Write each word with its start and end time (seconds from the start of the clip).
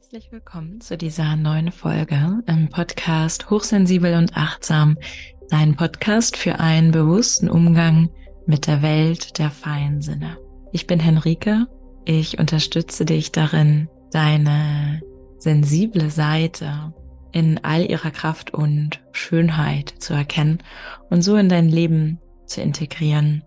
Herzlich 0.00 0.32
willkommen 0.32 0.80
zu 0.80 0.96
dieser 0.96 1.36
neuen 1.36 1.70
Folge 1.70 2.42
im 2.46 2.70
Podcast 2.70 3.50
Hochsensibel 3.50 4.14
und 4.14 4.34
Achtsam, 4.34 4.96
dein 5.50 5.76
Podcast 5.76 6.38
für 6.38 6.58
einen 6.58 6.90
bewussten 6.90 7.50
Umgang 7.50 8.08
mit 8.46 8.66
der 8.66 8.80
Welt 8.80 9.38
der 9.38 9.50
feinen 9.50 10.00
Sinne. 10.00 10.38
Ich 10.72 10.86
bin 10.86 11.00
Henrike, 11.00 11.66
ich 12.06 12.38
unterstütze 12.38 13.04
dich 13.04 13.30
darin, 13.30 13.90
deine 14.10 15.02
sensible 15.36 16.08
Seite 16.08 16.94
in 17.32 17.62
all 17.62 17.84
ihrer 17.84 18.10
Kraft 18.10 18.54
und 18.54 19.02
Schönheit 19.12 19.90
zu 19.98 20.14
erkennen 20.14 20.62
und 21.10 21.20
so 21.20 21.36
in 21.36 21.50
dein 21.50 21.68
Leben 21.68 22.18
zu 22.46 22.62
integrieren, 22.62 23.44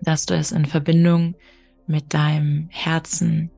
dass 0.00 0.26
du 0.26 0.34
es 0.34 0.52
in 0.52 0.64
Verbindung 0.64 1.34
mit 1.88 2.14
deinem 2.14 2.68
Herzen 2.70 3.50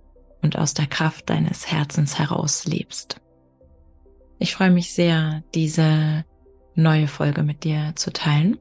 und 0.45 0.59
aus 0.59 0.75
der 0.75 0.87
Kraft 0.87 1.31
deines 1.31 1.73
Herzens 1.73 2.19
heraus 2.19 2.67
lebst. 2.67 3.21
Ich 4.39 4.55
freue 4.55 4.71
mich 4.71 4.93
sehr, 4.93 5.43
diese 5.55 6.25
neue 6.75 7.09
Folge 7.09 7.43
mit 7.43 7.65
dir 7.65 7.93
zu 7.97 8.13
teilen. 8.13 8.59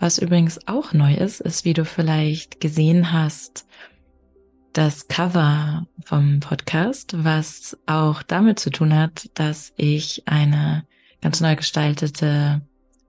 Was 0.00 0.18
übrigens 0.18 0.66
auch 0.66 0.92
neu 0.92 1.14
ist, 1.14 1.40
ist, 1.40 1.64
wie 1.64 1.72
du 1.72 1.84
vielleicht 1.84 2.60
gesehen 2.60 3.12
hast, 3.12 3.66
das 4.72 5.06
Cover 5.06 5.86
vom 6.04 6.40
Podcast, 6.40 7.14
was 7.24 7.78
auch 7.86 8.24
damit 8.24 8.58
zu 8.58 8.70
tun 8.70 8.92
hat, 8.92 9.30
dass 9.34 9.72
ich 9.76 10.24
eine 10.26 10.84
ganz 11.22 11.40
neu 11.40 11.54
gestaltete 11.54 12.60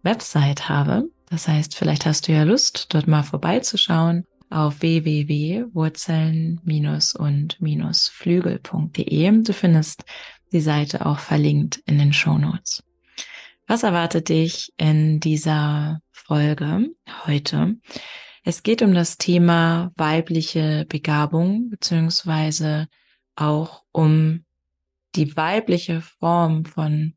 Website 0.04 0.70
habe. 0.70 1.10
Das 1.32 1.48
heißt, 1.48 1.76
vielleicht 1.76 2.06
hast 2.06 2.28
du 2.28 2.34
ja 2.34 2.44
Lust, 2.44 2.94
dort 2.94 3.08
mal 3.08 3.24
vorbeizuschauen 3.24 4.26
auf 4.56 4.82
www.wurzeln- 4.82 6.60
und-flügel.de. 6.64 9.44
Du 9.44 9.54
findest 9.54 10.06
die 10.54 10.62
Seite 10.62 11.06
auch 11.06 11.20
verlinkt 11.20 11.84
in 11.86 11.98
den 11.98 12.14
Show 12.14 12.38
Notes. 12.38 12.82
Was 13.68 13.84
erwartet 13.84 14.30
dich 14.30 14.72
in 14.78 15.20
dieser 15.20 16.00
Folge 16.12 16.88
heute? 17.26 17.76
Es 18.46 18.64
geht 18.64 18.82
um 18.82 18.94
das 18.94 19.18
Thema 19.18 19.92
weibliche 19.98 20.86
Begabung 20.88 21.70
beziehungsweise 21.70 22.88
auch 23.36 23.84
um 23.92 24.46
die 25.16 25.36
weibliche 25.36 26.00
Form 26.00 26.64
von 26.64 27.16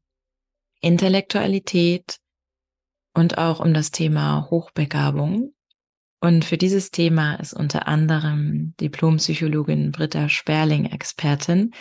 Intellektualität 0.80 2.18
und 3.14 3.38
auch 3.38 3.60
um 3.60 3.72
das 3.74 3.92
Thema 3.92 4.48
Hochbegabung. 4.50 5.52
Und 6.20 6.44
für 6.44 6.58
dieses 6.58 6.90
Thema 6.90 7.34
ist 7.36 7.52
unter 7.52 7.86
anderem 7.86 8.74
Diplompsychologin 8.80 9.92
Britta 9.92 10.28
Sperling 10.28 10.86
Expertin, 10.86 11.72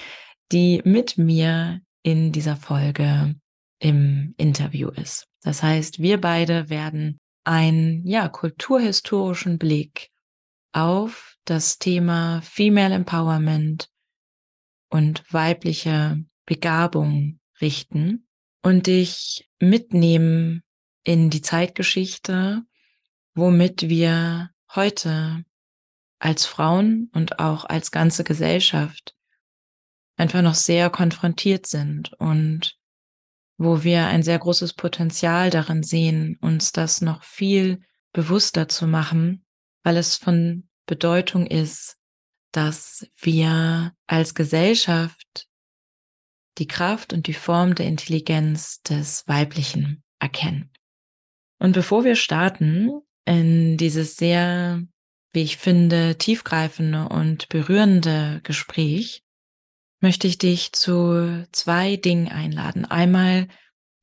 die 0.52 0.82
mit 0.86 1.18
mir 1.18 1.82
in 2.04 2.32
dieser 2.32 2.56
Folge 2.56 3.36
im 3.80 4.34
Interview 4.38 4.90
ist. 4.90 5.28
Das 5.42 5.64
heißt, 5.64 6.00
wir 6.00 6.22
beide 6.22 6.70
werden 6.70 7.18
einen, 7.44 8.06
ja, 8.06 8.28
kulturhistorischen 8.28 9.58
Blick 9.58 10.10
auf 10.74 11.38
das 11.46 11.80
Thema 11.80 12.42
Female 12.42 12.94
Empowerment 12.94 13.90
und 14.90 15.24
weibliche 15.34 16.24
Begabung 16.46 17.40
richten 17.62 18.28
und 18.62 18.88
dich 18.88 19.50
mitnehmen 19.60 20.64
in 21.04 21.30
die 21.30 21.42
Zeitgeschichte 21.42 22.64
womit 23.38 23.88
wir 23.88 24.50
heute 24.74 25.46
als 26.20 26.46
Frauen 26.46 27.10
und 27.14 27.40
auch 27.40 27.66
als 27.66 27.92
ganze 27.92 28.24
Gesellschaft 28.24 29.16
einfach 30.18 30.42
noch 30.42 30.56
sehr 30.56 30.90
konfrontiert 30.90 31.68
sind 31.68 32.14
und 32.14 32.78
wo 33.60 33.84
wir 33.84 34.08
ein 34.08 34.24
sehr 34.24 34.40
großes 34.40 34.74
Potenzial 34.74 35.52
darin 35.52 35.84
sehen, 35.84 36.38
uns 36.42 36.72
das 36.72 37.02
noch 37.02 37.24
viel 37.24 37.82
bewusster 38.12 38.68
zu 38.68 38.88
machen, 38.88 39.46
weil 39.84 39.98
es 39.98 40.16
von 40.16 40.68
Bedeutung 40.88 41.46
ist, 41.46 41.98
dass 42.52 43.08
wir 43.18 43.94
als 44.08 44.34
Gesellschaft 44.34 45.48
die 46.58 46.68
Kraft 46.68 47.14
und 47.14 47.28
die 47.28 47.34
Form 47.34 47.76
der 47.76 47.86
Intelligenz 47.86 48.82
des 48.82 49.28
Weiblichen 49.28 50.04
erkennen. 50.20 50.72
Und 51.60 51.74
bevor 51.74 52.04
wir 52.04 52.16
starten, 52.16 53.02
in 53.28 53.78
dieses 53.78 54.16
sehr, 54.16 54.82
wie 55.34 55.42
ich 55.42 55.58
finde, 55.58 56.18
tiefgreifende 56.18 57.10
und 57.10 57.50
berührende 57.50 58.40
Gespräch 58.44 59.24
möchte 60.00 60.28
ich 60.28 60.38
dich 60.38 60.72
zu 60.72 61.46
zwei 61.52 61.98
Dingen 61.98 62.30
einladen. 62.30 62.86
Einmal 62.86 63.48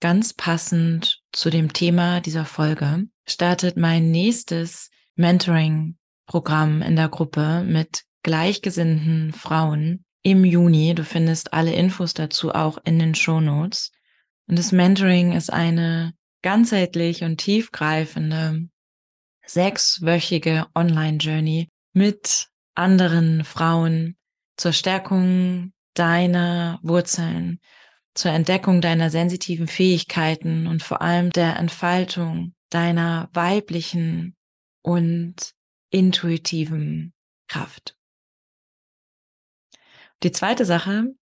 ganz 0.00 0.34
passend 0.34 1.22
zu 1.32 1.50
dem 1.50 1.72
Thema 1.72 2.20
dieser 2.20 2.44
Folge 2.44 3.06
startet 3.26 3.76
mein 3.76 4.10
nächstes 4.10 4.90
Mentoring-Programm 5.16 6.82
in 6.82 6.96
der 6.96 7.08
Gruppe 7.08 7.64
mit 7.66 8.04
gleichgesinnten 8.22 9.32
Frauen 9.32 10.04
im 10.22 10.44
Juni. 10.44 10.94
Du 10.94 11.04
findest 11.04 11.54
alle 11.54 11.72
Infos 11.72 12.12
dazu 12.12 12.52
auch 12.52 12.78
in 12.84 12.98
den 12.98 13.14
Show 13.14 13.40
Notes. 13.40 13.92
Und 14.46 14.58
das 14.58 14.72
Mentoring 14.72 15.32
ist 15.32 15.50
eine 15.50 16.12
ganzheitlich 16.42 17.22
und 17.22 17.38
tiefgreifende 17.38 18.68
sechswöchige 19.46 20.66
Online-Journey 20.74 21.68
mit 21.92 22.48
anderen 22.74 23.44
Frauen 23.44 24.16
zur 24.56 24.72
Stärkung 24.72 25.72
deiner 25.94 26.78
Wurzeln, 26.82 27.60
zur 28.14 28.32
Entdeckung 28.32 28.80
deiner 28.80 29.10
sensitiven 29.10 29.66
Fähigkeiten 29.66 30.66
und 30.66 30.82
vor 30.82 31.02
allem 31.02 31.30
der 31.30 31.56
Entfaltung 31.56 32.54
deiner 32.70 33.28
weiblichen 33.32 34.36
und 34.82 35.52
intuitiven 35.90 37.12
Kraft. 37.48 37.96
Die 40.22 40.32
zweite 40.32 40.64
Sache, 40.64 41.14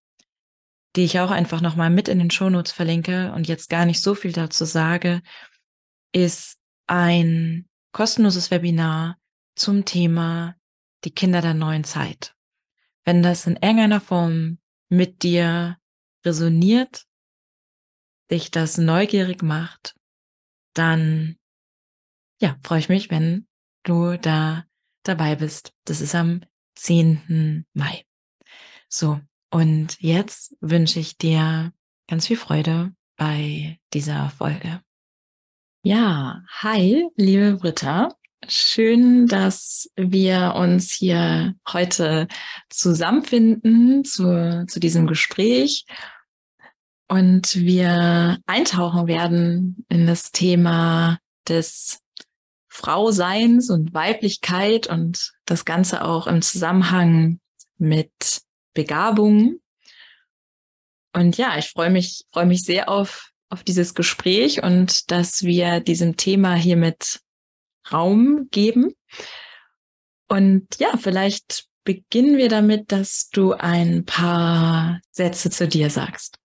die 0.97 1.04
ich 1.04 1.21
auch 1.21 1.31
einfach 1.31 1.60
nochmal 1.60 1.91
mit 1.91 2.09
in 2.09 2.19
den 2.19 2.31
Shownotes 2.31 2.72
verlinke 2.72 3.33
und 3.33 3.49
jetzt 3.49 3.69
gar 3.69 3.87
nicht 3.87 4.03
so 4.03 4.15
viel 4.15 4.33
dazu 4.33 4.65
sage, 4.65 5.22
ist 6.12 6.59
ein 6.87 7.69
kostenloses 7.92 8.50
Webinar 8.50 9.19
zum 9.54 9.84
Thema 9.84 10.56
die 11.04 11.10
Kinder 11.10 11.41
der 11.41 11.54
neuen 11.54 11.84
Zeit. 11.84 12.34
Wenn 13.04 13.22
das 13.22 13.47
in 13.47 13.54
irgendeiner 13.54 14.00
Form 14.00 14.58
mit 14.88 15.22
dir 15.22 15.78
resoniert, 16.25 17.06
dich 18.30 18.50
das 18.50 18.78
neugierig 18.78 19.42
macht, 19.42 19.94
dann 20.75 21.36
ja, 22.41 22.58
freue 22.62 22.80
ich 22.80 22.88
mich, 22.88 23.10
wenn 23.10 23.47
du 23.84 24.16
da 24.19 24.64
dabei 25.04 25.36
bist. 25.36 25.72
Das 25.84 26.00
ist 26.00 26.14
am 26.14 26.42
10. 26.76 27.66
Mai. 27.72 28.04
So, 28.88 29.20
und 29.50 30.00
jetzt 30.00 30.56
wünsche 30.60 30.98
ich 30.98 31.16
dir 31.16 31.72
ganz 32.09 32.26
viel 32.26 32.36
Freude 32.36 32.94
bei 33.16 33.78
dieser 33.92 34.30
Folge. 34.30 34.82
Ja, 35.84 36.44
hi, 36.48 37.09
liebe 37.16 37.56
Britta. 37.56 38.15
Schön, 38.47 39.26
dass 39.26 39.91
wir 39.97 40.54
uns 40.54 40.93
hier 40.93 41.56
heute 41.72 42.28
zusammenfinden 42.69 44.04
zu, 44.04 44.65
zu 44.69 44.78
diesem 44.78 45.09
Gespräch 45.09 45.84
und 47.09 47.56
wir 47.56 48.38
eintauchen 48.47 49.09
werden 49.09 49.84
in 49.88 50.06
das 50.06 50.31
Thema 50.31 51.19
des 51.48 51.98
Frauseins 52.69 53.69
und 53.69 53.92
Weiblichkeit 53.92 54.87
und 54.87 55.32
das 55.47 55.65
Ganze 55.65 56.04
auch 56.04 56.28
im 56.28 56.42
Zusammenhang 56.42 57.41
mit 57.78 58.42
Begabungen. 58.72 59.60
Und 61.12 61.36
ja, 61.39 61.59
ich 61.59 61.71
freue 61.71 61.91
mich, 61.91 62.24
freue 62.30 62.47
mich 62.47 62.62
sehr 62.62 62.89
auf 62.89 63.32
auf 63.53 63.63
dieses 63.63 63.95
Gespräch 63.95 64.63
und 64.63 65.10
dass 65.10 65.45
wir 65.45 65.81
diesem 65.81 66.16
Thema 66.16 66.54
hiermit 66.54 67.21
Raum 67.93 68.49
geben. 68.51 68.95
Und 70.28 70.66
ja, 70.78 70.97
vielleicht 70.97 71.66
beginnen 71.84 72.39
wir 72.39 72.49
damit, 72.49 72.91
dass 72.93 73.28
du 73.28 73.53
ein 73.53 74.04
paar 74.07 75.01
Sätze 75.10 75.51
zu 75.51 75.69
dir 75.69 75.91
sagst. 75.91 76.39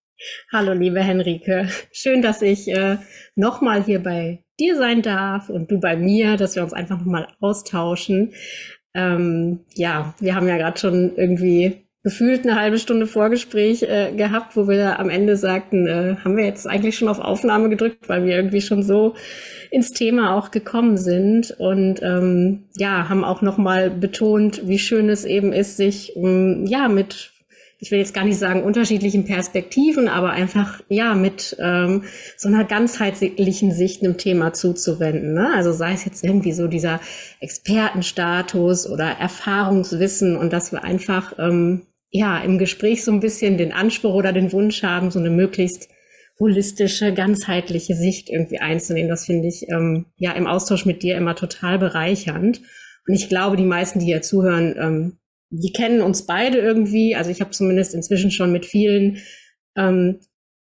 Hallo, 0.51 0.73
liebe 0.73 0.99
Henrike. 0.99 1.69
Schön, 1.93 2.21
dass 2.21 2.41
ich 2.41 2.67
äh, 2.67 2.97
nochmal 3.35 3.83
hier 3.83 4.03
bei 4.03 4.43
dir 4.59 4.75
sein 4.75 5.01
darf 5.01 5.47
und 5.47 5.71
du 5.71 5.79
bei 5.79 5.95
mir, 5.95 6.35
dass 6.35 6.55
wir 6.55 6.63
uns 6.63 6.73
einfach 6.73 6.97
nochmal 6.97 7.27
austauschen. 7.39 8.33
Ähm, 8.93 9.63
ja, 9.75 10.13
wir 10.19 10.35
haben 10.35 10.47
ja 10.47 10.57
gerade 10.57 10.79
schon 10.79 11.15
irgendwie 11.15 11.86
gefühlt 12.03 12.45
eine 12.45 12.59
halbe 12.59 12.77
Stunde 12.77 13.07
Vorgespräch 13.07 13.83
äh, 13.83 14.13
gehabt, 14.15 14.55
wo 14.55 14.67
wir 14.67 14.99
am 14.99 15.09
Ende 15.09 15.35
sagten, 15.35 15.87
äh, 15.87 16.15
haben 16.23 16.37
wir 16.37 16.45
jetzt 16.45 16.67
eigentlich 16.67 16.97
schon 16.97 17.09
auf 17.09 17.19
Aufnahme 17.19 17.69
gedrückt, 17.69 18.07
weil 18.07 18.25
wir 18.25 18.35
irgendwie 18.35 18.61
schon 18.61 18.83
so 18.83 19.15
ins 19.71 19.91
Thema 19.91 20.35
auch 20.35 20.51
gekommen 20.51 20.97
sind. 20.97 21.51
Und 21.57 22.01
ähm, 22.01 22.63
ja, 22.77 23.09
haben 23.09 23.23
auch 23.23 23.41
nochmal 23.41 23.89
betont, 23.89 24.67
wie 24.67 24.79
schön 24.79 25.09
es 25.09 25.25
eben 25.25 25.51
ist, 25.51 25.77
sich 25.77 26.15
um, 26.15 26.65
ja 26.65 26.87
mit 26.87 27.31
ich 27.79 27.91
will 27.91 27.99
jetzt 27.99 28.13
gar 28.13 28.25
nicht 28.25 28.39
sagen 28.39 28.63
unterschiedlichen 28.63 29.25
Perspektiven, 29.25 30.07
aber 30.07 30.31
einfach 30.31 30.81
ja 30.89 31.13
mit 31.13 31.55
ähm, 31.59 32.05
so 32.35 32.47
einer 32.47 32.63
ganzheitlichen 32.63 33.71
Sicht 33.71 34.03
einem 34.03 34.17
Thema 34.17 34.53
zuzuwenden. 34.53 35.33
Ne? 35.33 35.51
Also 35.53 35.71
sei 35.71 35.93
es 35.93 36.03
jetzt 36.03 36.23
irgendwie 36.23 36.53
so 36.53 36.67
dieser 36.67 36.99
Expertenstatus 37.39 38.89
oder 38.89 39.05
Erfahrungswissen 39.05 40.35
und 40.35 40.53
dass 40.53 40.71
wir 40.71 40.83
einfach 40.83 41.37
ähm, 41.37 41.83
ja 42.09 42.39
im 42.39 42.57
Gespräch 42.57 43.03
so 43.03 43.11
ein 43.11 43.19
bisschen 43.19 43.57
den 43.57 43.73
Anspruch 43.73 44.15
oder 44.15 44.33
den 44.33 44.51
Wunsch 44.51 44.81
haben, 44.81 45.11
so 45.11 45.19
eine 45.19 45.29
möglichst 45.29 45.89
holistische, 46.39 47.13
ganzheitliche 47.13 47.95
Sicht 47.95 48.29
irgendwie 48.29 48.59
einzunehmen. 48.59 49.09
Das 49.09 49.25
finde 49.25 49.47
ich 49.47 49.67
ähm, 49.69 50.07
ja 50.17 50.31
im 50.31 50.47
Austausch 50.47 50.85
mit 50.85 51.03
dir 51.03 51.15
immer 51.15 51.35
total 51.35 51.77
bereichernd. 51.77 52.61
Und 53.07 53.13
ich 53.13 53.29
glaube, 53.29 53.55
die 53.55 53.65
meisten, 53.65 53.99
die 53.99 54.05
hier 54.05 54.21
zuhören, 54.21 54.75
ähm, 54.77 55.17
die 55.49 55.71
kennen 55.73 56.01
uns 56.01 56.25
beide 56.25 56.57
irgendwie. 56.57 57.15
Also 57.15 57.29
ich 57.29 57.41
habe 57.41 57.51
zumindest 57.51 57.93
inzwischen 57.93 58.31
schon 58.31 58.51
mit 58.51 58.65
vielen 58.65 59.17
ähm, 59.75 60.19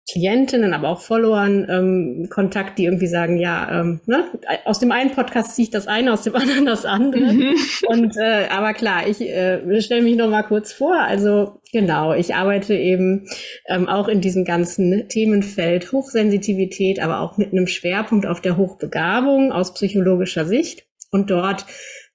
Klientinnen, 0.09 0.73
aber 0.73 0.89
auch 0.89 1.01
Followern 1.01 1.67
ähm, 1.69 2.29
Kontakt, 2.31 2.79
die 2.79 2.85
irgendwie 2.85 3.09
sagen, 3.09 3.39
ja, 3.39 3.81
ähm, 3.81 4.01
ne, 4.07 4.25
aus 4.65 4.79
dem 4.79 4.93
einen 4.93 5.11
Podcast 5.11 5.57
ziehe 5.57 5.65
ich 5.65 5.71
das 5.73 5.89
eine, 5.89 6.13
aus 6.13 6.23
dem 6.23 6.37
anderen 6.37 6.65
das 6.65 6.85
andere. 6.85 7.33
Mhm. 7.33 7.55
Und 7.89 8.17
äh, 8.17 8.47
aber 8.51 8.73
klar, 8.73 9.09
ich 9.09 9.21
äh, 9.21 9.81
stelle 9.83 10.03
mich 10.03 10.15
noch 10.15 10.31
mal 10.31 10.45
kurz 10.45 10.73
vor. 10.73 10.95
Also 10.95 11.61
genau, 11.73 12.15
ich 12.15 12.37
arbeite 12.37 12.75
eben 12.77 13.27
ähm, 13.67 13.89
auch 13.89 14.07
in 14.07 14.21
diesem 14.21 14.45
ganzen 14.45 15.09
Themenfeld 15.09 15.91
Hochsensitivität, 15.91 17.03
aber 17.03 17.21
auch 17.21 17.37
mit 17.37 17.51
einem 17.51 17.67
Schwerpunkt 17.67 18.27
auf 18.27 18.41
der 18.41 18.57
Hochbegabung 18.57 19.51
aus 19.51 19.75
psychologischer 19.75 20.45
Sicht. 20.45 20.87
Und 21.11 21.31
dort 21.31 21.67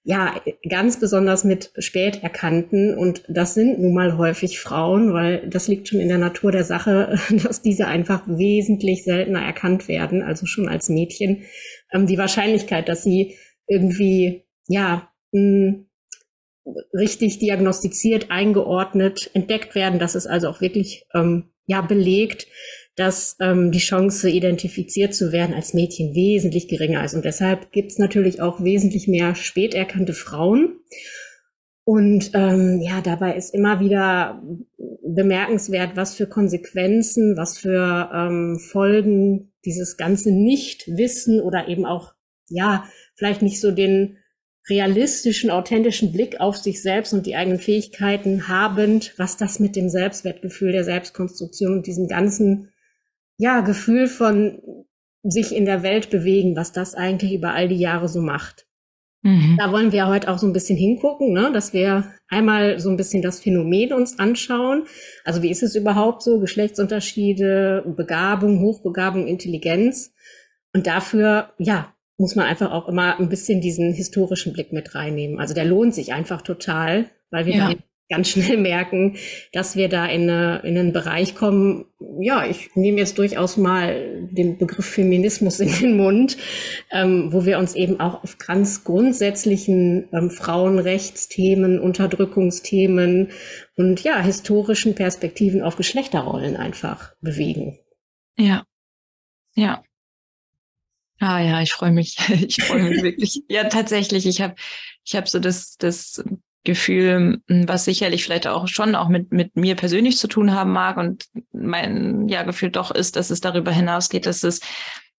ja, 0.03 0.41
ganz 0.67 0.99
besonders 0.99 1.43
mit 1.43 1.71
spät 1.77 2.23
erkannten. 2.23 2.97
Und 2.97 3.23
das 3.27 3.53
sind 3.53 3.79
nun 3.79 3.93
mal 3.93 4.17
häufig 4.17 4.59
Frauen, 4.59 5.13
weil 5.13 5.47
das 5.47 5.67
liegt 5.67 5.87
schon 5.87 5.99
in 5.99 6.07
der 6.07 6.17
Natur 6.17 6.51
der 6.51 6.63
Sache, 6.63 7.19
dass 7.43 7.61
diese 7.61 7.87
einfach 7.87 8.23
wesentlich 8.25 9.03
seltener 9.03 9.41
erkannt 9.41 9.87
werden, 9.87 10.23
also 10.23 10.45
schon 10.45 10.67
als 10.67 10.89
Mädchen. 10.89 11.43
Ähm, 11.91 12.07
die 12.07 12.17
Wahrscheinlichkeit, 12.17 12.89
dass 12.89 13.03
sie 13.03 13.35
irgendwie, 13.67 14.43
ja, 14.67 15.09
mh, 15.31 15.85
richtig 16.93 17.39
diagnostiziert, 17.39 18.29
eingeordnet, 18.29 19.29
entdeckt 19.33 19.75
werden, 19.75 19.99
das 19.99 20.15
ist 20.15 20.27
also 20.27 20.47
auch 20.49 20.61
wirklich, 20.61 21.05
ähm, 21.13 21.51
ja, 21.65 21.81
belegt 21.81 22.47
dass 22.95 23.37
ähm, 23.39 23.71
die 23.71 23.79
Chance, 23.79 24.29
identifiziert 24.29 25.13
zu 25.13 25.31
werden 25.31 25.55
als 25.55 25.73
Mädchen 25.73 26.13
wesentlich 26.13 26.67
geringer 26.67 27.03
ist. 27.03 27.13
Und 27.13 27.25
deshalb 27.25 27.71
gibt 27.71 27.91
es 27.91 27.99
natürlich 27.99 28.41
auch 28.41 28.63
wesentlich 28.63 29.07
mehr 29.07 29.35
spät 29.35 29.73
erkannte 29.73 30.13
Frauen. 30.13 30.79
Und 31.83 32.31
ähm, 32.33 32.81
ja, 32.81 33.01
dabei 33.01 33.35
ist 33.35 33.53
immer 33.53 33.79
wieder 33.79 34.43
bemerkenswert, 35.03 35.95
was 35.95 36.15
für 36.15 36.27
Konsequenzen, 36.27 37.37
was 37.37 37.57
für 37.57 38.09
ähm, 38.13 38.59
Folgen 38.59 39.51
dieses 39.65 39.97
ganze 39.97 40.31
Nichtwissen 40.31 41.41
oder 41.41 41.67
eben 41.67 41.85
auch, 41.85 42.13
ja, 42.49 42.85
vielleicht 43.15 43.41
nicht 43.41 43.59
so 43.59 43.71
den 43.71 44.17
realistischen, 44.69 45.49
authentischen 45.49 46.11
Blick 46.11 46.39
auf 46.39 46.55
sich 46.55 46.81
selbst 46.81 47.13
und 47.13 47.25
die 47.25 47.35
eigenen 47.35 47.59
Fähigkeiten 47.59 48.47
habend, 48.47 49.13
was 49.17 49.37
das 49.37 49.59
mit 49.59 49.75
dem 49.75 49.89
Selbstwertgefühl, 49.89 50.71
der 50.71 50.83
Selbstkonstruktion 50.83 51.73
und 51.73 51.87
diesem 51.87 52.07
ganzen 52.07 52.70
ja, 53.41 53.61
Gefühl 53.61 54.05
von 54.05 54.61
sich 55.23 55.55
in 55.55 55.65
der 55.65 55.81
Welt 55.81 56.11
bewegen, 56.11 56.55
was 56.55 56.73
das 56.73 56.93
eigentlich 56.93 57.33
über 57.33 57.53
all 57.53 57.67
die 57.67 57.79
Jahre 57.79 58.07
so 58.07 58.21
macht. 58.21 58.67
Mhm. 59.23 59.57
Da 59.57 59.71
wollen 59.71 59.91
wir 59.91 60.07
heute 60.07 60.29
auch 60.29 60.37
so 60.37 60.45
ein 60.45 60.53
bisschen 60.53 60.77
hingucken, 60.77 61.33
ne? 61.33 61.49
dass 61.51 61.73
wir 61.73 62.13
einmal 62.27 62.79
so 62.79 62.91
ein 62.91 62.97
bisschen 62.97 63.23
das 63.23 63.39
Phänomen 63.39 63.93
uns 63.93 64.19
anschauen. 64.19 64.83
Also 65.25 65.41
wie 65.41 65.49
ist 65.49 65.63
es 65.63 65.75
überhaupt 65.75 66.21
so? 66.21 66.39
Geschlechtsunterschiede, 66.39 67.83
Begabung, 67.97 68.59
Hochbegabung, 68.59 69.25
Intelligenz. 69.25 70.13
Und 70.73 70.85
dafür, 70.85 71.53
ja, 71.57 71.95
muss 72.17 72.35
man 72.35 72.45
einfach 72.45 72.71
auch 72.71 72.87
immer 72.87 73.19
ein 73.19 73.29
bisschen 73.29 73.59
diesen 73.59 73.91
historischen 73.91 74.53
Blick 74.53 74.71
mit 74.71 74.93
reinnehmen. 74.93 75.39
Also 75.39 75.55
der 75.55 75.65
lohnt 75.65 75.95
sich 75.95 76.13
einfach 76.13 76.43
total, 76.43 77.09
weil 77.31 77.47
wir 77.47 77.55
ja 77.55 77.73
ganz 78.11 78.29
schnell 78.29 78.57
merken, 78.61 79.15
dass 79.53 79.75
wir 79.75 79.89
da 79.89 80.05
in, 80.05 80.29
eine, 80.29 80.59
in 80.63 80.77
einen 80.77 80.93
Bereich 80.93 81.33
kommen. 81.33 81.85
Ja, 82.19 82.45
ich 82.45 82.75
nehme 82.75 82.99
jetzt 82.99 83.17
durchaus 83.17 83.57
mal 83.57 84.27
den 84.31 84.57
Begriff 84.59 84.85
Feminismus 84.85 85.59
in 85.59 85.73
den 85.79 85.97
Mund, 85.97 86.37
ähm, 86.91 87.33
wo 87.33 87.45
wir 87.45 87.57
uns 87.57 87.73
eben 87.73 87.99
auch 87.99 88.23
auf 88.23 88.37
ganz 88.37 88.83
grundsätzlichen 88.83 90.09
ähm, 90.13 90.29
Frauenrechtsthemen, 90.29 91.79
Unterdrückungsthemen 91.79 93.29
und 93.75 94.03
ja, 94.03 94.21
historischen 94.21 94.93
Perspektiven 94.93 95.63
auf 95.63 95.75
Geschlechterrollen 95.75 96.55
einfach 96.57 97.15
bewegen. 97.21 97.79
Ja, 98.37 98.63
ja. 99.55 99.83
Ah 101.19 101.39
ja, 101.39 101.61
ich 101.61 101.71
freue 101.71 101.91
mich. 101.91 102.17
Ich 102.29 102.63
freue 102.63 102.83
mich 102.83 103.03
wirklich. 103.03 103.43
Ja, 103.47 103.65
tatsächlich. 103.65 104.25
Ich 104.25 104.41
habe 104.41 104.55
ich 105.05 105.15
hab 105.15 105.29
so 105.29 105.39
das, 105.39 105.77
das 105.77 106.23
Gefühl, 106.63 107.41
was 107.47 107.85
sicherlich 107.85 108.23
vielleicht 108.23 108.45
auch 108.45 108.67
schon 108.67 108.93
auch 108.93 109.09
mit, 109.09 109.31
mit 109.31 109.55
mir 109.55 109.75
persönlich 109.75 110.17
zu 110.17 110.27
tun 110.27 110.53
haben 110.53 110.71
mag 110.71 110.97
und 110.97 111.25
mein 111.51 112.27
ja, 112.27 112.43
Gefühl 112.43 112.69
doch 112.69 112.91
ist, 112.91 113.15
dass 113.15 113.31
es 113.31 113.41
darüber 113.41 113.71
hinausgeht, 113.71 114.27
dass 114.27 114.43
es 114.43 114.59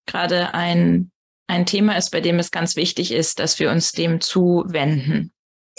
gerade 0.06 0.54
ein, 0.54 1.10
ein 1.48 1.66
Thema 1.66 1.96
ist, 1.96 2.10
bei 2.10 2.20
dem 2.20 2.38
es 2.38 2.52
ganz 2.52 2.76
wichtig 2.76 3.10
ist, 3.12 3.40
dass 3.40 3.58
wir 3.58 3.70
uns 3.70 3.90
dem 3.92 4.20
zuwenden. 4.20 5.32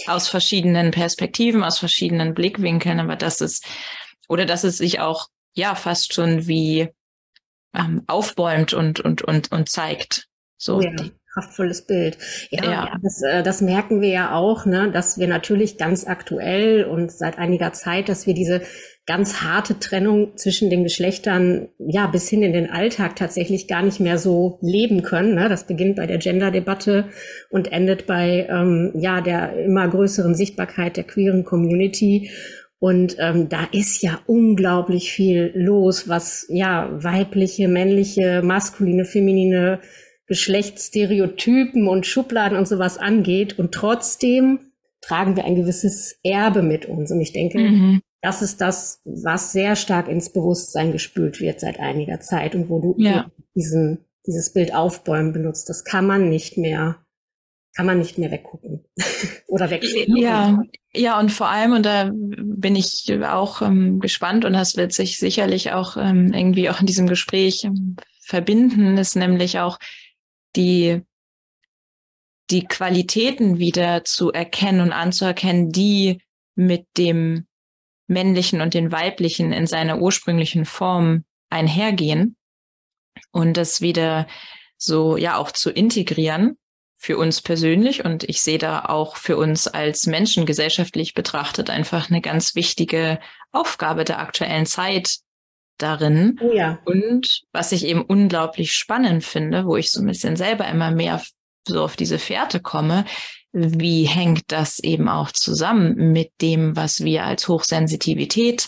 Aus 0.07 0.27
verschiedenen 0.27 0.92
Perspektiven, 0.92 1.63
aus 1.63 1.77
verschiedenen 1.77 2.33
Blickwinkeln, 2.33 3.00
aber 3.00 3.16
dass 3.16 3.39
es, 3.39 3.62
oder 4.27 4.45
dass 4.45 4.63
es 4.63 4.77
sich 4.77 5.00
auch, 5.00 5.27
ja, 5.54 5.75
fast 5.75 6.13
schon 6.13 6.48
wie 6.48 6.89
ähm, 7.74 8.04
aufbäumt 8.07 8.74
und, 8.74 9.00
und, 9.00 9.21
und, 9.21 9.51
und 9.51 9.69
zeigt. 9.69 10.27
So, 10.57 10.81
ja. 10.81 10.89
die, 10.92 11.13
kraftvolles 11.33 11.83
Bild. 11.83 12.18
Ja, 12.50 12.63
ja. 12.63 12.97
Das, 13.01 13.21
äh, 13.21 13.44
das 13.44 13.62
merken 13.62 14.01
wir 14.01 14.09
ja 14.09 14.35
auch, 14.35 14.65
ne, 14.65 14.91
dass 14.91 15.18
wir 15.18 15.27
natürlich 15.27 15.77
ganz 15.77 16.06
aktuell 16.06 16.83
und 16.85 17.12
seit 17.12 17.38
einiger 17.38 17.74
Zeit, 17.74 18.09
dass 18.09 18.27
wir 18.27 18.33
diese 18.33 18.62
ganz 19.06 19.41
harte 19.41 19.80
Trennung 19.80 20.38
zwischen 20.38 20.69
den 20.69 20.83
Geschlechtern 20.83 21.68
ja 21.77 22.07
bis 22.07 22.30
hin 22.30 22.41
in 22.41 22.53
den 22.53 22.69
Alltag 22.69 23.18
tatsächlich 23.18 23.68
gar 23.68 23.83
nicht 23.83 24.00
mehr 24.00 24.18
so 24.18 24.59
leben 24.62 25.03
können. 25.03 25.35
Ne? 25.35 25.50
Das 25.50 25.68
beginnt 25.68 25.97
bei 25.97 26.07
der 26.07 26.19
Gender-Debatte 26.19 27.09
und 27.50 27.71
endet 27.74 28.07
bei 28.07 28.47
ähm, 28.50 28.94
ja 28.95 29.19
der 29.19 29.57
immer 29.57 29.88
größeren 29.88 30.35
Sichtbarkeit 30.35 30.95
der 30.95 31.03
queeren 31.03 31.44
Community. 31.44 32.31
Und 32.80 33.15
ähm, 33.19 33.50
da 33.50 33.68
ist 33.71 34.01
ja 34.01 34.19
unglaublich 34.25 35.11
viel 35.11 35.52
los, 35.56 36.09
was 36.09 36.45
ja 36.49 36.90
weibliche, 36.92 37.68
männliche, 37.68 38.42
maskuline, 38.42 39.06
feminine 39.06 39.80
Geschlechtsstereotypen 40.27 41.87
und 41.87 42.06
Schubladen 42.06 42.57
und 42.57 42.68
sowas 42.68 42.97
angeht. 42.97 43.59
Und 43.59 43.73
trotzdem 43.73 44.71
tragen 45.01 45.35
wir 45.35 45.45
ein 45.45 45.56
gewisses 45.56 46.18
Erbe 46.23 46.61
mit 46.61 46.85
uns. 46.85 47.11
Und 47.11 47.21
ich 47.21 47.33
denke, 47.33 47.59
mhm. 47.59 48.01
das 48.21 48.42
ist 48.42 48.61
das, 48.61 49.01
was 49.03 49.51
sehr 49.51 49.75
stark 49.75 50.07
ins 50.07 50.31
Bewusstsein 50.31 50.92
gespült 50.92 51.42
wird 51.42 51.59
seit 51.59 51.80
einiger 51.80 52.19
Zeit 52.19 52.56
und 52.56 52.69
wo 52.69 52.80
du 52.80 52.95
ja. 52.97 53.30
diesen, 53.56 54.06
dieses 54.25 54.53
Bild 54.53 54.73
aufbäumen 54.73 55.33
benutzt. 55.33 55.69
Das 55.69 55.83
kann 55.83 56.07
man 56.07 56.30
nicht 56.30 56.57
mehr 56.57 57.03
kann 57.75 57.85
man 57.85 57.97
nicht 57.97 58.18
mehr 58.18 58.31
weggucken 58.31 58.85
oder 59.47 59.69
wegsehen. 59.69 60.15
Ja, 60.15 60.61
ja, 60.94 61.19
und 61.19 61.31
vor 61.31 61.49
allem, 61.49 61.73
und 61.73 61.85
da 61.85 62.11
bin 62.13 62.75
ich 62.75 63.11
auch 63.23 63.61
ähm, 63.61 63.99
gespannt 63.99 64.45
und 64.45 64.53
das 64.53 64.77
wird 64.77 64.94
sich 64.94 65.18
sicherlich 65.18 65.71
auch 65.71 65.97
ähm, 65.97 66.33
irgendwie 66.33 66.69
auch 66.69 66.80
in 66.80 66.85
diesem 66.85 67.07
Gespräch 67.07 67.63
ähm, 67.63 67.95
verbinden, 68.21 68.97
ist 68.97 69.15
nämlich 69.15 69.59
auch 69.59 69.80
die, 70.56 71.02
die 72.50 72.66
Qualitäten 72.66 73.57
wieder 73.57 74.04
zu 74.04 74.31
erkennen 74.31 74.81
und 74.81 74.92
anzuerkennen, 74.92 75.72
die 75.72 76.22
mit 76.56 76.86
dem 76.98 77.48
männlichen 78.07 78.62
und 78.62 78.74
den 78.74 78.92
weiblichen 78.92 79.54
in 79.54 79.68
seiner 79.68 80.00
ursprünglichen 80.00 80.66
Form 80.66 81.24
einhergehen 81.50 82.36
und 83.31 83.57
das 83.57 83.81
wieder 83.81 84.28
so 84.78 85.18
ja 85.18 85.38
auch 85.38 85.52
zu 85.52 85.72
integrieren 85.72 86.57
für 86.95 87.18
uns 87.18 87.42
persönlich. 87.42 88.06
Und 88.06 88.24
ich 88.24 88.42
sehe 88.42 88.57
da 88.57 88.86
auch 88.86 89.18
für 89.18 89.38
uns 89.38 89.68
als 89.68 90.07
Menschen 90.07 90.45
gesellschaftlich 90.45 91.14
betrachtet 91.14 91.69
einfach 91.69 92.10
eine 92.10 92.22
ganz 92.22 92.56
wichtige 92.56 93.19
Aufgabe 93.52 94.04
der 94.04 94.19
aktuellen 94.19 94.66
Zeit, 94.66 95.18
darin. 95.77 96.39
Oh 96.42 96.53
ja. 96.53 96.80
Und 96.85 97.44
was 97.51 97.71
ich 97.71 97.85
eben 97.85 98.03
unglaublich 98.03 98.73
spannend 98.73 99.23
finde, 99.23 99.65
wo 99.65 99.75
ich 99.75 99.92
so 99.92 100.01
ein 100.01 100.07
bisschen 100.07 100.35
selber 100.35 100.68
immer 100.68 100.92
mehr 100.92 101.21
so 101.68 101.83
auf 101.83 101.95
diese 101.95 102.19
Fährte 102.19 102.59
komme, 102.59 103.06
wie 103.53 104.06
hängt 104.06 104.51
das 104.51 104.80
eben 104.80 105.07
auch 105.07 105.31
zusammen 105.31 106.11
mit 106.11 106.31
dem, 106.42 106.75
was 106.75 107.03
wir 107.03 107.23
als 107.23 107.47
Hochsensitivität 107.47 108.68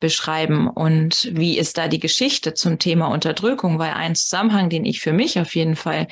beschreiben 0.00 0.68
und 0.68 1.30
wie 1.32 1.58
ist 1.58 1.78
da 1.78 1.88
die 1.88 2.00
Geschichte 2.00 2.54
zum 2.54 2.78
Thema 2.78 3.08
Unterdrückung? 3.08 3.78
Weil 3.78 3.92
ein 3.92 4.14
Zusammenhang, 4.14 4.70
den 4.70 4.84
ich 4.84 5.00
für 5.00 5.12
mich 5.12 5.38
auf 5.38 5.54
jeden 5.54 5.76
Fall 5.76 6.08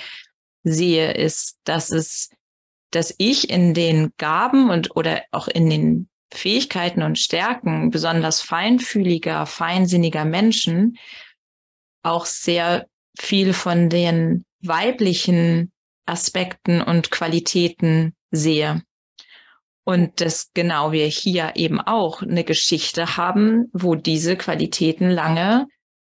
sehe, 0.63 1.13
ist, 1.13 1.59
dass 1.65 1.91
es, 1.91 2.31
dass 2.91 3.15
ich 3.19 3.51
in 3.51 3.75
den 3.75 4.13
Gaben 4.19 4.71
und 4.71 4.95
oder 4.95 5.23
auch 5.33 5.49
in 5.49 5.71
den 5.71 6.10
Fähigkeiten 6.33 7.03
und 7.03 7.19
Stärken 7.19 7.91
besonders 7.91 8.41
feinfühliger, 8.41 9.47
feinsinniger 9.47 10.25
Menschen 10.25 10.99
auch 12.03 12.27
sehr 12.27 12.87
viel 13.19 13.53
von 13.53 13.89
den 13.89 14.45
weiblichen 14.63 15.73
Aspekten 16.07 16.81
und 16.81 17.11
Qualitäten 17.11 18.15
sehe. 18.31 18.83
Und 19.85 20.21
dass 20.21 20.51
genau 20.55 20.93
wir 20.93 21.07
hier 21.07 21.53
eben 21.57 21.81
auch 21.81 22.23
eine 22.23 22.45
Geschichte 22.45 23.17
haben, 23.17 23.69
wo 23.73 23.95
diese 23.95 24.37
Qualitäten 24.37 25.11
lange 25.11 25.67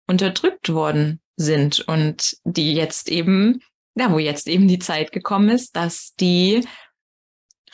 unterdrückt 0.08 0.74
worden 0.74 1.22
sind 1.36 1.80
und 1.88 2.38
die 2.44 2.74
jetzt 2.74 3.10
eben, 3.10 3.62
ja, 3.96 4.12
wo 4.12 4.20
jetzt 4.20 4.48
eben 4.48 4.68
die 4.68 4.80
Zeit 4.80 5.12
gekommen 5.12 5.50
ist, 5.50 5.76
dass 5.76 6.14
die 6.16 6.66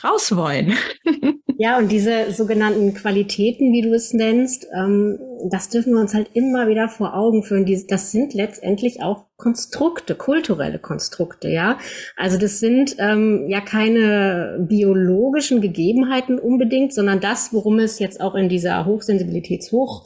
raus 0.02 0.34
wollen. 0.34 0.76
Ja, 1.60 1.76
und 1.76 1.90
diese 1.90 2.30
sogenannten 2.30 2.94
Qualitäten, 2.94 3.72
wie 3.72 3.82
du 3.82 3.92
es 3.92 4.12
nennst, 4.12 4.68
ähm, 4.72 5.18
das 5.50 5.68
dürfen 5.68 5.92
wir 5.92 6.00
uns 6.00 6.14
halt 6.14 6.30
immer 6.32 6.68
wieder 6.68 6.88
vor 6.88 7.16
Augen 7.16 7.42
führen. 7.42 7.64
Die, 7.64 7.84
das 7.84 8.12
sind 8.12 8.32
letztendlich 8.32 9.02
auch 9.02 9.24
Konstrukte, 9.36 10.14
kulturelle 10.14 10.78
Konstrukte, 10.78 11.48
ja. 11.48 11.78
Also 12.16 12.38
das 12.38 12.60
sind 12.60 12.94
ähm, 13.00 13.46
ja 13.48 13.60
keine 13.60 14.64
biologischen 14.68 15.60
Gegebenheiten 15.60 16.38
unbedingt, 16.38 16.94
sondern 16.94 17.18
das, 17.18 17.52
worum 17.52 17.80
es 17.80 17.98
jetzt 17.98 18.20
auch 18.20 18.36
in 18.36 18.48
dieser 18.48 18.86
Hochsensibilitätshoch 18.86 20.04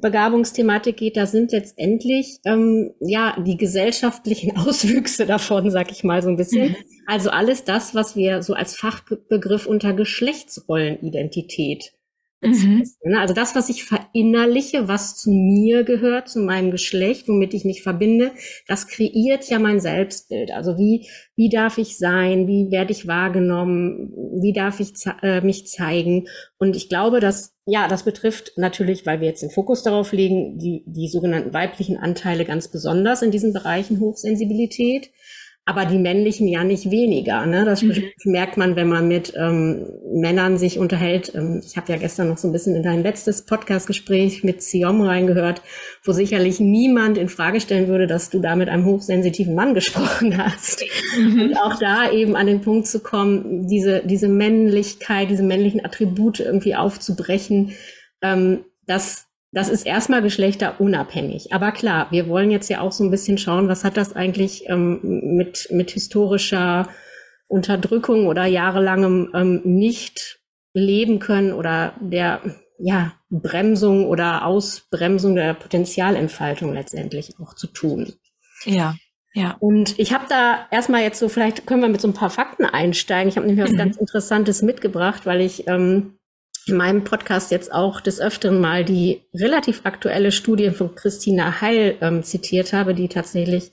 Begabungsthematik 0.00 0.96
geht, 0.96 1.16
da 1.16 1.26
sind 1.26 1.52
letztendlich 1.52 2.38
ähm, 2.44 2.92
ja 3.00 3.36
die 3.40 3.56
gesellschaftlichen 3.56 4.56
Auswüchse 4.56 5.26
davon, 5.26 5.70
sag 5.70 5.90
ich 5.90 6.04
mal 6.04 6.22
so 6.22 6.28
ein 6.28 6.36
bisschen. 6.36 6.70
Mhm. 6.70 6.76
Also 7.06 7.30
alles 7.30 7.64
das, 7.64 7.94
was 7.94 8.16
wir 8.16 8.42
so 8.42 8.54
als 8.54 8.76
Fachbegriff 8.76 9.66
unter 9.66 9.92
Geschlechtsrollenidentität 9.92 11.92
Mhm. 12.42 12.84
Ne? 13.04 13.18
Also 13.18 13.32
das, 13.32 13.54
was 13.54 13.68
ich 13.68 13.84
verinnerliche, 13.84 14.88
was 14.88 15.16
zu 15.16 15.30
mir 15.30 15.84
gehört, 15.84 16.28
zu 16.28 16.40
meinem 16.40 16.70
Geschlecht, 16.70 17.28
womit 17.28 17.54
ich 17.54 17.64
mich 17.64 17.82
verbinde, 17.82 18.32
das 18.68 18.88
kreiert 18.88 19.48
ja 19.48 19.58
mein 19.58 19.80
Selbstbild. 19.80 20.50
Also 20.52 20.76
wie, 20.76 21.08
wie 21.34 21.48
darf 21.48 21.78
ich 21.78 21.98
sein? 21.98 22.46
Wie 22.46 22.70
werde 22.70 22.92
ich 22.92 23.06
wahrgenommen? 23.06 24.12
Wie 24.40 24.52
darf 24.52 24.80
ich 24.80 24.92
äh, 25.22 25.40
mich 25.40 25.66
zeigen? 25.66 26.28
Und 26.58 26.76
ich 26.76 26.88
glaube, 26.88 27.20
dass, 27.20 27.54
ja, 27.64 27.88
das 27.88 28.04
betrifft 28.04 28.52
natürlich, 28.56 29.06
weil 29.06 29.20
wir 29.20 29.28
jetzt 29.28 29.42
den 29.42 29.50
Fokus 29.50 29.82
darauf 29.82 30.12
legen, 30.12 30.58
die, 30.58 30.84
die 30.86 31.08
sogenannten 31.08 31.54
weiblichen 31.54 31.96
Anteile 31.96 32.44
ganz 32.44 32.68
besonders 32.68 33.22
in 33.22 33.30
diesen 33.30 33.54
Bereichen 33.54 33.98
Hochsensibilität 34.00 35.10
aber 35.68 35.84
die 35.84 35.98
männlichen 35.98 36.46
ja 36.46 36.62
nicht 36.62 36.92
weniger. 36.92 37.44
Ne? 37.44 37.64
Das 37.64 37.82
mhm. 37.82 38.04
merkt 38.24 38.56
man, 38.56 38.76
wenn 38.76 38.88
man 38.88 39.08
mit 39.08 39.34
ähm, 39.36 39.84
Männern 40.14 40.58
sich 40.58 40.78
unterhält. 40.78 41.34
Ähm, 41.34 41.60
ich 41.66 41.76
habe 41.76 41.92
ja 41.92 41.98
gestern 41.98 42.28
noch 42.28 42.38
so 42.38 42.46
ein 42.46 42.52
bisschen 42.52 42.76
in 42.76 42.84
dein 42.84 43.02
letztes 43.02 43.42
Podcast-Gespräch 43.42 44.44
mit 44.44 44.62
Siom 44.62 45.00
reingehört, 45.00 45.62
wo 46.04 46.12
sicherlich 46.12 46.60
niemand 46.60 47.18
in 47.18 47.28
Frage 47.28 47.60
stellen 47.60 47.88
würde, 47.88 48.06
dass 48.06 48.30
du 48.30 48.38
da 48.38 48.54
mit 48.54 48.68
einem 48.68 48.84
hochsensitiven 48.84 49.56
Mann 49.56 49.74
gesprochen 49.74 50.38
hast. 50.38 50.84
Mhm. 51.18 51.40
Und 51.42 51.56
auch 51.56 51.76
da 51.80 52.12
eben 52.12 52.36
an 52.36 52.46
den 52.46 52.60
Punkt 52.60 52.86
zu 52.86 53.00
kommen, 53.00 53.66
diese, 53.66 54.02
diese 54.04 54.28
Männlichkeit, 54.28 55.30
diese 55.30 55.42
männlichen 55.42 55.84
Attribute 55.84 56.38
irgendwie 56.38 56.76
aufzubrechen, 56.76 57.72
ähm, 58.22 58.60
das 58.86 59.26
das 59.52 59.68
ist 59.68 59.86
erstmal 59.86 60.22
geschlechterunabhängig. 60.22 61.52
Aber 61.52 61.72
klar, 61.72 62.08
wir 62.10 62.28
wollen 62.28 62.50
jetzt 62.50 62.68
ja 62.68 62.80
auch 62.80 62.92
so 62.92 63.04
ein 63.04 63.10
bisschen 63.10 63.38
schauen, 63.38 63.68
was 63.68 63.84
hat 63.84 63.96
das 63.96 64.14
eigentlich 64.14 64.68
ähm, 64.68 65.00
mit, 65.02 65.68
mit 65.70 65.90
historischer 65.90 66.88
Unterdrückung 67.48 68.26
oder 68.26 68.44
jahrelangem 68.44 69.30
ähm, 69.34 69.60
nicht 69.64 70.40
leben 70.74 71.20
können 71.20 71.52
oder 71.52 71.94
der 72.00 72.40
ja, 72.78 73.12
Bremsung 73.30 74.06
oder 74.06 74.44
Ausbremsung 74.44 75.34
der 75.34 75.54
Potenzialentfaltung 75.54 76.74
letztendlich 76.74 77.34
auch 77.40 77.54
zu 77.54 77.68
tun. 77.68 78.12
Ja. 78.64 78.94
Ja. 79.32 79.56
Und 79.60 79.98
ich 79.98 80.14
habe 80.14 80.24
da 80.28 80.66
erstmal 80.70 81.02
jetzt 81.02 81.18
so, 81.18 81.28
vielleicht 81.28 81.66
können 81.66 81.82
wir 81.82 81.90
mit 81.90 82.00
so 82.00 82.08
ein 82.08 82.14
paar 82.14 82.30
Fakten 82.30 82.64
einsteigen. 82.64 83.28
Ich 83.28 83.36
habe 83.36 83.46
nämlich 83.46 83.64
was 83.64 83.72
mhm. 83.72 83.78
ganz 83.78 83.96
Interessantes 83.98 84.62
mitgebracht, 84.62 85.26
weil 85.26 85.42
ich 85.42 85.68
ähm, 85.68 86.18
in 86.66 86.76
meinem 86.76 87.04
Podcast 87.04 87.52
jetzt 87.52 87.72
auch 87.72 88.00
des 88.00 88.20
Öfteren 88.20 88.60
mal 88.60 88.84
die 88.84 89.22
relativ 89.32 89.82
aktuelle 89.84 90.32
Studie 90.32 90.70
von 90.70 90.94
Christina 90.96 91.60
Heil 91.60 91.96
ähm, 92.00 92.24
zitiert 92.24 92.72
habe, 92.72 92.92
die 92.92 93.08
tatsächlich 93.08 93.70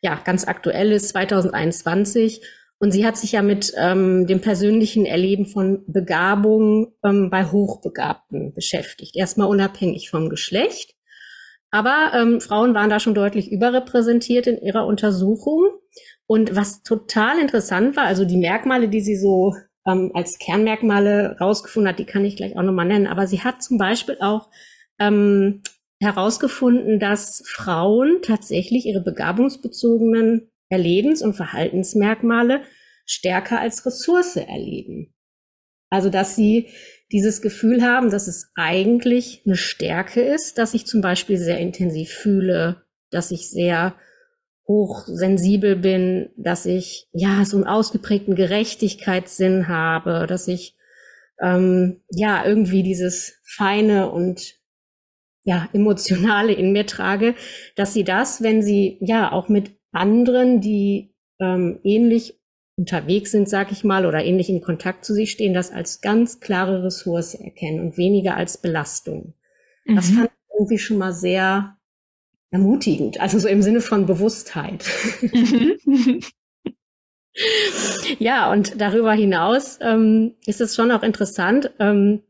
ja 0.00 0.20
ganz 0.24 0.46
aktuell 0.46 0.92
ist, 0.92 1.08
2021. 1.08 2.42
Und 2.78 2.92
sie 2.92 3.04
hat 3.04 3.16
sich 3.16 3.32
ja 3.32 3.42
mit 3.42 3.72
ähm, 3.76 4.26
dem 4.28 4.40
persönlichen 4.40 5.06
Erleben 5.06 5.46
von 5.46 5.82
Begabung 5.88 6.92
ähm, 7.04 7.30
bei 7.30 7.46
Hochbegabten 7.46 8.52
beschäftigt. 8.54 9.16
Erstmal 9.16 9.48
unabhängig 9.48 10.10
vom 10.10 10.28
Geschlecht. 10.28 10.94
Aber 11.72 12.12
ähm, 12.14 12.40
Frauen 12.40 12.74
waren 12.74 12.90
da 12.90 13.00
schon 13.00 13.14
deutlich 13.14 13.50
überrepräsentiert 13.50 14.46
in 14.46 14.58
ihrer 14.58 14.86
Untersuchung. 14.86 15.64
Und 16.26 16.54
was 16.54 16.82
total 16.82 17.40
interessant 17.40 17.96
war, 17.96 18.04
also 18.04 18.24
die 18.24 18.36
Merkmale, 18.36 18.88
die 18.88 19.00
sie 19.00 19.16
so 19.16 19.54
ähm, 19.86 20.10
als 20.14 20.38
Kernmerkmale 20.38 21.36
rausgefunden 21.40 21.90
hat, 21.90 21.98
die 21.98 22.04
kann 22.04 22.24
ich 22.24 22.36
gleich 22.36 22.56
auch 22.56 22.62
nochmal 22.62 22.86
nennen. 22.86 23.06
Aber 23.06 23.26
sie 23.26 23.40
hat 23.40 23.62
zum 23.62 23.78
Beispiel 23.78 24.18
auch 24.20 24.50
ähm, 24.98 25.62
herausgefunden, 26.00 26.98
dass 26.98 27.42
Frauen 27.46 28.20
tatsächlich 28.22 28.86
ihre 28.86 29.00
begabungsbezogenen 29.00 30.50
Erlebens- 30.68 31.22
und 31.22 31.34
Verhaltensmerkmale 31.34 32.62
stärker 33.06 33.60
als 33.60 33.86
Ressource 33.86 34.36
erleben. 34.36 35.14
Also, 35.88 36.10
dass 36.10 36.34
sie 36.34 36.68
dieses 37.12 37.40
Gefühl 37.40 37.82
haben, 37.82 38.10
dass 38.10 38.26
es 38.26 38.50
eigentlich 38.56 39.42
eine 39.46 39.56
Stärke 39.56 40.20
ist, 40.20 40.58
dass 40.58 40.74
ich 40.74 40.86
zum 40.86 41.00
Beispiel 41.00 41.38
sehr 41.38 41.58
intensiv 41.58 42.10
fühle, 42.10 42.84
dass 43.10 43.30
ich 43.30 43.48
sehr 43.48 43.94
hochsensibel 44.66 45.76
bin, 45.76 46.30
dass 46.36 46.66
ich 46.66 47.08
ja 47.12 47.44
so 47.44 47.56
einen 47.56 47.66
ausgeprägten 47.66 48.34
Gerechtigkeitssinn 48.34 49.68
habe, 49.68 50.26
dass 50.26 50.48
ich 50.48 50.76
ähm, 51.40 52.02
ja 52.10 52.44
irgendwie 52.44 52.82
dieses 52.82 53.40
feine 53.44 54.10
und 54.10 54.54
ja 55.44 55.68
emotionale 55.72 56.52
in 56.52 56.72
mir 56.72 56.86
trage, 56.86 57.34
dass 57.76 57.94
sie 57.94 58.04
das, 58.04 58.42
wenn 58.42 58.62
sie 58.62 58.98
ja 59.00 59.30
auch 59.30 59.48
mit 59.48 59.76
anderen, 59.92 60.60
die 60.60 61.14
ähm, 61.38 61.78
ähnlich 61.84 62.40
unterwegs 62.76 63.30
sind, 63.30 63.48
sag 63.48 63.72
ich 63.72 63.84
mal, 63.84 64.04
oder 64.04 64.24
ähnlich 64.24 64.50
in 64.50 64.60
Kontakt 64.60 65.04
zu 65.04 65.14
sich 65.14 65.30
stehen, 65.30 65.54
das 65.54 65.70
als 65.70 66.00
ganz 66.00 66.40
klare 66.40 66.84
Ressource 66.84 67.34
erkennen 67.34 67.80
und 67.80 67.96
weniger 67.96 68.36
als 68.36 68.58
Belastung. 68.58 69.34
Mhm. 69.84 69.96
Das 69.96 70.10
fand 70.10 70.26
ich 70.26 70.54
irgendwie 70.54 70.78
schon 70.78 70.98
mal 70.98 71.12
sehr 71.12 71.75
ermutigend, 72.50 73.20
also 73.20 73.38
so 73.38 73.48
im 73.48 73.62
Sinne 73.62 73.80
von 73.80 74.06
Bewusstheit. 74.06 74.84
Mhm. 75.20 76.20
ja, 78.18 78.50
und 78.50 78.80
darüber 78.80 79.12
hinaus 79.12 79.78
ähm, 79.82 80.34
ist 80.46 80.60
es 80.60 80.74
schon 80.74 80.90
auch 80.90 81.02
interessant. 81.02 81.70
Ähm, 81.78 82.22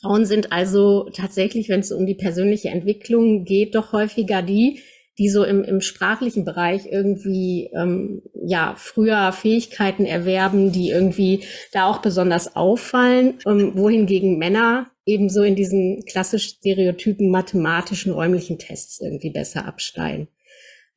Frauen 0.00 0.26
sind 0.26 0.52
also 0.52 1.08
tatsächlich, 1.14 1.68
wenn 1.68 1.80
es 1.80 1.92
um 1.92 2.06
die 2.06 2.14
persönliche 2.14 2.68
Entwicklung 2.68 3.44
geht, 3.44 3.74
doch 3.74 3.92
häufiger 3.92 4.42
die, 4.42 4.80
die 5.18 5.28
so 5.28 5.44
im, 5.44 5.62
im 5.62 5.80
sprachlichen 5.80 6.44
Bereich 6.44 6.86
irgendwie 6.90 7.70
ähm, 7.74 8.22
ja 8.44 8.74
früher 8.76 9.30
Fähigkeiten 9.32 10.04
erwerben, 10.04 10.72
die 10.72 10.90
irgendwie 10.90 11.44
da 11.72 11.86
auch 11.86 11.98
besonders 11.98 12.56
auffallen, 12.56 13.38
ähm, 13.46 13.76
wohingegen 13.76 14.38
Männer 14.38 14.90
ebenso 15.06 15.42
in 15.42 15.56
diesen 15.56 16.04
klassisch 16.04 16.48
stereotypen 16.48 17.30
mathematischen 17.30 18.12
räumlichen 18.12 18.58
Tests 18.58 19.00
irgendwie 19.00 19.30
besser 19.30 19.66
abschneiden. 19.66 20.28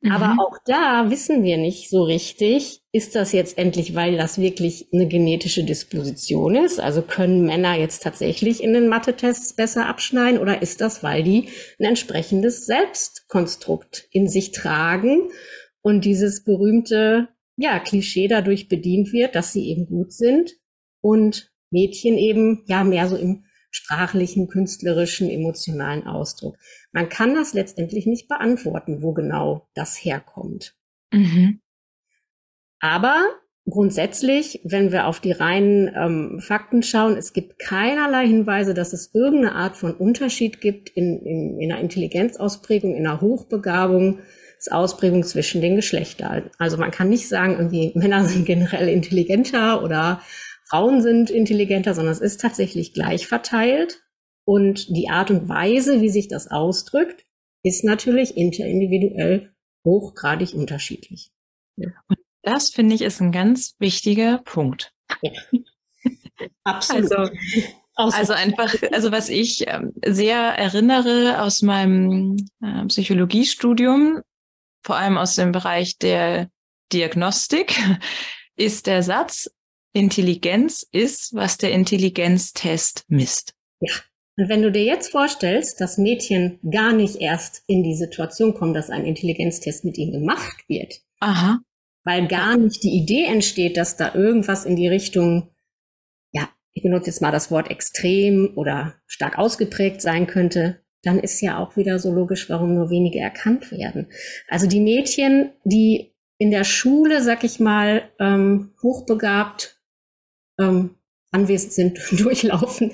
Mhm. 0.00 0.12
Aber 0.12 0.42
auch 0.42 0.58
da 0.64 1.10
wissen 1.10 1.42
wir 1.42 1.56
nicht 1.56 1.90
so 1.90 2.04
richtig, 2.04 2.82
ist 2.92 3.16
das 3.16 3.32
jetzt 3.32 3.58
endlich, 3.58 3.94
weil 3.94 4.16
das 4.16 4.38
wirklich 4.38 4.88
eine 4.92 5.08
genetische 5.08 5.64
Disposition 5.64 6.54
ist? 6.54 6.78
Also 6.80 7.02
können 7.02 7.44
Männer 7.44 7.74
jetzt 7.76 8.02
tatsächlich 8.02 8.62
in 8.62 8.72
den 8.72 8.88
Mathe-Tests 8.88 9.54
besser 9.54 9.86
abschneiden 9.86 10.40
oder 10.40 10.62
ist 10.62 10.80
das, 10.80 11.02
weil 11.02 11.22
die 11.22 11.48
ein 11.78 11.84
entsprechendes 11.84 12.66
Selbstkonstrukt 12.66 14.06
in 14.12 14.28
sich 14.28 14.52
tragen 14.52 15.30
und 15.82 16.04
dieses 16.04 16.44
berühmte, 16.44 17.28
ja, 17.56 17.80
Klischee 17.80 18.28
dadurch 18.28 18.68
bedient 18.68 19.12
wird, 19.12 19.34
dass 19.34 19.52
sie 19.52 19.68
eben 19.68 19.86
gut 19.86 20.12
sind 20.12 20.52
und 21.00 21.50
Mädchen 21.70 22.16
eben, 22.16 22.64
ja, 22.68 22.84
mehr 22.84 23.08
so 23.08 23.16
im 23.16 23.44
sprachlichen, 23.70 24.48
künstlerischen, 24.48 25.30
emotionalen 25.30 26.06
Ausdruck. 26.06 26.56
Man 26.92 27.08
kann 27.08 27.34
das 27.34 27.52
letztendlich 27.52 28.06
nicht 28.06 28.28
beantworten, 28.28 29.02
wo 29.02 29.12
genau 29.12 29.68
das 29.74 29.96
herkommt. 29.96 30.74
Mhm. 31.12 31.60
Aber 32.80 33.26
grundsätzlich, 33.68 34.60
wenn 34.64 34.92
wir 34.92 35.06
auf 35.06 35.20
die 35.20 35.32
reinen 35.32 35.90
ähm, 35.94 36.40
Fakten 36.40 36.82
schauen, 36.82 37.16
es 37.16 37.32
gibt 37.32 37.58
keinerlei 37.58 38.26
Hinweise, 38.26 38.74
dass 38.74 38.92
es 38.92 39.14
irgendeine 39.14 39.54
Art 39.54 39.76
von 39.76 39.94
Unterschied 39.94 40.60
gibt 40.60 40.88
in, 40.90 41.20
in, 41.20 41.60
in 41.60 41.72
einer 41.72 41.80
Intelligenzausprägung, 41.80 42.94
in 42.94 43.06
einer 43.06 43.20
Hochbegabung, 43.20 44.20
Ausprägung 44.70 45.22
zwischen 45.22 45.60
den 45.60 45.76
Geschlechtern. 45.76 46.50
Also 46.58 46.78
man 46.78 46.90
kann 46.90 47.08
nicht 47.08 47.28
sagen, 47.28 47.54
irgendwie 47.54 47.92
Männer 47.94 48.24
sind 48.24 48.44
generell 48.44 48.88
intelligenter 48.88 49.82
oder 49.82 50.20
Frauen 50.68 51.00
sind 51.02 51.30
intelligenter, 51.30 51.94
sondern 51.94 52.12
es 52.12 52.20
ist 52.20 52.40
tatsächlich 52.40 52.92
gleich 52.92 53.26
verteilt. 53.26 54.02
Und 54.44 54.88
die 54.88 55.08
Art 55.10 55.30
und 55.30 55.48
Weise, 55.48 56.00
wie 56.00 56.08
sich 56.08 56.28
das 56.28 56.50
ausdrückt, 56.50 57.24
ist 57.62 57.84
natürlich 57.84 58.36
interindividuell 58.36 59.54
hochgradig 59.84 60.54
unterschiedlich. 60.54 61.30
Und 61.76 62.18
das 62.42 62.70
finde 62.70 62.94
ich 62.94 63.02
ist 63.02 63.20
ein 63.20 63.32
ganz 63.32 63.74
wichtiger 63.78 64.38
Punkt. 64.38 64.92
Ja. 65.22 65.32
Absolut. 66.64 67.12
Also, 67.94 68.16
also 68.16 68.32
einfach, 68.32 68.74
also 68.92 69.10
was 69.10 69.28
ich 69.28 69.66
ähm, 69.66 69.92
sehr 70.04 70.38
erinnere 70.38 71.42
aus 71.42 71.62
meinem 71.62 72.36
äh, 72.62 72.86
Psychologiestudium, 72.86 74.22
vor 74.82 74.96
allem 74.96 75.18
aus 75.18 75.34
dem 75.34 75.50
Bereich 75.50 75.98
der 75.98 76.48
Diagnostik, 76.92 77.76
ist 78.56 78.86
der 78.86 79.02
Satz, 79.02 79.50
Intelligenz 79.92 80.86
ist, 80.92 81.34
was 81.34 81.58
der 81.58 81.72
Intelligenztest 81.72 83.04
misst. 83.08 83.54
Ja. 83.80 83.92
Und 84.36 84.48
wenn 84.48 84.62
du 84.62 84.70
dir 84.70 84.84
jetzt 84.84 85.10
vorstellst, 85.10 85.80
dass 85.80 85.98
Mädchen 85.98 86.60
gar 86.70 86.92
nicht 86.92 87.16
erst 87.16 87.64
in 87.66 87.82
die 87.82 87.96
Situation 87.96 88.54
kommen, 88.54 88.72
dass 88.72 88.88
ein 88.88 89.04
Intelligenztest 89.04 89.84
mit 89.84 89.98
ihnen 89.98 90.12
gemacht 90.12 90.64
wird, 90.68 91.00
Aha. 91.18 91.58
weil 92.04 92.28
gar 92.28 92.56
nicht 92.56 92.84
die 92.84 92.96
Idee 92.96 93.24
entsteht, 93.24 93.76
dass 93.76 93.96
da 93.96 94.14
irgendwas 94.14 94.64
in 94.64 94.76
die 94.76 94.86
Richtung, 94.86 95.50
ja, 96.30 96.48
ich 96.72 96.84
benutze 96.84 97.06
jetzt 97.06 97.20
mal 97.20 97.32
das 97.32 97.50
Wort 97.50 97.68
extrem 97.68 98.52
oder 98.54 98.94
stark 99.06 99.38
ausgeprägt 99.38 100.00
sein 100.00 100.28
könnte, 100.28 100.84
dann 101.02 101.18
ist 101.18 101.40
ja 101.40 101.58
auch 101.58 101.76
wieder 101.76 101.98
so 101.98 102.12
logisch, 102.12 102.48
warum 102.48 102.74
nur 102.74 102.90
wenige 102.90 103.18
erkannt 103.18 103.72
werden. 103.72 104.06
Also 104.48 104.68
die 104.68 104.80
Mädchen, 104.80 105.50
die 105.64 106.14
in 106.38 106.52
der 106.52 106.64
Schule, 106.64 107.22
sag 107.22 107.42
ich 107.42 107.58
mal, 107.58 108.08
ähm, 108.20 108.72
hochbegabt 108.82 109.77
ähm, 110.58 110.90
anwesend 111.30 111.72
sind, 111.72 111.98
durchlaufen, 112.12 112.92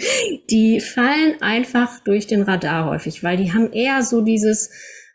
die 0.51 0.81
fallen 0.81 1.41
einfach 1.41 2.01
durch 2.01 2.27
den 2.27 2.43
Radar 2.43 2.91
häufig, 2.91 3.23
weil 3.23 3.37
die 3.37 3.53
haben 3.53 3.73
eher 3.73 4.03
so 4.03 4.21
dieses 4.23 4.71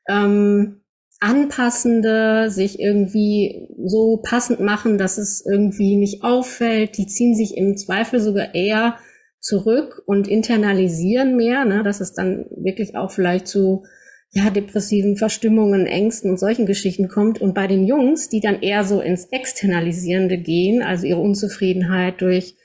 ähm, 0.08 0.82
anpassende, 1.20 2.50
sich 2.50 2.80
irgendwie 2.80 3.68
so 3.86 4.22
passend 4.24 4.62
machen, 4.62 4.98
dass 4.98 5.18
es 5.18 5.46
irgendwie 5.46 5.98
nicht 5.98 6.24
auffällt. 6.24 6.98
Die 6.98 7.08
ziehen 7.08 7.36
sich 7.36 7.58
im 7.58 7.76
Zweifel 7.76 8.22
sogar 8.22 8.56
eher 8.56 8.98
zurück 9.42 10.02
und 10.06 10.28
internalisieren 10.28 11.36
mehr, 11.36 11.66
ne, 11.66 11.84
dass 11.84 12.00
es 12.00 12.14
dann 12.14 12.46
wirklich 12.56 12.96
auch 12.96 13.12
vielleicht 13.12 13.48
zu 13.48 13.84
ja, 14.32 14.50
depressiven 14.50 15.18
Verstimmungen, 15.18 15.88
Ängsten 15.88 16.30
und 16.30 16.40
solchen 16.40 16.66
Geschichten 16.66 17.08
kommt. 17.08 17.42
Und 17.42 17.56
bei 17.56 17.68
den 17.68 17.86
Jungs, 17.86 18.30
die 18.30 18.42
dann 18.42 18.62
eher 18.62 18.84
so 18.84 19.02
ins 19.02 19.26
Externalisierende 19.26 20.38
gehen, 20.38 20.84
also 20.84 21.08
ihre 21.08 21.20
Unzufriedenheit 21.20 22.22
durch 22.22 22.56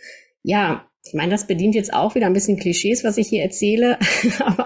ja, 0.45 0.87
ich 1.05 1.15
meine, 1.15 1.33
das 1.33 1.47
bedient 1.47 1.75
jetzt 1.75 1.93
auch 1.93 2.15
wieder 2.15 2.27
ein 2.27 2.33
bisschen 2.33 2.59
Klischees, 2.59 3.03
was 3.03 3.19
ich 3.19 3.29
hier 3.29 3.43
erzähle, 3.43 3.99
aber 4.39 4.65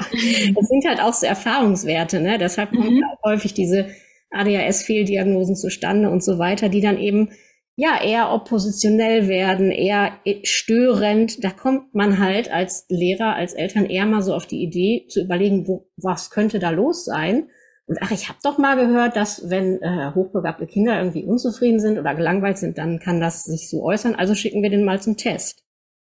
das 0.55 0.69
sind 0.69 0.87
halt 0.87 1.01
auch 1.01 1.15
so 1.15 1.27
Erfahrungswerte, 1.27 2.21
ne? 2.21 2.37
Deshalb 2.39 2.71
kommen 2.71 2.97
mhm. 2.97 3.05
häufig 3.25 3.55
diese 3.55 3.87
ADHS-Fehldiagnosen 4.31 5.57
zustande 5.57 6.11
und 6.11 6.23
so 6.23 6.39
weiter, 6.39 6.69
die 6.69 6.81
dann 6.81 6.99
eben 6.99 7.31
ja 7.79 8.03
eher 8.03 8.33
oppositionell 8.33 9.29
werden, 9.29 9.71
eher 9.71 10.19
störend. 10.43 11.45
Da 11.45 11.51
kommt 11.51 11.95
man 11.95 12.19
halt 12.19 12.51
als 12.51 12.87
Lehrer, 12.89 13.37
als 13.37 13.55
Eltern 13.55 13.87
eher 13.87 14.05
mal 14.05 14.21
so 14.21 14.35
auf 14.35 14.47
die 14.47 14.61
Idee 14.65 15.07
zu 15.09 15.23
überlegen, 15.23 15.69
wo, 15.69 15.89
was 15.97 16.31
könnte 16.31 16.59
da 16.59 16.71
los 16.71 17.05
sein? 17.05 17.51
Und 17.87 17.99
ach, 18.03 18.11
ich 18.11 18.29
habe 18.29 18.41
doch 18.43 18.59
mal 18.59 18.75
gehört, 18.75 19.15
dass 19.15 19.49
wenn 19.49 19.81
äh, 19.81 20.13
hochbegabte 20.13 20.67
Kinder 20.67 20.99
irgendwie 20.99 21.25
unzufrieden 21.25 21.79
sind 21.79 22.01
oder 22.01 22.17
gelangweilt 22.17 22.59
sind, 22.59 22.79
dann 22.79 22.99
kann 22.99 23.21
das 23.21 23.45
sich 23.45 23.71
so 23.71 23.85
äußern. 23.85 24.17
Also 24.17 24.35
schicken 24.35 24.61
wir 24.65 24.71
den 24.71 24.85
mal 24.85 25.01
zum 25.01 25.17
Test. 25.17 25.65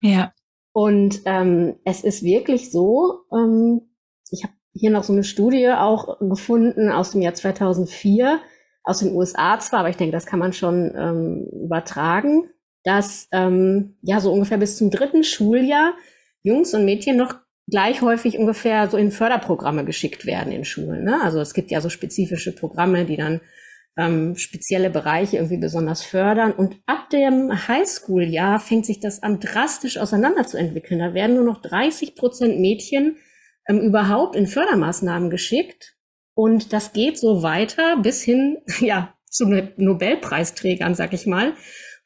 Ja. 0.01 0.33
Und 0.71 1.23
ähm, 1.25 1.75
es 1.83 2.05
ist 2.05 2.23
wirklich 2.23 2.71
so, 2.71 3.25
ähm, 3.33 3.81
ich 4.31 4.45
habe 4.45 4.53
hier 4.71 4.91
noch 4.91 5.03
so 5.03 5.11
eine 5.11 5.25
Studie 5.25 5.67
auch 5.71 6.19
gefunden 6.21 6.89
aus 6.89 7.11
dem 7.11 7.21
Jahr 7.21 7.33
2004, 7.33 8.39
aus 8.83 8.99
den 8.99 9.13
USA 9.13 9.59
zwar, 9.59 9.81
aber 9.81 9.89
ich 9.89 9.97
denke, 9.97 10.13
das 10.13 10.25
kann 10.25 10.39
man 10.39 10.53
schon 10.53 10.93
ähm, 10.95 11.47
übertragen, 11.65 12.49
dass 12.83 13.27
ähm, 13.31 13.97
ja 14.01 14.19
so 14.19 14.31
ungefähr 14.31 14.57
bis 14.57 14.77
zum 14.77 14.89
dritten 14.89 15.23
Schuljahr 15.23 15.93
Jungs 16.43 16.73
und 16.73 16.85
Mädchen 16.85 17.17
noch 17.17 17.35
gleich 17.69 18.01
häufig 18.01 18.37
ungefähr 18.37 18.89
so 18.89 18.97
in 18.97 19.11
Förderprogramme 19.11 19.85
geschickt 19.85 20.25
werden 20.25 20.51
in 20.51 20.65
Schulen. 20.65 21.03
Ne? 21.03 21.21
Also 21.21 21.39
es 21.39 21.53
gibt 21.53 21.71
ja 21.71 21.81
so 21.81 21.89
spezifische 21.89 22.55
Programme, 22.55 23.05
die 23.05 23.17
dann 23.17 23.41
ähm, 23.97 24.35
spezielle 24.35 24.89
Bereiche 24.89 25.37
irgendwie 25.37 25.57
besonders 25.57 26.01
fördern. 26.01 26.53
Und 26.53 26.77
ab 26.85 27.09
dem 27.09 27.67
Highschool-Jahr 27.67 28.59
fängt 28.59 28.85
sich 28.85 28.99
das 28.99 29.21
an, 29.21 29.39
drastisch 29.39 29.97
auseinanderzuentwickeln. 29.97 30.99
Da 30.99 31.13
werden 31.13 31.35
nur 31.35 31.43
noch 31.43 31.61
30 31.61 32.15
Prozent 32.15 32.59
Mädchen 32.59 33.17
ähm, 33.67 33.81
überhaupt 33.81 34.35
in 34.35 34.47
Fördermaßnahmen 34.47 35.29
geschickt. 35.29 35.95
Und 36.39 36.71
das 36.71 36.93
geht 36.93 37.19
so 37.19 37.43
weiter 37.43 37.97
bis 38.01 38.23
hin, 38.23 38.59
ja, 38.79 39.13
zu 39.29 39.45
Nobelpreisträgern, 39.75 40.95
sag 40.95 41.11
ich 41.11 41.25
mal, 41.27 41.51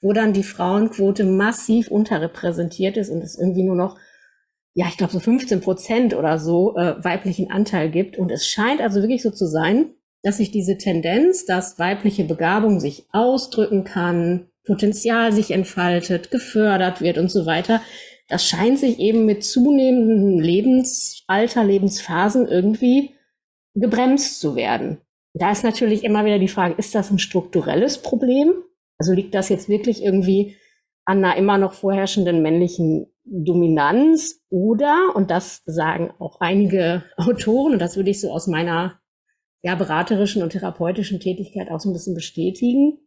wo 0.02 0.12
dann 0.12 0.34
die 0.34 0.42
Frauenquote 0.42 1.24
massiv 1.24 1.90
unterrepräsentiert 1.90 2.98
ist 2.98 3.12
und 3.12 3.22
es 3.22 3.38
irgendwie 3.38 3.62
nur 3.62 3.76
noch 3.76 3.96
ja, 4.74 4.88
ich 4.88 4.98
glaube 4.98 5.14
so 5.14 5.20
15 5.20 5.62
Prozent 5.62 6.16
oder 6.16 6.40
so 6.40 6.76
äh, 6.76 6.96
weiblichen 7.04 7.52
Anteil 7.52 7.92
gibt. 7.92 8.18
Und 8.18 8.32
es 8.32 8.48
scheint 8.48 8.82
also 8.82 9.02
wirklich 9.02 9.22
so 9.22 9.30
zu 9.30 9.46
sein, 9.46 9.94
dass 10.24 10.38
sich 10.38 10.50
diese 10.50 10.80
Tendenz, 10.80 11.46
dass 11.46 11.78
weibliche 11.78 12.24
Begabung 12.24 12.80
sich 12.80 13.06
ausdrücken 13.12 13.84
kann, 13.84 14.48
Potenzial 14.66 15.32
sich 15.32 15.52
entfaltet, 15.52 16.32
gefördert 16.32 17.02
wird 17.02 17.20
und 17.20 17.30
so 17.30 17.46
weiter, 17.46 17.84
das 18.30 18.48
scheint 18.48 18.80
sich 18.80 18.98
eben 18.98 19.28
mit 19.28 19.44
zunehmendem 19.44 20.40
Lebensalter, 20.40 21.64
Lebensphasen 21.64 22.48
irgendwie 22.48 23.12
gebremst 23.76 24.40
zu 24.40 24.56
werden. 24.56 25.00
Da 25.34 25.52
ist 25.52 25.64
natürlich 25.64 26.04
immer 26.04 26.26
wieder 26.26 26.40
die 26.40 26.48
Frage, 26.48 26.76
ist 26.78 26.94
das 26.94 27.10
ein 27.10 27.20
strukturelles 27.20 28.02
Problem? 28.02 28.54
Also 29.00 29.14
liegt 29.14 29.34
das 29.34 29.50
jetzt 29.50 29.68
wirklich 29.68 30.04
irgendwie 30.04 30.56
an 31.06 31.24
einer 31.24 31.36
immer 31.36 31.58
noch 31.58 31.74
vorherrschenden 31.74 32.42
männlichen 32.42 33.08
Dominanz 33.26 34.42
oder, 34.50 35.16
und 35.16 35.32
das 35.32 35.64
sagen 35.66 36.12
auch 36.20 36.40
einige 36.40 37.04
Autoren, 37.18 37.74
und 37.74 37.80
das 37.80 37.98
würde 37.98 38.12
ich 38.12 38.22
so 38.22 38.32
aus 38.32 38.48
meiner 38.48 39.00
ja, 39.64 39.76
beraterischen 39.76 40.44
und 40.44 40.52
therapeutischen 40.52 41.20
Tätigkeit 41.20 41.72
auch 41.72 41.80
so 41.80 41.90
ein 41.90 41.94
bisschen 41.94 42.16
bestätigen, 42.16 43.00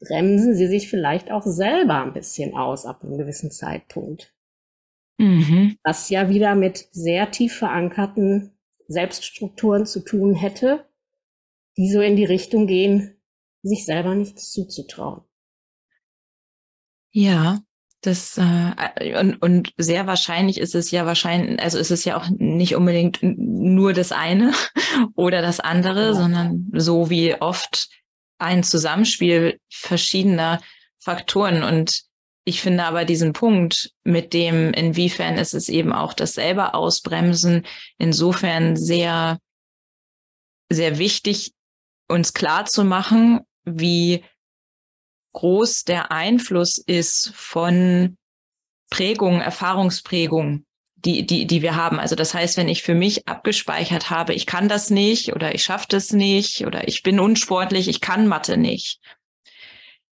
bremsen 0.00 0.54
sie 0.54 0.68
sich 0.68 0.88
vielleicht 0.88 1.30
auch 1.32 1.42
selber 1.42 2.02
ein 2.02 2.12
bisschen 2.12 2.56
aus 2.56 2.86
ab 2.86 3.02
einem 3.02 3.18
gewissen 3.18 3.50
Zeitpunkt. 3.50 4.32
Mhm. 5.18 5.76
Was 5.82 6.08
ja 6.08 6.28
wieder 6.28 6.54
mit 6.54 6.86
sehr 6.92 7.32
tief 7.32 7.56
verankerten 7.56 8.57
Selbststrukturen 8.88 9.86
zu 9.86 10.00
tun 10.00 10.34
hätte, 10.34 10.88
die 11.76 11.90
so 11.90 12.00
in 12.00 12.16
die 12.16 12.24
Richtung 12.24 12.66
gehen, 12.66 13.20
sich 13.62 13.84
selber 13.84 14.14
nichts 14.14 14.50
zuzutrauen. 14.50 15.22
Ja, 17.12 17.60
das 18.00 18.38
äh, 18.38 19.18
und, 19.18 19.42
und 19.42 19.72
sehr 19.76 20.06
wahrscheinlich 20.06 20.58
ist 20.58 20.74
es 20.74 20.90
ja 20.90 21.04
wahrscheinlich, 21.04 21.60
also 21.60 21.78
ist 21.78 21.90
es 21.90 22.04
ja 22.04 22.16
auch 22.16 22.28
nicht 22.30 22.76
unbedingt 22.76 23.18
nur 23.22 23.92
das 23.92 24.12
eine 24.12 24.52
oder 25.14 25.42
das 25.42 25.60
andere, 25.60 26.06
ja. 26.06 26.14
sondern 26.14 26.70
so 26.74 27.10
wie 27.10 27.34
oft 27.34 27.88
ein 28.38 28.62
Zusammenspiel 28.62 29.58
verschiedener 29.68 30.60
Faktoren. 30.98 31.62
Und 31.62 32.02
ich 32.48 32.62
finde 32.62 32.84
aber 32.84 33.04
diesen 33.04 33.34
Punkt 33.34 33.92
mit 34.04 34.32
dem, 34.32 34.72
inwiefern 34.72 35.36
ist 35.36 35.52
es 35.52 35.68
eben 35.68 35.92
auch 35.92 36.14
das 36.14 36.32
selber 36.32 36.74
ausbremsen, 36.74 37.66
insofern 37.98 38.74
sehr, 38.74 39.38
sehr 40.72 40.96
wichtig, 40.96 41.52
uns 42.08 42.32
klar 42.32 42.64
zu 42.64 42.84
machen, 42.84 43.40
wie 43.66 44.24
groß 45.34 45.84
der 45.84 46.10
Einfluss 46.10 46.78
ist 46.78 47.32
von 47.34 48.16
Prägung, 48.88 49.42
Erfahrungsprägung, 49.42 50.64
die, 50.96 51.26
die, 51.26 51.46
die 51.46 51.60
wir 51.60 51.76
haben. 51.76 52.00
Also 52.00 52.16
das 52.16 52.32
heißt, 52.32 52.56
wenn 52.56 52.70
ich 52.70 52.82
für 52.82 52.94
mich 52.94 53.28
abgespeichert 53.28 54.08
habe, 54.08 54.32
ich 54.32 54.46
kann 54.46 54.70
das 54.70 54.88
nicht 54.88 55.34
oder 55.34 55.54
ich 55.54 55.64
schaffe 55.64 55.86
das 55.90 56.12
nicht 56.12 56.66
oder 56.66 56.88
ich 56.88 57.02
bin 57.02 57.20
unsportlich, 57.20 57.88
ich 57.88 58.00
kann 58.00 58.26
Mathe 58.26 58.56
nicht. 58.56 59.00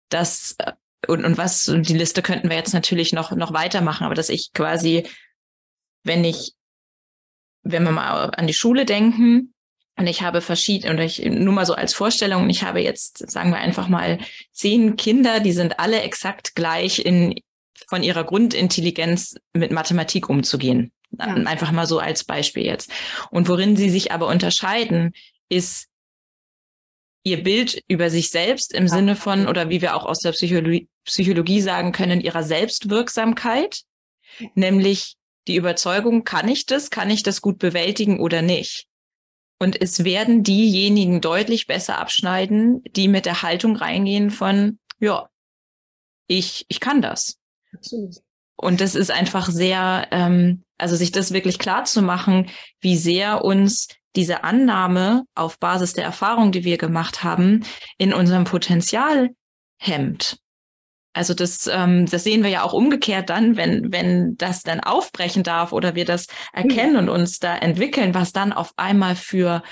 Das 0.08 0.56
äh, 0.58 0.72
und, 1.08 1.24
und 1.24 1.38
was, 1.38 1.68
und 1.68 1.88
die 1.88 1.96
Liste 1.96 2.22
könnten 2.22 2.48
wir 2.48 2.56
jetzt 2.56 2.72
natürlich 2.72 3.12
noch, 3.12 3.32
noch 3.32 3.52
weitermachen, 3.52 4.04
aber 4.04 4.14
dass 4.14 4.28
ich 4.28 4.52
quasi, 4.52 5.06
wenn 6.04 6.24
ich, 6.24 6.52
wenn 7.62 7.84
wir 7.84 7.92
mal 7.92 8.30
an 8.30 8.46
die 8.46 8.54
Schule 8.54 8.84
denken, 8.84 9.52
und 9.96 10.06
ich 10.06 10.22
habe 10.22 10.40
verschiedene, 10.40 10.92
und 10.92 10.98
ich 11.00 11.22
nur 11.24 11.52
mal 11.52 11.66
so 11.66 11.74
als 11.74 11.92
Vorstellung, 11.92 12.48
ich 12.48 12.62
habe 12.62 12.80
jetzt, 12.80 13.30
sagen 13.30 13.50
wir 13.50 13.58
einfach 13.58 13.88
mal, 13.88 14.18
zehn 14.50 14.96
Kinder, 14.96 15.40
die 15.40 15.52
sind 15.52 15.78
alle 15.78 16.00
exakt 16.00 16.54
gleich 16.54 17.04
in, 17.04 17.34
von 17.88 18.02
ihrer 18.02 18.24
Grundintelligenz 18.24 19.36
mit 19.52 19.70
Mathematik 19.70 20.30
umzugehen. 20.30 20.92
Ja. 21.18 21.26
Einfach 21.26 21.72
mal 21.72 21.86
so 21.86 21.98
als 21.98 22.24
Beispiel 22.24 22.64
jetzt. 22.64 22.90
Und 23.30 23.48
worin 23.48 23.76
sie 23.76 23.90
sich 23.90 24.12
aber 24.12 24.28
unterscheiden, 24.28 25.12
ist 25.50 25.88
ihr 27.24 27.42
Bild 27.42 27.82
über 27.88 28.10
sich 28.10 28.30
selbst 28.30 28.72
im 28.72 28.88
Sinne 28.88 29.16
von, 29.16 29.46
oder 29.46 29.68
wie 29.68 29.80
wir 29.80 29.96
auch 29.96 30.04
aus 30.04 30.20
der 30.20 30.32
Psychologie, 30.32 30.88
Psychologie 31.04 31.60
sagen 31.60 31.92
können, 31.92 32.20
ihrer 32.20 32.42
Selbstwirksamkeit, 32.42 33.82
nämlich 34.54 35.16
die 35.48 35.56
Überzeugung, 35.56 36.24
kann 36.24 36.48
ich 36.48 36.66
das, 36.66 36.90
kann 36.90 37.10
ich 37.10 37.22
das 37.22 37.40
gut 37.40 37.58
bewältigen 37.58 38.20
oder 38.20 38.42
nicht? 38.42 38.86
Und 39.58 39.80
es 39.80 40.02
werden 40.04 40.42
diejenigen 40.42 41.20
deutlich 41.20 41.66
besser 41.66 41.98
abschneiden, 41.98 42.82
die 42.96 43.06
mit 43.06 43.26
der 43.26 43.42
Haltung 43.42 43.76
reingehen 43.76 44.30
von, 44.30 44.78
ja, 44.98 45.28
ich, 46.26 46.64
ich 46.68 46.80
kann 46.80 47.02
das. 47.02 47.38
Absolut. 47.72 48.16
Und 48.56 48.80
das 48.80 48.94
ist 48.94 49.10
einfach 49.10 49.48
sehr, 49.48 50.08
ähm, 50.10 50.64
also 50.78 50.96
sich 50.96 51.12
das 51.12 51.32
wirklich 51.32 51.58
klar 51.58 51.84
zu 51.84 52.02
machen, 52.02 52.50
wie 52.80 52.96
sehr 52.96 53.44
uns 53.44 53.88
diese 54.16 54.44
Annahme 54.44 55.24
auf 55.34 55.58
Basis 55.58 55.94
der 55.94 56.04
Erfahrung, 56.04 56.52
die 56.52 56.64
wir 56.64 56.78
gemacht 56.78 57.24
haben, 57.24 57.64
in 57.98 58.12
unserem 58.12 58.44
Potenzial 58.44 59.30
hemmt. 59.78 60.38
Also 61.14 61.34
das, 61.34 61.66
ähm, 61.66 62.06
das 62.06 62.24
sehen 62.24 62.42
wir 62.42 62.50
ja 62.50 62.62
auch 62.62 62.72
umgekehrt 62.72 63.28
dann, 63.28 63.56
wenn, 63.56 63.92
wenn 63.92 64.36
das 64.36 64.62
dann 64.62 64.80
aufbrechen 64.80 65.42
darf 65.42 65.72
oder 65.72 65.94
wir 65.94 66.06
das 66.06 66.26
erkennen 66.52 66.96
und 66.96 67.08
uns 67.10 67.38
da 67.38 67.56
entwickeln, 67.56 68.14
was 68.14 68.32
dann 68.32 68.52
auf 68.52 68.72
einmal 68.76 69.14
für, 69.14 69.62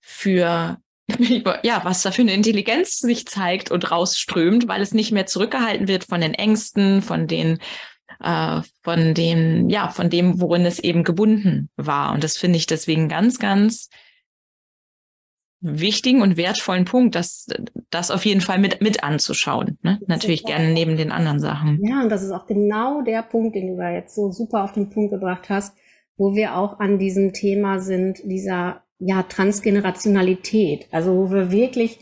für, 0.00 0.78
ja, 1.62 1.80
was 1.84 2.02
da 2.02 2.12
für 2.12 2.22
eine 2.22 2.34
Intelligenz 2.34 2.98
sich 2.98 3.26
zeigt 3.26 3.72
und 3.72 3.90
rausströmt, 3.90 4.68
weil 4.68 4.80
es 4.80 4.94
nicht 4.94 5.10
mehr 5.10 5.26
zurückgehalten 5.26 5.88
wird 5.88 6.04
von 6.04 6.20
den 6.20 6.34
Ängsten, 6.34 7.02
von 7.02 7.26
den, 7.26 7.58
äh, 8.22 8.60
von 8.82 9.14
den, 9.14 9.68
ja, 9.70 9.88
von 9.88 10.10
dem, 10.10 10.40
worin 10.40 10.64
es 10.66 10.78
eben 10.78 11.04
gebunden 11.04 11.70
war. 11.76 12.12
Und 12.12 12.24
das 12.24 12.36
finde 12.36 12.58
ich 12.58 12.66
deswegen 12.66 13.08
ganz, 13.08 13.38
ganz 13.38 13.88
wichtigen 15.62 16.22
und 16.22 16.36
wertvollen 16.36 16.86
Punkt, 16.86 17.14
das, 17.14 17.46
das 17.90 18.10
auf 18.10 18.24
jeden 18.24 18.40
Fall 18.40 18.58
mit, 18.58 18.80
mit 18.80 19.04
anzuschauen. 19.04 19.78
Ne? 19.82 20.00
Natürlich 20.06 20.44
gerne 20.44 20.72
neben 20.72 20.96
den 20.96 21.12
anderen 21.12 21.38
Sachen. 21.38 21.84
Ja, 21.84 22.02
und 22.02 22.08
das 22.08 22.22
ist 22.22 22.30
auch 22.30 22.46
genau 22.46 23.02
der 23.02 23.22
Punkt, 23.22 23.56
den 23.56 23.68
du 23.68 23.76
da 23.76 23.90
jetzt 23.90 24.14
so 24.14 24.30
super 24.30 24.64
auf 24.64 24.72
den 24.72 24.88
Punkt 24.88 25.12
gebracht 25.12 25.50
hast, 25.50 25.76
wo 26.16 26.34
wir 26.34 26.56
auch 26.56 26.80
an 26.80 26.98
diesem 26.98 27.32
Thema 27.32 27.78
sind, 27.78 28.20
dieser 28.24 28.82
ja, 28.98 29.22
Transgenerationalität. 29.22 30.86
Also 30.92 31.14
wo 31.16 31.30
wir 31.30 31.50
wirklich 31.50 31.98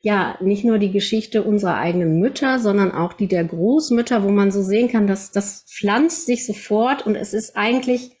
ja 0.00 0.36
nicht 0.40 0.64
nur 0.64 0.78
die 0.78 0.92
Geschichte 0.92 1.42
unserer 1.42 1.76
eigenen 1.76 2.18
Mütter, 2.18 2.58
sondern 2.58 2.92
auch 2.92 3.12
die 3.12 3.28
der 3.28 3.44
Großmütter, 3.44 4.22
wo 4.22 4.30
man 4.30 4.50
so 4.50 4.62
sehen 4.62 4.88
kann, 4.88 5.06
dass 5.06 5.30
das 5.30 5.64
pflanzt 5.68 6.26
sich 6.26 6.46
sofort 6.46 7.06
und 7.06 7.16
es 7.16 7.34
ist 7.34 7.56
eigentlich 7.56 8.18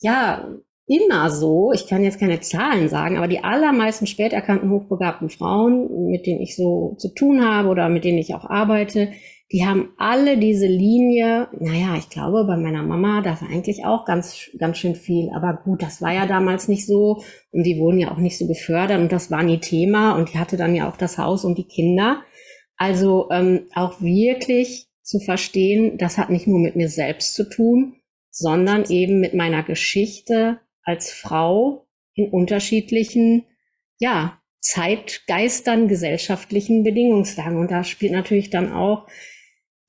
ja 0.00 0.48
immer 0.86 1.30
so, 1.30 1.72
ich 1.72 1.86
kann 1.86 2.04
jetzt 2.04 2.20
keine 2.20 2.40
Zahlen 2.40 2.88
sagen, 2.88 3.16
aber 3.16 3.28
die 3.28 3.42
allermeisten 3.42 4.06
spät 4.06 4.32
erkannten 4.32 4.70
hochbegabten 4.70 5.30
Frauen, 5.30 6.10
mit 6.10 6.26
denen 6.26 6.42
ich 6.42 6.56
so 6.56 6.94
zu 6.98 7.14
tun 7.14 7.44
habe 7.44 7.68
oder 7.68 7.88
mit 7.88 8.04
denen 8.04 8.18
ich 8.18 8.34
auch 8.34 8.44
arbeite, 8.44 9.12
die 9.54 9.64
haben 9.64 9.94
alle 9.98 10.36
diese 10.36 10.66
Linie, 10.66 11.46
naja, 11.60 11.94
ich 11.96 12.10
glaube, 12.10 12.42
bei 12.42 12.56
meiner 12.56 12.82
Mama, 12.82 13.22
da 13.22 13.40
war 13.40 13.48
eigentlich 13.48 13.84
auch 13.84 14.04
ganz, 14.04 14.50
ganz 14.58 14.78
schön 14.78 14.96
viel. 14.96 15.30
Aber 15.32 15.60
gut, 15.62 15.80
das 15.80 16.02
war 16.02 16.12
ja 16.12 16.26
damals 16.26 16.66
nicht 16.66 16.84
so 16.86 17.22
und 17.52 17.62
die 17.62 17.78
wurden 17.78 18.00
ja 18.00 18.10
auch 18.10 18.16
nicht 18.16 18.36
so 18.36 18.48
gefördert 18.48 18.98
und 18.98 19.12
das 19.12 19.30
war 19.30 19.44
nie 19.44 19.60
Thema 19.60 20.16
und 20.16 20.32
die 20.32 20.38
hatte 20.40 20.56
dann 20.56 20.74
ja 20.74 20.90
auch 20.90 20.96
das 20.96 21.18
Haus 21.18 21.44
und 21.44 21.56
die 21.56 21.68
Kinder. 21.68 22.20
Also 22.76 23.28
ähm, 23.30 23.68
auch 23.76 24.00
wirklich 24.00 24.88
zu 25.02 25.20
verstehen, 25.20 25.98
das 25.98 26.18
hat 26.18 26.30
nicht 26.30 26.48
nur 26.48 26.58
mit 26.58 26.74
mir 26.74 26.88
selbst 26.88 27.34
zu 27.34 27.48
tun, 27.48 27.94
sondern 28.30 28.90
eben 28.90 29.20
mit 29.20 29.34
meiner 29.34 29.62
Geschichte, 29.62 30.58
als 30.82 31.12
Frau 31.12 31.86
in 32.14 32.28
unterschiedlichen, 32.28 33.44
ja, 34.00 34.40
Zeitgeistern, 34.58 35.86
gesellschaftlichen 35.86 36.82
Bedingungslagen. 36.82 37.56
Und 37.56 37.70
da 37.70 37.84
spielt 37.84 38.10
natürlich 38.10 38.50
dann 38.50 38.72
auch, 38.72 39.06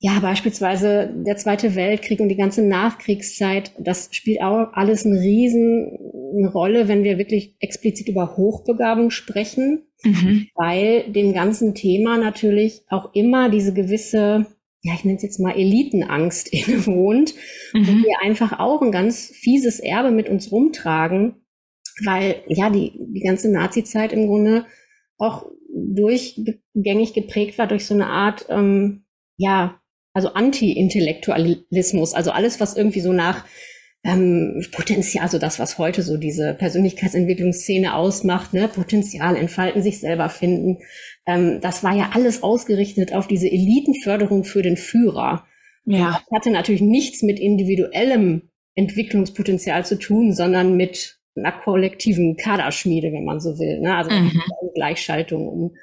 ja, 0.06 0.20
beispielsweise 0.20 1.12
der 1.26 1.36
Zweite 1.36 1.74
Weltkrieg 1.74 2.20
und 2.20 2.28
die 2.28 2.36
ganze 2.36 2.62
Nachkriegszeit, 2.62 3.72
das 3.76 4.08
spielt 4.12 4.40
auch 4.40 4.68
alles 4.72 5.04
eine 5.04 5.18
riesen 5.18 5.98
Rolle, 6.54 6.86
wenn 6.86 7.02
wir 7.02 7.18
wirklich 7.18 7.56
explizit 7.58 8.08
über 8.08 8.36
Hochbegabung 8.36 9.10
sprechen, 9.10 9.82
mhm. 10.04 10.46
weil 10.54 11.10
dem 11.10 11.32
ganzen 11.32 11.74
Thema 11.74 12.18
natürlich 12.18 12.84
auch 12.88 13.14
immer 13.14 13.50
diese 13.50 13.74
gewisse 13.74 14.46
ja, 14.82 14.94
ich 14.94 15.04
nenne 15.04 15.16
es 15.16 15.24
jetzt 15.24 15.40
mal 15.40 15.56
Elitenangst 15.56 16.48
innewohnt, 16.52 17.34
mhm. 17.72 17.88
wo 17.88 17.92
wir 18.04 18.20
einfach 18.22 18.60
auch 18.60 18.82
ein 18.82 18.92
ganz 18.92 19.32
fieses 19.34 19.80
Erbe 19.80 20.12
mit 20.12 20.28
uns 20.28 20.52
rumtragen, 20.52 21.34
weil 22.04 22.44
ja 22.46 22.70
die, 22.70 22.92
die 23.12 23.22
ganze 23.22 23.50
Nazi-Zeit 23.50 24.12
im 24.12 24.28
Grunde 24.28 24.66
auch 25.18 25.46
durchgängig 25.74 27.12
geprägt 27.12 27.58
war 27.58 27.66
durch 27.66 27.86
so 27.86 27.94
eine 27.94 28.06
Art, 28.06 28.46
ähm, 28.48 29.02
ja, 29.36 29.80
also 30.16 30.32
Anti-Intellektualismus, 30.32 32.14
also 32.14 32.30
alles, 32.30 32.58
was 32.58 32.74
irgendwie 32.74 33.00
so 33.00 33.12
nach 33.12 33.44
ähm, 34.02 34.64
Potenzial, 34.72 35.22
also 35.22 35.38
das, 35.38 35.58
was 35.58 35.76
heute 35.76 36.02
so 36.02 36.16
diese 36.16 36.54
Persönlichkeitsentwicklungsszene 36.54 37.94
ausmacht, 37.94 38.54
ne, 38.54 38.66
Potenzial 38.66 39.36
entfalten, 39.36 39.82
sich 39.82 40.00
selber 40.00 40.30
finden, 40.30 40.78
ähm, 41.26 41.60
das 41.60 41.84
war 41.84 41.94
ja 41.94 42.12
alles 42.14 42.42
ausgerichtet 42.42 43.12
auf 43.12 43.28
diese 43.28 43.48
Elitenförderung 43.48 44.44
für 44.44 44.62
den 44.62 44.78
Führer. 44.78 45.46
Ja. 45.84 46.22
das 46.30 46.38
hatte 46.38 46.50
natürlich 46.50 46.80
nichts 46.80 47.22
mit 47.22 47.38
individuellem 47.38 48.48
Entwicklungspotenzial 48.74 49.84
zu 49.84 49.98
tun, 49.98 50.32
sondern 50.32 50.78
mit 50.78 51.18
einer 51.36 51.52
kollektiven 51.52 52.38
Kaderschmiede, 52.38 53.12
wenn 53.12 53.24
man 53.24 53.40
so 53.40 53.58
will. 53.58 53.80
Ne? 53.80 53.94
Also 53.94 54.10
mhm. 54.10 54.40
Gleichschaltung 54.74 55.46
um. 55.46 55.76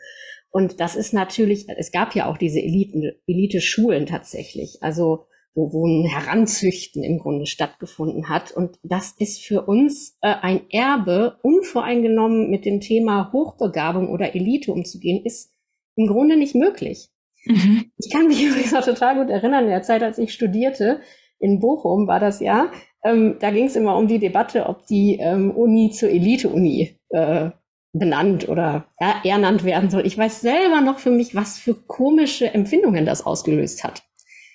Und 0.53 0.79
das 0.79 0.95
ist 0.95 1.13
natürlich, 1.13 1.67
es 1.77 1.91
gab 1.91 2.15
ja 2.15 2.27
auch 2.27 2.37
diese 2.37 2.59
Eliten, 2.59 3.11
Elite-Schulen 3.27 4.05
tatsächlich. 4.05 4.77
Also 4.81 5.25
wo, 5.55 5.71
wo 5.71 5.87
ein 5.87 6.05
Heranzüchten 6.05 7.03
im 7.03 7.19
Grunde 7.19 7.45
stattgefunden 7.45 8.29
hat. 8.29 8.51
Und 8.51 8.77
das 8.83 9.13
ist 9.17 9.41
für 9.41 9.63
uns 9.63 10.17
äh, 10.21 10.33
ein 10.41 10.61
Erbe, 10.71 11.37
unvoreingenommen 11.43 12.49
mit 12.49 12.65
dem 12.65 12.79
Thema 12.79 13.31
Hochbegabung 13.31 14.09
oder 14.09 14.35
Elite 14.35 14.71
umzugehen, 14.71 15.23
ist 15.23 15.51
im 15.95 16.07
Grunde 16.07 16.37
nicht 16.37 16.55
möglich. 16.55 17.09
Mhm. 17.45 17.91
Ich 17.97 18.11
kann 18.11 18.27
mich 18.27 18.43
übrigens 18.47 18.73
auch 18.73 18.85
total 18.85 19.15
gut 19.15 19.29
erinnern, 19.29 19.65
in 19.65 19.69
der 19.69 19.83
Zeit, 19.83 20.01
als 20.01 20.17
ich 20.17 20.33
studierte, 20.33 21.01
in 21.39 21.59
Bochum 21.59 22.07
war 22.07 22.19
das 22.19 22.39
ja, 22.39 22.71
ähm, 23.03 23.35
da 23.39 23.51
ging 23.51 23.65
es 23.65 23.75
immer 23.75 23.97
um 23.97 24.07
die 24.07 24.19
Debatte, 24.19 24.65
ob 24.67 24.85
die 24.85 25.17
ähm, 25.19 25.51
Uni 25.51 25.91
zur 25.91 26.09
Elite-Uni 26.09 26.97
äh, 27.09 27.49
benannt 27.93 28.49
oder 28.49 28.87
ernannt 29.23 29.63
werden 29.63 29.89
soll. 29.89 30.05
Ich 30.05 30.17
weiß 30.17 30.41
selber 30.41 30.81
noch 30.81 30.99
für 30.99 31.11
mich, 31.11 31.35
was 31.35 31.59
für 31.59 31.75
komische 31.75 32.53
Empfindungen 32.53 33.05
das 33.05 33.25
ausgelöst 33.25 33.83
hat. 33.83 34.03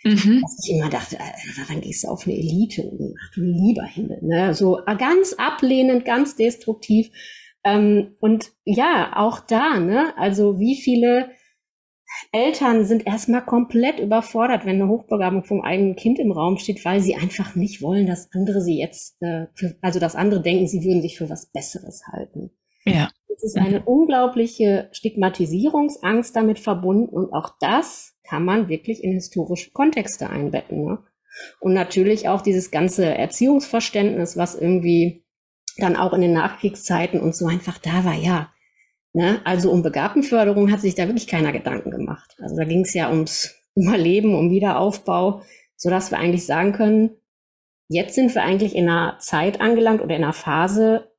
Mhm. 0.05 0.43
Dass 0.43 0.65
ich 0.65 0.75
immer 0.75 0.91
dachte, 0.91 1.19
dann 1.69 1.81
gehst 1.81 2.05
du 2.05 2.09
auf 2.09 2.27
eine 2.27 2.37
Elite 2.37 2.83
und 2.83 3.15
ach 3.21 3.35
du 3.35 3.43
lieber 3.43 3.85
Himmel. 3.85 4.19
Ne? 4.23 4.55
So 4.55 4.79
äh, 4.87 4.97
ganz 4.97 5.35
ablehnend, 5.35 6.05
ganz 6.05 6.37
destruktiv. 6.37 7.11
Ähm, 7.65 8.17
und 8.21 8.53
ja, 8.65 9.13
auch 9.17 9.41
da, 9.41 9.79
ne? 9.79 10.15
also 10.17 10.59
wie 10.59 10.77
viele 10.77 11.31
Eltern 12.33 12.85
sind 12.85 13.07
erstmal 13.07 13.45
komplett 13.45 14.01
überfordert, 14.01 14.65
wenn 14.65 14.81
eine 14.81 14.89
Hochbegabung 14.89 15.45
vom 15.45 15.61
eigenen 15.61 15.95
Kind 15.95 16.19
im 16.19 16.33
Raum 16.33 16.57
steht, 16.57 16.85
weil 16.85 17.01
sie 17.01 17.15
einfach 17.15 17.55
nicht 17.55 17.83
wollen, 17.83 18.07
dass 18.07 18.33
andere 18.33 18.63
sie 18.63 18.79
jetzt, 18.79 19.21
äh, 19.21 19.47
für, 19.55 19.77
also 19.83 20.01
dass 20.01 20.17
andere 20.17 20.43
denken, 20.43 20.67
sie 20.67 20.83
würden 20.85 21.03
sich 21.03 21.19
für 21.19 21.29
was 21.29 21.51
Besseres 21.53 22.03
halten. 22.11 22.51
Ja. 22.85 23.11
Es 23.39 23.55
ist 23.55 23.57
eine 23.57 23.83
unglaubliche 23.85 24.89
Stigmatisierungsangst 24.91 26.35
damit 26.35 26.59
verbunden 26.59 27.09
und 27.09 27.33
auch 27.33 27.55
das 27.61 28.17
kann 28.25 28.45
man 28.45 28.69
wirklich 28.69 29.05
in 29.05 29.13
historische 29.13 29.71
Kontexte 29.71 30.29
einbetten. 30.29 30.85
Ne? 30.85 30.99
Und 31.61 31.73
natürlich 31.73 32.29
auch 32.29 32.41
dieses 32.41 32.73
ganze 32.73 33.07
Erziehungsverständnis, 33.07 34.37
was 34.37 34.57
irgendwie 34.57 35.25
dann 35.77 35.97
auch 35.97 36.13
in 36.13 36.21
den 36.21 36.33
Nachkriegszeiten 36.33 37.21
und 37.21 37.37
so 37.37 37.47
einfach 37.47 37.79
da 37.79 38.05
war, 38.05 38.15
ja. 38.15 38.51
Ne? 39.13 39.41
Also 39.45 39.71
um 39.71 39.83
Begabtenförderung 39.83 40.73
hat 40.73 40.81
sich 40.81 40.97
da 40.97 41.07
wirklich 41.07 41.29
keiner 41.29 41.53
Gedanken 41.53 41.93
gemacht. 41.93 42.37
Also 42.41 42.57
da 42.57 42.65
ging 42.65 42.81
es 42.81 42.93
ja 42.93 43.09
ums 43.09 43.55
Überleben, 43.77 44.35
um 44.35 44.51
Wiederaufbau, 44.51 45.43
so 45.77 45.91
dass 45.91 46.11
wir 46.11 46.19
eigentlich 46.19 46.45
sagen 46.45 46.73
können, 46.73 47.11
jetzt 47.89 48.17
sind 48.17 48.35
wir 48.35 48.43
eigentlich 48.43 48.75
in 48.75 48.89
einer 48.89 49.19
Zeit 49.21 49.61
angelangt 49.61 50.03
oder 50.03 50.17
in 50.17 50.25
einer 50.25 50.33
Phase, 50.33 51.13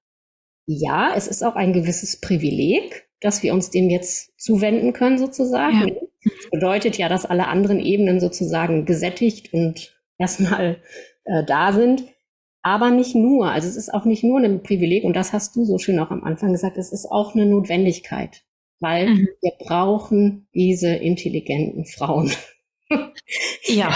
ja, 0.71 1.13
es 1.15 1.27
ist 1.27 1.43
auch 1.43 1.55
ein 1.55 1.73
gewisses 1.73 2.21
Privileg, 2.21 3.10
dass 3.21 3.41
wir 3.41 3.55
uns 3.55 3.71
dem 3.71 3.89
jetzt 3.89 4.39
zuwenden 4.39 4.93
können 4.93 5.17
sozusagen. 5.17 5.88
Ja. 5.88 5.95
Das 6.23 6.49
bedeutet 6.51 6.97
ja, 6.97 7.10
dass 7.10 7.25
alle 7.25 7.47
anderen 7.47 7.79
Ebenen 7.79 8.19
sozusagen 8.19 8.86
gesättigt 8.86 9.51
und 9.51 9.99
erstmal 10.19 10.77
äh, 11.25 11.43
da 11.43 11.73
sind. 11.73 12.03
Aber 12.62 12.91
nicht 12.91 13.15
nur. 13.15 13.49
Also 13.49 13.67
es 13.67 13.77
ist 13.77 13.91
auch 13.91 14.05
nicht 14.05 14.23
nur 14.23 14.39
ein 14.39 14.62
Privileg 14.62 15.05
und 15.05 15.15
das 15.15 15.34
hast 15.34 15.55
du 15.55 15.65
so 15.65 15.79
schön 15.79 15.97
auch 15.97 16.12
am 16.12 16.23
Anfang 16.23 16.51
gesagt. 16.51 16.77
Es 16.77 16.91
ist 16.91 17.08
auch 17.08 17.34
eine 17.34 17.47
Notwendigkeit, 17.47 18.43
weil 18.79 19.10
mhm. 19.10 19.27
wir 19.41 19.53
brauchen 19.58 20.47
diese 20.53 20.93
intelligenten 20.93 21.86
Frauen. 21.86 22.32
Ja. 23.63 23.95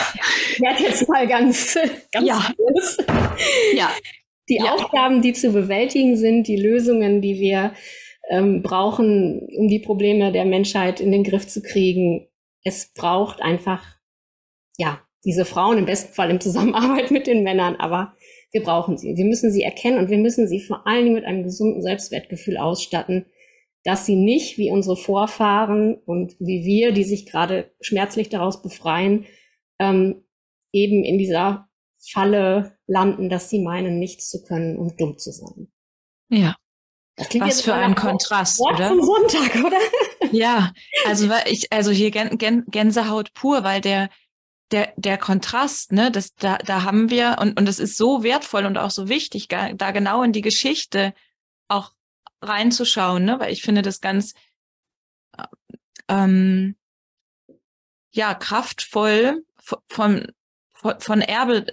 Ich 0.52 0.62
werde 0.62 0.84
jetzt 0.84 1.08
mal 1.10 1.28
ganz, 1.28 1.78
ganz 2.12 2.28
ja. 2.28 2.52
Groß. 2.58 2.98
Ja. 3.76 3.90
Die 4.50 4.56
ja. 4.56 4.74
Aufgaben, 4.74 5.22
die 5.22 5.34
zu 5.34 5.52
bewältigen 5.52 6.18
sind, 6.18 6.48
die 6.48 6.58
Lösungen, 6.58 7.22
die 7.22 7.40
wir 7.40 7.74
ähm, 8.30 8.62
brauchen, 8.62 9.48
um 9.58 9.68
die 9.68 9.80
Probleme 9.80 10.32
der 10.32 10.46
Menschheit 10.46 11.00
in 11.00 11.12
den 11.12 11.24
Griff 11.24 11.48
zu 11.48 11.62
kriegen. 11.62 12.28
Es 12.64 12.94
braucht 12.94 13.42
einfach, 13.42 13.84
ja, 14.78 15.02
diese 15.26 15.46
Frauen 15.46 15.78
im 15.78 15.86
besten 15.86 16.14
Fall 16.14 16.30
in 16.30 16.42
Zusammenarbeit 16.42 17.12
mit 17.12 17.28
den 17.28 17.44
Männern, 17.44 17.76
aber 17.78 18.16
wir 18.52 18.64
brauchen 18.64 18.98
sie. 18.98 19.16
Wir 19.18 19.26
müssen 19.26 19.52
sie 19.52 19.64
erkennen 19.64 19.98
und 19.98 20.10
wir 20.10 20.18
müssen 20.18 20.48
sie 20.48 20.60
vor 20.60 20.86
allen 20.86 21.06
Dingen 21.06 21.16
mit 21.16 21.26
einem 21.26 21.44
gesunden 21.44 21.82
Selbstwertgefühl 21.82 22.58
ausstatten, 22.58 23.26
dass 23.84 24.06
sie 24.06 24.16
nicht 24.16 24.58
wie 24.58 24.72
unsere 24.72 24.96
Vorfahren 24.96 25.96
und 26.06 26.36
wie 26.40 26.64
wir, 26.64 26.92
die 26.92 27.04
sich 27.04 27.26
gerade 27.26 27.72
schmerzlich 27.82 28.30
daraus 28.30 28.62
befreien, 28.62 29.26
ähm, 29.80 30.24
eben 30.72 31.04
in 31.04 31.18
dieser 31.18 31.68
Falle 32.00 32.78
landen, 32.94 33.28
dass 33.30 33.50
sie 33.50 33.60
meinen, 33.60 34.00
nichts 34.00 34.30
zu 34.30 34.44
können 34.44 34.78
und 34.78 35.02
dumm 35.02 35.18
zu 35.18 35.32
sein. 35.32 35.68
Ja. 36.30 36.56
Was 37.18 37.62
für 37.62 37.74
ein 37.74 37.96
Kontrast, 37.96 38.60
Wort 38.60 38.76
oder? 38.76 38.90
Zum 38.90 39.04
Sonntag, 39.04 39.56
oder? 39.64 39.78
Ja, 40.32 40.74
also 41.06 41.30
ich, 41.46 41.72
also 41.72 41.92
hier 41.92 42.10
Gänsehaut 42.10 43.34
pur, 43.36 43.64
weil 43.64 43.82
der, 43.82 44.10
der, 44.72 44.92
der 44.96 45.20
Kontrast, 45.20 45.92
ne, 45.92 46.10
das, 46.10 46.34
da, 46.34 46.58
da 46.58 46.82
haben 46.84 47.12
wir, 47.12 47.38
und, 47.40 47.60
und 47.60 47.70
es 47.70 47.78
ist 47.78 47.98
so 47.98 48.24
wertvoll 48.24 48.66
und 48.66 48.80
auch 48.80 48.90
so 48.90 49.10
wichtig, 49.10 49.48
da 49.48 49.92
genau 49.92 50.24
in 50.24 50.32
die 50.32 50.42
Geschichte 50.42 51.14
auch 51.68 51.92
reinzuschauen, 52.42 53.26
ne, 53.26 53.40
weil 53.40 53.54
ich 53.54 53.62
finde 53.62 53.84
das 53.84 54.02
ganz, 54.02 54.34
ähm, 56.08 56.76
ja, 58.12 58.34
kraftvoll 58.34 59.44
von, 59.88 60.32
von 61.00 61.22
Erbe 61.22 61.66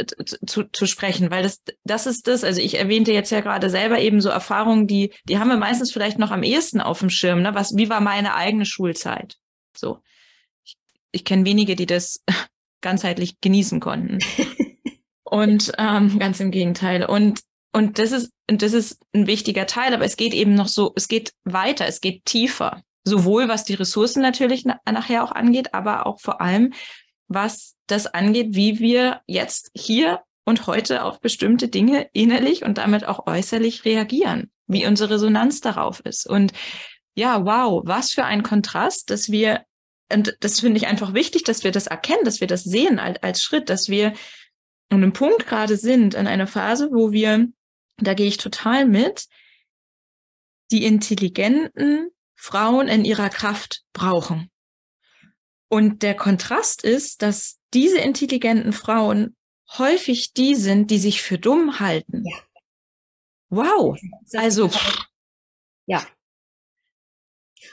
zu, 0.46 0.64
zu 0.64 0.86
sprechen, 0.86 1.30
weil 1.30 1.42
das, 1.42 1.62
das 1.84 2.06
ist 2.06 2.28
das, 2.28 2.44
also 2.44 2.60
ich 2.60 2.78
erwähnte 2.78 3.12
jetzt 3.12 3.30
ja 3.30 3.40
gerade 3.40 3.70
selber 3.70 3.98
eben 3.98 4.20
so 4.20 4.28
Erfahrungen, 4.28 4.86
die, 4.86 5.12
die 5.28 5.38
haben 5.38 5.48
wir 5.48 5.56
meistens 5.56 5.92
vielleicht 5.92 6.18
noch 6.18 6.30
am 6.30 6.42
ehesten 6.42 6.80
auf 6.80 7.00
dem 7.00 7.10
Schirm, 7.10 7.42
ne? 7.42 7.54
Was, 7.54 7.76
wie 7.76 7.88
war 7.88 8.00
meine 8.00 8.34
eigene 8.34 8.64
Schulzeit? 8.64 9.36
So. 9.76 9.98
Ich, 10.64 10.76
ich 11.12 11.24
kenne 11.24 11.44
wenige, 11.44 11.76
die 11.76 11.86
das 11.86 12.22
ganzheitlich 12.80 13.40
genießen 13.40 13.80
konnten. 13.80 14.18
und 15.24 15.72
ähm, 15.78 16.18
ganz 16.18 16.40
im 16.40 16.50
Gegenteil. 16.50 17.04
Und, 17.04 17.40
und 17.72 17.98
das 17.98 18.12
ist, 18.12 18.32
und 18.48 18.62
das 18.62 18.72
ist 18.72 19.00
ein 19.12 19.26
wichtiger 19.26 19.66
Teil, 19.66 19.94
aber 19.94 20.04
es 20.04 20.16
geht 20.16 20.34
eben 20.34 20.54
noch 20.54 20.68
so, 20.68 20.92
es 20.96 21.08
geht 21.08 21.32
weiter, 21.44 21.86
es 21.86 22.00
geht 22.00 22.24
tiefer. 22.24 22.82
Sowohl 23.04 23.48
was 23.48 23.64
die 23.64 23.74
Ressourcen 23.74 24.20
natürlich 24.20 24.64
nachher 24.64 25.24
auch 25.24 25.32
angeht, 25.32 25.72
aber 25.72 26.06
auch 26.06 26.20
vor 26.20 26.40
allem, 26.40 26.74
was 27.30 27.76
das 27.86 28.08
angeht, 28.08 28.56
wie 28.56 28.80
wir 28.80 29.20
jetzt 29.26 29.70
hier 29.74 30.20
und 30.44 30.66
heute 30.66 31.04
auf 31.04 31.20
bestimmte 31.20 31.68
Dinge 31.68 32.08
innerlich 32.12 32.64
und 32.64 32.76
damit 32.76 33.04
auch 33.04 33.26
äußerlich 33.26 33.84
reagieren, 33.84 34.50
wie 34.66 34.84
unsere 34.84 35.14
Resonanz 35.14 35.60
darauf 35.60 36.00
ist. 36.00 36.26
Und 36.26 36.52
ja, 37.14 37.44
wow, 37.44 37.82
was 37.84 38.10
für 38.10 38.24
ein 38.24 38.42
Kontrast, 38.42 39.10
dass 39.10 39.30
wir, 39.30 39.64
und 40.12 40.36
das 40.40 40.58
finde 40.58 40.78
ich 40.78 40.88
einfach 40.88 41.14
wichtig, 41.14 41.44
dass 41.44 41.62
wir 41.62 41.70
das 41.70 41.86
erkennen, 41.86 42.24
dass 42.24 42.40
wir 42.40 42.48
das 42.48 42.64
sehen 42.64 42.98
als, 42.98 43.22
als 43.22 43.42
Schritt, 43.42 43.70
dass 43.70 43.88
wir 43.88 44.08
an 44.88 45.02
einem 45.02 45.12
Punkt 45.12 45.46
gerade 45.46 45.76
sind, 45.76 46.14
in 46.14 46.26
einer 46.26 46.48
Phase, 46.48 46.90
wo 46.92 47.12
wir, 47.12 47.46
da 47.98 48.14
gehe 48.14 48.26
ich 48.26 48.38
total 48.38 48.86
mit, 48.86 49.26
die 50.72 50.84
intelligenten 50.84 52.10
Frauen 52.34 52.88
in 52.88 53.04
ihrer 53.04 53.28
Kraft 53.28 53.82
brauchen. 53.92 54.49
Und 55.70 56.02
der 56.02 56.16
Kontrast 56.16 56.82
ist, 56.82 57.22
dass 57.22 57.60
diese 57.72 57.98
intelligenten 57.98 58.72
Frauen 58.72 59.36
häufig 59.78 60.34
die 60.34 60.56
sind, 60.56 60.90
die 60.90 60.98
sich 60.98 61.22
für 61.22 61.38
dumm 61.38 61.78
halten. 61.78 62.24
Ja. 62.26 62.36
Wow. 63.50 63.98
Also. 64.34 64.68
Ja. 65.86 66.04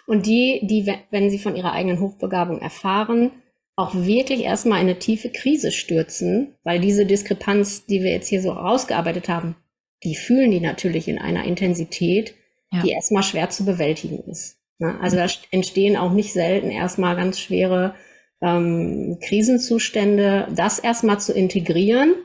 Und 0.06 0.28
die, 0.28 0.62
die, 0.64 0.86
wenn 1.10 1.30
sie 1.32 1.40
von 1.40 1.56
ihrer 1.56 1.74
eigenen 1.74 2.00
Hochbegabung 2.00 2.62
erfahren, 2.62 3.32
auch 3.76 3.96
wirklich 3.96 4.42
erstmal 4.42 4.80
in 4.82 4.90
eine 4.90 5.00
tiefe 5.00 5.32
Krise 5.32 5.72
stürzen, 5.72 6.56
weil 6.64 6.80
diese 6.80 7.06
Diskrepanz, 7.06 7.86
die 7.86 8.04
wir 8.04 8.12
jetzt 8.12 8.28
hier 8.28 8.42
so 8.42 8.52
rausgearbeitet 8.52 9.28
haben, 9.28 9.56
die 10.04 10.16
fühlen 10.16 10.52
die 10.52 10.60
natürlich 10.60 11.08
in 11.08 11.20
einer 11.20 11.46
Intensität, 11.46 12.36
ja. 12.72 12.82
die 12.84 12.92
erstmal 12.92 13.24
schwer 13.24 13.50
zu 13.50 13.66
bewältigen 13.66 14.20
ist. 14.30 14.57
Ne? 14.80 15.00
Also 15.02 15.18
da 15.18 15.28
entstehen 15.52 15.98
auch 15.98 16.12
nicht 16.12 16.34
selten 16.34 16.70
erstmal 16.70 17.16
ganz 17.16 17.40
schwere 17.40 17.96
ähm, 18.42 19.20
Krisenzustände. 19.22 20.48
Das 20.54 20.80
erstmal 20.80 21.20
zu 21.20 21.34
integrieren 21.34 22.16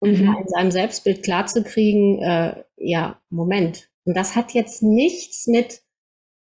und 0.00 0.20
mhm. 0.20 0.36
in 0.40 0.48
seinem 0.48 0.70
Selbstbild 0.70 1.22
klarzukriegen, 1.22 2.20
äh, 2.20 2.64
ja, 2.76 3.20
Moment. 3.30 3.88
Und 4.04 4.16
das 4.16 4.34
hat 4.34 4.52
jetzt 4.52 4.82
nichts 4.82 5.46
mit 5.46 5.82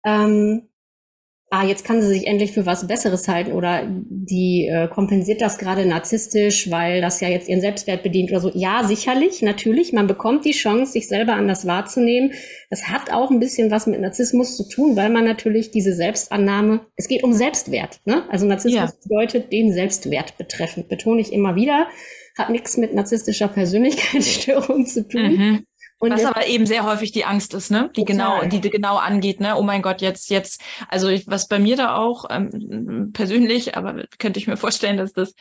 ähm, 0.06 0.69
ah, 1.52 1.66
jetzt 1.66 1.84
kann 1.84 2.02
sie 2.02 2.08
sich 2.08 2.28
endlich 2.28 2.52
für 2.52 2.66
was 2.66 2.88
Besseres 2.88 3.28
halten 3.28 3.54
oder 3.54 3.88
die 3.88 4.68
äh, 4.68 4.88
kompensiert 4.88 5.42
das 5.42 5.58
gerade 5.58 5.86
narzisstisch, 5.86 6.70
weil 6.70 7.02
das 7.02 7.22
ja 7.22 7.28
jetzt 7.28 7.50
ihren 7.50 7.62
Selbstwert 7.62 8.04
bedient 8.04 8.30
oder 8.30 8.40
so. 8.40 8.52
Ja, 8.54 8.84
sicherlich, 8.84 9.42
natürlich, 9.42 9.92
man 9.92 10.06
bekommt 10.06 10.46
die 10.46 10.52
Chance, 10.52 10.92
sich 10.92 11.08
selber 11.08 11.34
anders 11.34 11.66
wahrzunehmen. 11.66 12.34
Das 12.70 12.88
hat 12.88 13.12
auch 13.12 13.32
ein 13.32 13.40
bisschen 13.40 13.72
was 13.72 13.88
mit 13.88 14.00
Narzissmus 14.00 14.58
zu 14.58 14.68
tun, 14.70 14.96
weil 14.96 15.10
man 15.10 15.26
natürlich 15.26 15.72
diese 15.72 15.94
Selbstannahme, 15.94 16.82
es 16.96 17.08
geht 17.08 17.24
um 17.24 17.34
Selbstwert, 17.34 18.00
ne? 18.06 18.24
Also 18.30 18.46
Narzissmus 18.46 18.92
ja. 18.92 18.98
bedeutet 19.04 19.52
den 19.52 19.74
Selbstwert 19.74 20.38
betreffend, 20.38 20.88
betone 20.88 21.20
ich 21.22 21.34
immer 21.34 21.56
wieder, 21.56 21.88
hat 22.38 22.52
nichts 22.52 22.78
mit 22.78 22.94
narzisstischer 22.94 23.48
Persönlichkeitsstörung 23.48 24.86
zu 24.86 25.08
tun. 25.08 25.36
Mhm. 25.36 25.66
Und 26.00 26.12
was 26.12 26.24
aber 26.24 26.48
eben 26.48 26.66
sehr 26.66 26.86
häufig 26.86 27.12
die 27.12 27.26
Angst 27.26 27.54
ist, 27.54 27.72
ne? 27.72 27.92
Die 27.96 28.06
total. 28.06 28.40
genau, 28.40 28.46
die, 28.46 28.62
die 28.62 28.70
genau 28.70 28.96
angeht, 28.96 29.42
ne? 29.42 29.58
Oh 29.58 29.64
mein 29.64 29.82
Gott, 29.82 30.02
jetzt, 30.02 30.30
jetzt, 30.30 30.62
also 30.88 31.10
ich, 31.10 31.28
was 31.28 31.48
bei 31.48 31.60
mir 31.60 31.76
da 31.76 31.98
auch 31.98 32.26
ähm, 32.30 33.12
persönlich, 33.14 33.76
aber 33.76 34.06
könnte 34.18 34.40
ich 34.40 34.48
mir 34.48 34.56
vorstellen, 34.58 34.98
dass 34.98 35.12
das 35.12 35.34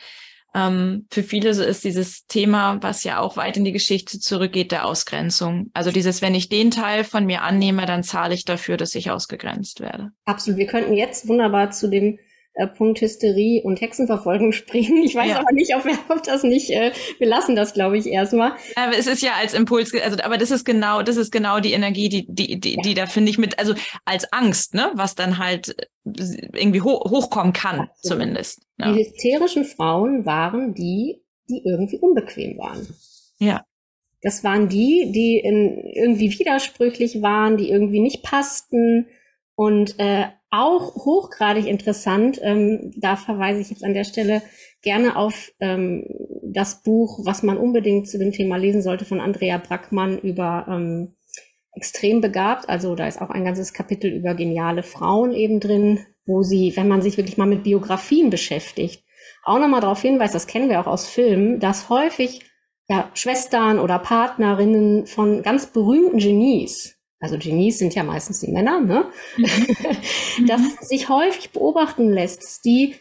ähm, 0.53 1.07
für 1.11 1.23
viele 1.23 1.53
so 1.53 1.63
ist 1.63 1.83
dieses 1.83 2.25
Thema, 2.25 2.81
was 2.81 3.03
ja 3.03 3.19
auch 3.19 3.37
weit 3.37 3.57
in 3.57 3.65
die 3.65 3.71
Geschichte 3.71 4.19
zurückgeht, 4.19 4.71
der 4.71 4.85
Ausgrenzung. 4.85 5.69
Also 5.73 5.91
dieses, 5.91 6.21
wenn 6.21 6.35
ich 6.35 6.49
den 6.49 6.71
Teil 6.71 7.03
von 7.03 7.25
mir 7.25 7.43
annehme, 7.43 7.85
dann 7.85 8.03
zahle 8.03 8.33
ich 8.33 8.45
dafür, 8.45 8.77
dass 8.77 8.95
ich 8.95 9.11
ausgegrenzt 9.11 9.79
werde. 9.79 10.11
Absolut. 10.25 10.57
Wir 10.57 10.67
könnten 10.67 10.93
jetzt 10.93 11.27
wunderbar 11.27 11.71
zu 11.71 11.89
dem 11.89 12.19
äh, 12.53 12.67
Punkt 12.67 13.01
Hysterie 13.01 13.61
und 13.63 13.79
Hexenverfolgung 13.81 14.51
springen. 14.53 15.03
Ich 15.03 15.15
weiß 15.15 15.29
ja. 15.29 15.39
aber 15.39 15.51
nicht, 15.53 15.75
ob 15.75 15.85
wir 15.85 15.97
ob 16.09 16.23
das 16.23 16.43
nicht, 16.43 16.71
äh, 16.71 16.91
wir 17.17 17.27
lassen 17.27 17.55
das, 17.55 17.73
glaube 17.73 17.97
ich, 17.97 18.07
erstmal. 18.07 18.53
Aber 18.75 18.97
es 18.97 19.07
ist 19.07 19.21
ja 19.21 19.33
als 19.39 19.53
Impuls, 19.53 19.93
also 19.93 20.17
aber 20.23 20.37
das 20.37 20.51
ist 20.51 20.65
genau, 20.65 21.01
das 21.01 21.17
ist 21.17 21.31
genau 21.31 21.59
die 21.59 21.73
Energie, 21.73 22.09
die, 22.09 22.25
die, 22.27 22.59
die, 22.59 22.75
ja. 22.75 22.81
die 22.81 22.93
da 22.93 23.05
finde 23.05 23.31
ich 23.31 23.37
mit, 23.37 23.59
also 23.59 23.73
als 24.05 24.31
Angst, 24.33 24.73
ne, 24.73 24.91
was 24.95 25.15
dann 25.15 25.37
halt 25.37 25.75
irgendwie 26.03 26.81
ho 26.81 27.03
hochkommen 27.09 27.53
kann, 27.53 27.81
Absolut. 27.81 27.97
zumindest. 28.01 28.61
Ja. 28.77 28.91
Die 28.91 28.99
hysterischen 28.99 29.65
Frauen 29.65 30.25
waren 30.25 30.73
die, 30.73 31.21
die 31.49 31.61
irgendwie 31.63 31.97
unbequem 31.97 32.57
waren. 32.57 32.87
Ja. 33.39 33.65
Das 34.21 34.43
waren 34.43 34.67
die, 34.67 35.11
die 35.13 35.37
in, 35.37 35.79
irgendwie 35.93 36.37
widersprüchlich 36.37 37.21
waren, 37.21 37.57
die 37.57 37.69
irgendwie 37.69 38.01
nicht 38.01 38.23
passten 38.23 39.07
und 39.55 39.95
äh, 39.97 40.27
auch 40.51 40.95
hochgradig 40.95 41.67
interessant, 41.67 42.39
ähm, 42.41 42.91
da 42.97 43.15
verweise 43.15 43.61
ich 43.61 43.69
jetzt 43.69 43.83
an 43.83 43.93
der 43.93 44.03
Stelle 44.03 44.41
gerne 44.81 45.15
auf 45.15 45.51
ähm, 45.59 46.05
das 46.43 46.81
Buch, 46.81 47.19
was 47.23 47.43
man 47.43 47.57
unbedingt 47.57 48.07
zu 48.09 48.17
dem 48.17 48.31
Thema 48.31 48.57
lesen 48.57 48.81
sollte, 48.81 49.05
von 49.05 49.19
Andrea 49.21 49.57
Brackmann 49.57 50.17
über 50.19 50.65
ähm, 50.67 51.15
extrem 51.73 52.21
begabt. 52.21 52.67
Also 52.67 52.95
da 52.95 53.07
ist 53.07 53.21
auch 53.21 53.29
ein 53.29 53.45
ganzes 53.45 53.73
Kapitel 53.73 54.11
über 54.11 54.33
geniale 54.33 54.83
Frauen 54.83 55.33
eben 55.33 55.59
drin, 55.59 55.99
wo 56.25 56.41
sie, 56.41 56.75
wenn 56.75 56.87
man 56.87 57.01
sich 57.01 57.17
wirklich 57.17 57.37
mal 57.37 57.45
mit 57.45 57.63
Biografien 57.63 58.29
beschäftigt, 58.29 59.03
auch 59.43 59.59
nochmal 59.59 59.81
darauf 59.81 60.01
hinweist, 60.01 60.35
das 60.35 60.47
kennen 60.47 60.69
wir 60.69 60.79
auch 60.79 60.87
aus 60.87 61.07
Filmen, 61.07 61.59
dass 61.59 61.89
häufig 61.89 62.41
ja, 62.87 63.09
Schwestern 63.13 63.79
oder 63.79 63.99
Partnerinnen 63.99 65.05
von 65.05 65.43
ganz 65.43 65.67
berühmten 65.67 66.17
Genies, 66.17 66.98
also 67.19 67.37
Genies 67.37 67.79
sind 67.79 67.95
ja 67.95 68.03
meistens 68.03 68.39
die 68.39 68.51
Männer, 68.51 68.79
ne? 68.79 69.05
Mhm. 69.37 69.45
dass 70.47 70.61
mhm. 70.61 70.77
sich 70.81 71.09
häufig 71.09 71.51
beobachten 71.51 72.09
lässt, 72.09 72.43
dass 72.43 72.61
die 72.61 72.95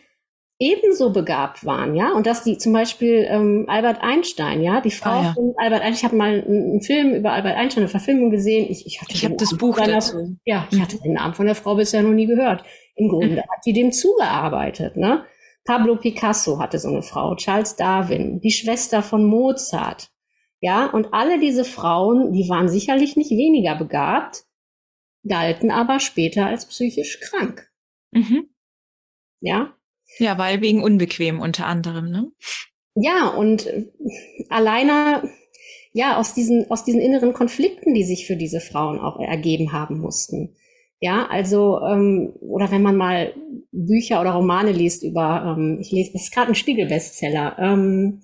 ebenso 0.61 1.13
begabt 1.13 1.65
waren, 1.65 1.95
ja, 1.95 2.13
und 2.13 2.27
dass 2.27 2.43
die 2.43 2.59
zum 2.59 2.73
Beispiel 2.73 3.27
ähm, 3.29 3.67
Albert 3.69 4.03
Einstein, 4.03 4.61
ja, 4.61 4.81
die 4.81 4.91
Frau 4.91 5.11
ah, 5.11 5.23
ja. 5.23 5.33
von 5.35 5.55
Albert 5.57 5.83
Einstein, 5.83 5.95
ich 5.95 6.05
habe 6.05 6.17
mal 6.17 6.45
einen, 6.45 6.83
Film 6.83 7.15
über 7.15 7.33
Albert 7.33 7.57
Einstein, 7.57 7.83
eine 7.83 7.89
Verfilmung 7.89 8.31
gesehen, 8.31 8.67
ich, 8.69 8.85
ich 8.85 9.01
hatte 9.01 9.15
ich 9.15 9.25
habe 9.25 9.37
das 9.37 9.57
Buch 9.57 9.77
seiner, 9.77 9.95
dazu. 9.95 10.37
Ja, 10.45 10.67
ich 10.73 10.81
hatte 10.81 10.99
den 10.99 11.13
Namen 11.13 11.35
von 11.35 11.47
der 11.47 11.55
Frau 11.55 11.77
bisher 11.77 12.03
noch 12.03 12.11
nie 12.11 12.27
gehört. 12.27 12.65
Im 12.97 13.09
Grunde 13.09 13.37
hat 13.37 13.65
die 13.65 13.73
dem 13.73 13.93
zugearbeitet, 13.93 14.97
ne? 14.97 15.25
Pablo 15.65 15.97
Picasso 15.97 16.59
hatte 16.59 16.79
so 16.79 16.89
eine 16.89 17.03
Frau, 17.03 17.37
Charles 17.37 17.77
Darwin, 17.77 18.41
die 18.41 18.51
Schwester 18.51 19.03
von 19.03 19.25
Mozart, 19.25 20.11
ja, 20.61 20.87
und 20.87 21.13
alle 21.13 21.39
diese 21.39 21.65
Frauen, 21.65 22.33
die 22.33 22.49
waren 22.49 22.69
sicherlich 22.69 23.17
nicht 23.17 23.31
weniger 23.31 23.77
begabt, 23.77 24.45
galten 25.27 25.71
aber 25.71 26.01
später 26.01 26.47
als 26.47 26.67
psychisch 26.67 27.21
krank. 27.21 27.71
Mhm. 28.13 28.49
Ja. 29.41 29.75
Ja, 30.19 30.39
weil 30.39 30.61
wegen 30.61 30.83
unbequem 30.83 31.41
unter 31.41 31.67
anderem, 31.67 32.11
ne? 32.11 32.33
Ja, 32.95 33.29
und 33.29 33.67
äh, 33.67 33.87
alleine, 34.49 35.31
ja, 35.93 36.19
aus 36.19 36.35
diesen, 36.35 36.71
aus 36.71 36.85
diesen 36.85 37.01
inneren 37.01 37.33
Konflikten, 37.33 37.95
die 37.95 38.05
sich 38.05 38.27
für 38.27 38.37
diese 38.37 38.61
Frauen 38.61 38.99
auch 38.99 39.21
ergeben 39.21 39.73
haben 39.73 40.01
mussten. 40.01 40.57
Ja, 41.01 41.29
also, 41.29 41.81
ähm, 41.83 42.33
oder 42.41 42.73
wenn 42.73 42.83
man 42.83 42.97
mal 42.97 43.33
Bücher 43.71 44.21
oder 44.21 44.33
Romane 44.33 44.73
liest 44.73 45.05
über, 45.05 45.55
ähm, 45.57 45.79
ich 45.81 45.93
lese, 45.93 46.11
es 46.15 46.25
ist 46.25 46.35
gerade 46.35 46.49
ein 46.49 46.57
Spiegelbestseller, 46.57 47.57
ähm, 47.61 48.23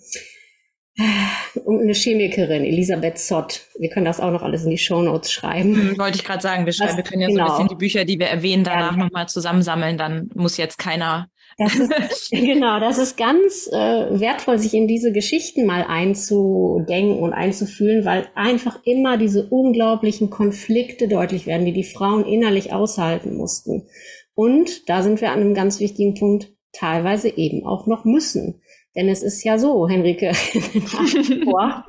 eine 0.99 1.93
Chemikerin, 1.93 2.65
Elisabeth 2.65 3.19
Zott. 3.19 3.63
Wir 3.79 3.89
können 3.91 4.07
das 4.07 4.21
auch 4.21 4.31
noch 4.31 4.43
alles 4.43 4.65
in 4.65 4.71
die 4.71 4.79
Shownotes 4.79 5.33
schreiben. 5.33 5.75
Hm, 5.75 5.99
wollte 5.99 6.19
ich 6.19 6.25
gerade 6.25 6.43
sagen, 6.43 6.67
wir, 6.67 6.73
schreiben, 6.73 6.97
wir 6.97 7.05
können 7.05 7.23
ja 7.23 7.29
genau. 7.29 7.47
so 7.47 7.53
ein 7.53 7.57
bisschen 7.57 7.69
die 7.69 7.75
Bücher, 7.75 8.05
die 8.05 8.19
wir 8.19 8.27
erwähnen, 8.27 8.65
danach 8.65 8.97
ja. 8.97 9.05
nochmal 9.05 9.29
zusammensammeln. 9.29 9.99
Dann 9.99 10.31
muss 10.35 10.57
jetzt 10.57 10.79
keiner 10.79 11.29
das 11.57 11.75
ist, 11.77 12.31
genau, 12.31 12.81
das 12.81 12.99
ist 12.99 13.17
ganz 13.17 13.69
äh, 13.73 14.21
wertvoll, 14.21 14.59
sich 14.59 14.75
in 14.75 14.89
diese 14.89 15.13
Geschichten 15.13 15.67
mal 15.67 15.85
einzudenken 15.87 17.19
und 17.19 17.33
einzufühlen, 17.33 18.05
weil 18.05 18.27
einfach 18.35 18.81
immer 18.85 19.17
diese 19.17 19.49
unglaublichen 19.49 20.31
Konflikte 20.31 21.09
deutlich 21.09 21.47
werden, 21.47 21.67
die 21.67 21.73
die 21.73 21.85
Frauen 21.85 22.25
innerlich 22.25 22.73
aushalten 22.73 23.37
mussten. 23.37 23.87
Und 24.35 24.89
da 24.89 25.03
sind 25.03 25.21
wir 25.21 25.31
an 25.31 25.41
einem 25.41 25.55
ganz 25.55 25.79
wichtigen 25.79 26.15
Punkt, 26.15 26.53
teilweise 26.73 27.29
eben 27.29 27.65
auch 27.65 27.87
noch 27.87 28.05
müssen. 28.05 28.61
Denn 28.97 29.09
es 29.09 29.23
ist 29.23 29.43
ja 29.43 29.59
so, 29.59 29.89
Henrike, 29.89 30.33
vor, 31.45 31.85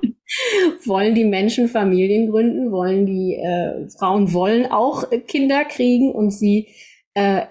wollen 0.85 1.13
die 1.13 1.23
Menschen 1.23 1.67
Familien 1.67 2.31
gründen, 2.31 2.71
wollen 2.71 3.05
die 3.05 3.35
äh, 3.35 3.87
Frauen 3.89 4.33
wollen 4.33 4.65
auch 4.71 5.03
Kinder 5.27 5.65
kriegen 5.65 6.11
und 6.11 6.31
sie 6.31 6.67
äh, 7.15 7.45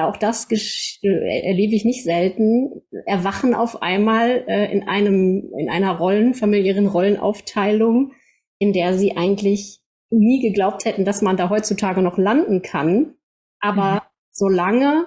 auch 0.00 0.16
das 0.16 0.48
äh, 0.50 1.46
erlebe 1.46 1.74
ich 1.74 1.84
nicht 1.84 2.04
selten, 2.04 2.82
erwachen 3.04 3.54
auf 3.54 3.82
einmal 3.82 4.44
äh, 4.48 4.72
in 4.72 4.88
einem, 4.88 5.50
in 5.58 5.68
einer 5.68 5.92
Rollen, 5.92 6.32
familiären 6.32 6.86
Rollenaufteilung, 6.86 8.12
in 8.58 8.72
der 8.72 8.94
sie 8.94 9.16
eigentlich 9.16 9.80
nie 10.08 10.40
geglaubt 10.40 10.86
hätten, 10.86 11.04
dass 11.04 11.20
man 11.20 11.36
da 11.36 11.50
heutzutage 11.50 12.00
noch 12.00 12.16
landen 12.16 12.62
kann. 12.62 13.14
Aber 13.60 13.94
mhm. 13.94 14.00
solange 14.30 15.06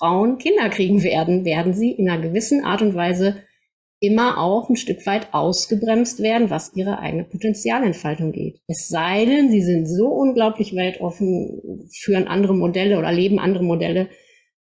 Frauen 0.00 0.38
Kinder 0.38 0.70
kriegen 0.70 1.02
werden, 1.02 1.44
werden 1.44 1.74
sie 1.74 1.92
in 1.92 2.08
einer 2.08 2.22
gewissen 2.22 2.64
Art 2.64 2.80
und 2.80 2.94
Weise 2.94 3.42
immer 4.00 4.38
auch 4.38 4.70
ein 4.70 4.76
Stück 4.76 5.06
weit 5.06 5.28
ausgebremst 5.32 6.22
werden, 6.22 6.48
was 6.48 6.74
ihre 6.74 7.00
eigene 7.00 7.24
Potenzialentfaltung 7.24 8.32
geht. 8.32 8.60
Es 8.66 8.88
sei 8.88 9.26
denn, 9.26 9.50
sie 9.50 9.62
sind 9.62 9.86
so 9.86 10.08
unglaublich 10.08 10.74
weltoffen, 10.74 11.88
führen 11.92 12.26
andere 12.26 12.54
Modelle 12.54 12.98
oder 12.98 13.12
leben 13.12 13.38
andere 13.38 13.62
Modelle. 13.62 14.08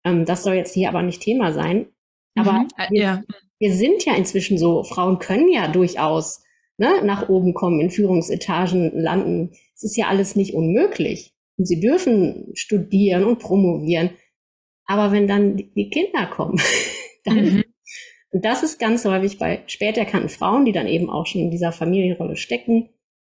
Ähm, 0.04 0.24
das 0.24 0.42
soll 0.42 0.54
jetzt 0.54 0.74
hier 0.74 0.88
aber 0.88 1.02
nicht 1.02 1.22
Thema 1.22 1.52
sein. 1.52 1.86
Aber 2.34 2.52
mhm, 2.52 2.68
wir, 2.90 3.00
ja. 3.00 3.22
wir, 3.60 3.72
sind 3.72 4.04
ja 4.04 4.16
inzwischen 4.16 4.58
so, 4.58 4.82
Frauen 4.82 5.20
können 5.20 5.48
ja 5.52 5.68
durchaus 5.68 6.42
ne, 6.76 7.02
nach 7.04 7.28
oben 7.28 7.54
kommen, 7.54 7.80
in 7.80 7.90
Führungsetagen 7.90 8.90
landen. 8.98 9.52
Es 9.76 9.84
ist 9.84 9.96
ja 9.96 10.08
alles 10.08 10.34
nicht 10.34 10.54
unmöglich. 10.54 11.32
Und 11.56 11.66
sie 11.66 11.78
dürfen 11.78 12.50
studieren 12.54 13.22
und 13.22 13.38
promovieren. 13.38 14.10
Aber 14.88 15.12
wenn 15.12 15.28
dann 15.28 15.56
die 15.56 15.90
Kinder 15.90 16.26
kommen, 16.26 16.60
dann 17.24 17.44
mhm. 17.44 17.64
Und 18.30 18.44
das 18.44 18.62
ist 18.62 18.78
ganz 18.78 19.04
häufig 19.04 19.38
bei 19.38 19.62
später 19.66 20.00
erkannten 20.00 20.28
Frauen, 20.28 20.64
die 20.64 20.72
dann 20.72 20.86
eben 20.86 21.08
auch 21.08 21.26
schon 21.26 21.40
in 21.40 21.50
dieser 21.50 21.72
Familienrolle 21.72 22.36
stecken. 22.36 22.90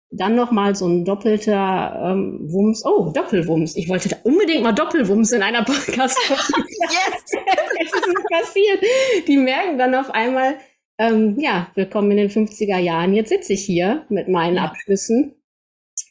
Dann 0.10 0.36
nochmal 0.36 0.76
so 0.76 0.88
ein 0.88 1.04
doppelter 1.04 2.12
ähm, 2.12 2.40
Wumms. 2.44 2.86
Oh, 2.86 3.12
Doppelwumms. 3.12 3.76
Ich 3.76 3.90
wollte 3.90 4.08
da 4.08 4.18
unbedingt 4.24 4.64
mal 4.64 4.72
Doppelwumms 4.72 5.32
in 5.34 5.42
einer 5.42 5.64
Podcast-Folge. 5.64 6.70
yes! 6.80 7.24
es 7.82 7.94
ist 7.94 8.30
passiert. 8.32 8.80
Die 9.28 9.38
merken 9.38 9.78
dann 9.78 9.96
auf 9.96 10.12
einmal, 10.12 10.58
ähm, 10.98 11.38
ja, 11.40 11.70
willkommen 11.76 12.12
in 12.12 12.18
den 12.18 12.30
50er 12.30 12.78
Jahren. 12.78 13.14
Jetzt 13.14 13.30
sitze 13.30 13.54
ich 13.54 13.66
hier 13.66 14.06
mit 14.08 14.30
meinen 14.30 14.56
ja. 14.56 14.66
Abschlüssen. 14.66 15.36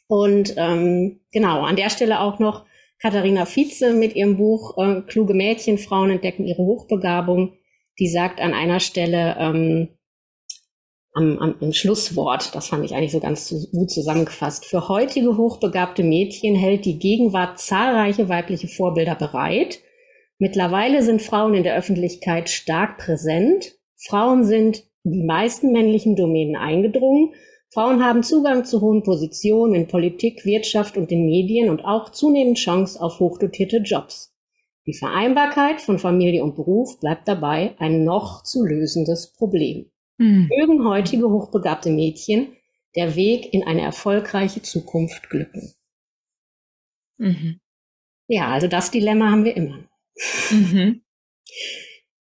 Und 0.07 0.53
ähm, 0.57 1.21
genau, 1.31 1.63
an 1.63 1.75
der 1.75 1.89
Stelle 1.89 2.19
auch 2.19 2.37
noch 2.37 2.65
Katharina 3.05 3.45
Vize 3.45 3.93
mit 3.93 4.15
ihrem 4.15 4.37
Buch 4.37 4.77
äh, 4.77 5.01
Kluge 5.01 5.35
Mädchen, 5.35 5.77
Frauen 5.77 6.09
entdecken 6.09 6.45
ihre 6.45 6.63
Hochbegabung 6.63 7.53
die 7.99 8.07
sagt 8.07 8.39
an 8.41 8.53
einer 8.53 8.79
Stelle 8.79 9.35
ähm, 9.39 9.89
am, 11.13 11.39
am, 11.39 11.55
im 11.61 11.71
Schlusswort, 11.71 12.53
das 12.55 12.67
fand 12.67 12.83
ich 12.83 12.93
eigentlich 12.93 13.13
so 13.13 13.21
ganz 13.21 13.45
zu, 13.45 13.69
gut 13.71 13.89
zusammengefasst, 13.89 14.65
für 14.65 14.89
heutige 14.89 15.37
hochbegabte 15.37 16.03
Mädchen 16.03 16.55
hält 16.55 16.85
die 16.85 16.99
Gegenwart 16.99 17.59
zahlreiche 17.59 18.27
weibliche 18.27 18.67
Vorbilder 18.67 19.15
bereit. 19.15 19.79
Mittlerweile 20.39 21.01
sind 21.03 21.21
Frauen 21.21 21.53
in 21.53 21.63
der 21.63 21.77
Öffentlichkeit 21.77 22.49
stark 22.49 22.97
präsent. 22.97 23.75
Frauen 23.95 24.43
sind 24.43 24.83
die 25.05 25.23
meisten 25.23 25.71
männlichen 25.71 26.17
Domänen 26.17 26.57
eingedrungen. 26.57 27.33
Frauen 27.75 28.01
haben 28.01 28.23
Zugang 28.23 28.63
zu 28.63 28.79
hohen 28.79 29.03
Positionen 29.03 29.75
in 29.75 29.87
Politik, 29.89 30.45
Wirtschaft 30.45 30.95
und 30.95 31.11
den 31.11 31.25
Medien 31.25 31.69
und 31.69 31.83
auch 31.83 32.09
zunehmend 32.09 32.57
Chance 32.57 33.01
auf 33.01 33.19
hochdotierte 33.19 33.79
Jobs. 33.79 34.33
Die 34.85 34.93
Vereinbarkeit 34.93 35.81
von 35.81 35.99
Familie 35.99 36.41
und 36.41 36.55
Beruf 36.55 37.01
bleibt 37.01 37.27
dabei 37.27 37.75
ein 37.77 38.05
noch 38.05 38.43
zu 38.43 38.63
lösendes 38.63 39.33
Problem. 39.33 39.91
Mhm. 40.17 40.49
Mögen 40.57 40.87
heutige 40.87 41.29
hochbegabte 41.29 41.89
Mädchen 41.89 42.55
der 42.95 43.17
Weg 43.17 43.53
in 43.53 43.67
eine 43.67 43.81
erfolgreiche 43.81 44.61
Zukunft 44.61 45.29
glücken. 45.29 45.73
Mhm. 47.17 47.59
Ja, 48.29 48.53
also 48.53 48.69
das 48.69 48.89
Dilemma 48.89 49.31
haben 49.31 49.43
wir 49.43 49.57
immer. 49.57 49.83
Mhm. 50.49 51.01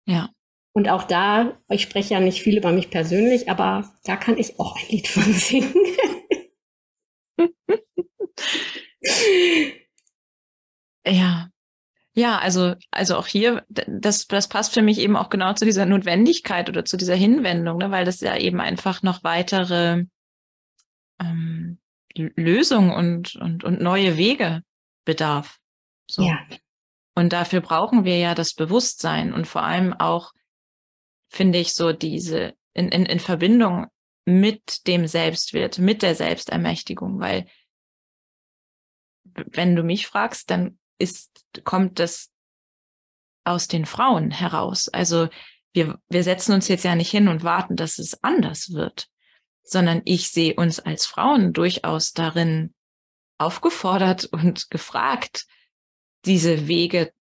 Ja. 0.05 0.29
Und 0.75 0.89
auch 0.89 1.03
da, 1.03 1.57
ich 1.69 1.83
spreche 1.83 2.15
ja 2.15 2.19
nicht 2.19 2.41
viel 2.41 2.57
über 2.57 2.73
mich 2.73 2.89
persönlich, 2.89 3.49
aber 3.49 3.93
da 4.03 4.17
kann 4.17 4.37
ich 4.37 4.59
auch 4.59 4.75
ein 4.75 4.87
Lied 4.89 5.07
von 5.07 5.23
singen. 5.31 5.73
ja, 11.07 11.49
ja, 12.17 12.39
also, 12.39 12.75
also 12.91 13.17
auch 13.17 13.27
hier, 13.27 13.65
das, 13.69 14.27
das 14.27 14.47
passt 14.47 14.73
für 14.73 14.81
mich 14.81 14.99
eben 14.99 15.17
auch 15.17 15.29
genau 15.29 15.53
zu 15.53 15.65
dieser 15.65 15.85
Notwendigkeit 15.85 16.69
oder 16.69 16.85
zu 16.85 16.95
dieser 16.95 17.15
Hinwendung, 17.15 17.77
ne, 17.77 17.91
weil 17.91 18.05
das 18.05 18.21
ja 18.21 18.37
eben 18.37 18.61
einfach 18.61 19.01
noch 19.01 19.23
weitere 19.23 20.05
ähm, 21.21 21.79
Lösungen 22.15 22.91
und, 22.91 23.35
und, 23.35 23.63
und 23.63 23.81
neue 23.81 24.15
Wege 24.15 24.61
bedarf. 25.03 25.59
So. 26.09 26.23
Ja. 26.23 26.39
Und 27.15 27.33
dafür 27.33 27.61
brauchen 27.61 28.05
wir 28.05 28.17
ja 28.17 28.33
das 28.33 28.53
Bewusstsein 28.53 29.33
und 29.33 29.45
vor 29.45 29.63
allem 29.63 29.93
auch, 29.93 30.31
finde 31.35 31.59
ich, 31.59 31.73
so 31.73 31.91
diese 31.91 32.55
in, 32.73 32.89
in, 32.89 33.05
in 33.05 33.19
Verbindung 33.19 33.87
mit 34.25 34.87
dem 34.87 35.07
Selbstwert, 35.07 35.77
mit 35.77 36.01
der 36.01 36.15
Selbstermächtigung, 36.15 37.19
weil 37.19 37.45
wenn 39.23 39.75
du 39.75 39.83
mich 39.83 40.07
fragst, 40.07 40.49
dann 40.49 40.79
ist, 40.97 41.45
kommt 41.63 41.99
das 41.99 42.31
aus 43.43 43.67
den 43.67 43.85
Frauen 43.85 44.31
heraus. 44.31 44.87
Also 44.87 45.27
wir, 45.73 45.99
wir 46.09 46.23
setzen 46.23 46.53
uns 46.53 46.67
jetzt 46.67 46.83
ja 46.83 46.95
nicht 46.95 47.11
hin 47.11 47.27
und 47.27 47.43
warten, 47.43 47.75
dass 47.75 47.99
es 47.99 48.23
anders 48.23 48.71
wird, 48.71 49.07
sondern 49.63 50.01
ich 50.05 50.29
sehe 50.29 50.55
uns 50.55 50.79
als 50.79 51.05
Frauen 51.05 51.53
durchaus 51.53 52.13
darin 52.13 52.73
aufgefordert 53.37 54.25
und 54.25 54.69
gefragt, 54.69 55.45
diese 56.25 56.67
Wege 56.67 57.11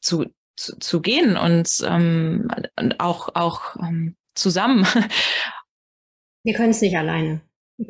zu, 0.00 0.26
zu, 0.58 0.78
zu 0.78 1.00
gehen 1.00 1.36
und, 1.36 1.68
ähm, 1.88 2.48
und 2.78 3.00
auch, 3.00 3.30
auch 3.34 3.76
ähm, 3.76 4.16
zusammen. 4.34 4.86
Wir 6.44 6.54
können 6.54 6.70
es 6.70 6.80
nicht 6.80 6.96
alleine. 6.96 7.40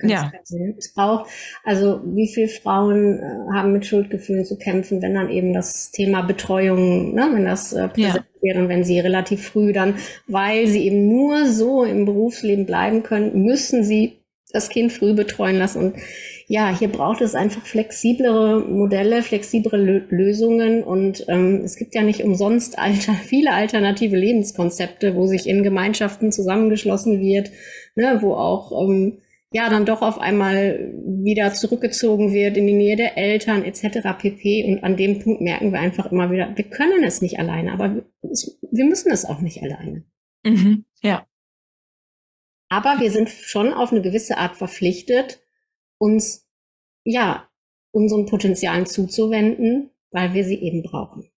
Ja. 0.02 0.30
Es 0.76 0.92
braucht, 0.92 1.30
also 1.64 2.02
wie 2.04 2.28
viele 2.28 2.48
Frauen 2.48 3.20
äh, 3.20 3.54
haben 3.54 3.72
mit 3.72 3.86
Schuldgefühlen 3.86 4.44
zu 4.44 4.58
kämpfen, 4.58 5.00
wenn 5.00 5.14
dann 5.14 5.30
eben 5.30 5.54
das 5.54 5.90
Thema 5.92 6.20
Betreuung, 6.22 7.14
ne, 7.14 7.30
wenn 7.32 7.46
das 7.46 7.72
äh, 7.72 7.88
präsent 7.88 8.26
ja. 8.26 8.42
wird 8.42 8.56
und 8.58 8.68
wenn 8.68 8.84
sie 8.84 9.00
relativ 9.00 9.48
früh 9.48 9.72
dann, 9.72 9.94
weil 10.26 10.66
sie 10.66 10.84
eben 10.84 11.08
nur 11.08 11.46
so 11.46 11.84
im 11.84 12.04
Berufsleben 12.04 12.66
bleiben 12.66 13.02
können, 13.02 13.44
müssen 13.44 13.82
sie 13.82 14.18
das 14.52 14.68
Kind 14.68 14.92
früh 14.92 15.14
betreuen 15.14 15.56
lassen. 15.56 15.78
Und 15.78 15.96
ja, 16.50 16.74
hier 16.74 16.88
braucht 16.88 17.20
es 17.20 17.34
einfach 17.34 17.64
flexiblere 17.66 18.60
Modelle, 18.60 19.22
flexiblere 19.22 19.76
Lösungen. 20.08 20.82
Und 20.82 21.26
ähm, 21.28 21.60
es 21.62 21.76
gibt 21.76 21.94
ja 21.94 22.02
nicht 22.02 22.24
umsonst 22.24 22.78
alter, 22.78 23.12
viele 23.22 23.52
alternative 23.52 24.16
Lebenskonzepte, 24.16 25.14
wo 25.14 25.26
sich 25.26 25.46
in 25.46 25.62
Gemeinschaften 25.62 26.32
zusammengeschlossen 26.32 27.20
wird, 27.20 27.50
ne, 27.96 28.18
wo 28.22 28.32
auch 28.32 28.72
ähm, 28.82 29.18
ja 29.52 29.68
dann 29.68 29.84
doch 29.84 30.00
auf 30.00 30.18
einmal 30.18 30.90
wieder 31.04 31.52
zurückgezogen 31.52 32.32
wird 32.32 32.56
in 32.56 32.66
die 32.66 32.74
Nähe 32.74 32.96
der 32.96 33.18
Eltern 33.18 33.62
etc. 33.62 34.08
pp. 34.18 34.64
Und 34.64 34.84
an 34.84 34.96
dem 34.96 35.18
Punkt 35.18 35.42
merken 35.42 35.70
wir 35.72 35.80
einfach 35.80 36.10
immer 36.10 36.30
wieder, 36.30 36.50
wir 36.56 36.64
können 36.64 37.04
es 37.04 37.20
nicht 37.20 37.38
alleine, 37.38 37.72
aber 37.72 38.06
wir 38.22 38.84
müssen 38.86 39.12
es 39.12 39.26
auch 39.26 39.42
nicht 39.42 39.62
alleine. 39.62 40.02
Mhm, 40.44 40.86
ja. 41.02 41.26
Aber 42.70 43.00
wir 43.00 43.10
sind 43.10 43.28
schon 43.28 43.74
auf 43.74 43.92
eine 43.92 44.00
gewisse 44.00 44.38
Art 44.38 44.56
verpflichtet, 44.56 45.42
uns 45.98 46.46
ja 47.04 47.48
unseren 47.92 48.26
Potenzialen 48.26 48.86
zuzuwenden, 48.86 49.90
weil 50.10 50.34
wir 50.34 50.44
sie 50.44 50.60
eben 50.60 50.82
brauchen. 50.82 51.30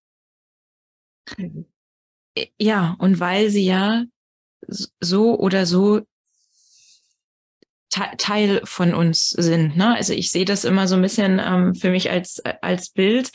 Mhm. 1.37 1.65
Ja, 2.59 2.95
und 2.99 3.19
weil 3.19 3.49
sie 3.49 3.65
ja 3.65 4.05
so 4.99 5.37
oder 5.37 5.65
so 5.65 6.01
Teil 7.89 8.61
von 8.63 8.93
uns 8.93 9.29
sind. 9.31 9.75
Ne? 9.75 9.95
Also 9.95 10.13
ich 10.13 10.31
sehe 10.31 10.45
das 10.45 10.63
immer 10.63 10.87
so 10.87 10.95
ein 10.95 11.01
bisschen 11.01 11.41
ähm, 11.43 11.75
für 11.75 11.89
mich 11.89 12.09
als, 12.09 12.39
als 12.61 12.89
Bild. 12.89 13.31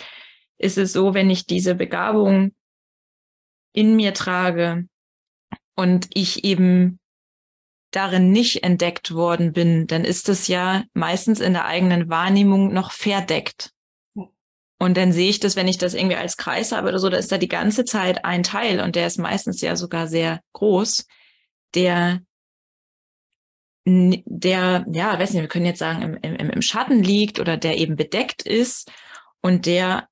Ist 0.59 0.79
es 0.79 0.95
so, 0.95 1.13
wenn 1.13 1.29
ich 1.29 1.47
diese 1.47 1.75
Begabung 1.75 2.55
in 3.75 3.97
mir 3.97 4.15
trage 4.15 4.89
und 5.75 6.09
ich 6.15 6.45
eben 6.45 6.99
darin 7.97 8.31
nicht 8.31 8.63
entdeckt 8.63 9.15
worden 9.15 9.53
bin, 9.53 9.87
dann 9.87 10.05
ist 10.05 10.29
es 10.29 10.49
ja 10.49 10.85
meistens 10.93 11.41
in 11.41 11.53
der 11.53 11.65
eigenen 11.65 12.09
Wahrnehmung 12.09 12.73
noch 12.73 12.93
verdeckt. 12.93 13.73
Und 14.79 14.97
dann 14.97 15.13
sehe 15.13 15.31
ich 15.31 15.41
das, 15.41 15.57
wenn 15.57 15.69
ich 15.69 15.79
das 15.79 15.95
irgendwie 15.95 16.17
als 16.17 16.37
Kreis 16.37 16.73
habe 16.73 16.89
oder 16.89 16.99
so, 16.99 17.09
da 17.09 17.17
ist 17.17 17.33
da 17.33 17.39
die 17.39 17.49
ganze 17.49 17.85
Zeit 17.85 18.25
ein 18.25 18.43
Teil 18.43 18.81
und 18.81 18.95
der 18.95 19.07
ist 19.07 19.19
meistens 19.19 19.61
ja 19.63 19.75
sogar 19.75 20.07
sehr 20.07 20.41
groß, 20.53 21.07
der 21.75 22.21
der, 23.89 24.85
ja, 24.91 25.17
weiß 25.17 25.33
nicht, 25.33 25.43
wir 25.43 25.49
können 25.49 25.65
jetzt 25.65 25.79
sagen, 25.79 26.03
im, 26.03 26.35
im, 26.35 26.51
im 26.51 26.63
Schatten 26.63 27.05
liegt 27.05 27.39
oder 27.39 27.57
der 27.57 27.79
eben 27.79 27.95
bedeckt 27.95 28.43
ist 28.43 28.91
und 29.41 29.65
der 29.67 30.09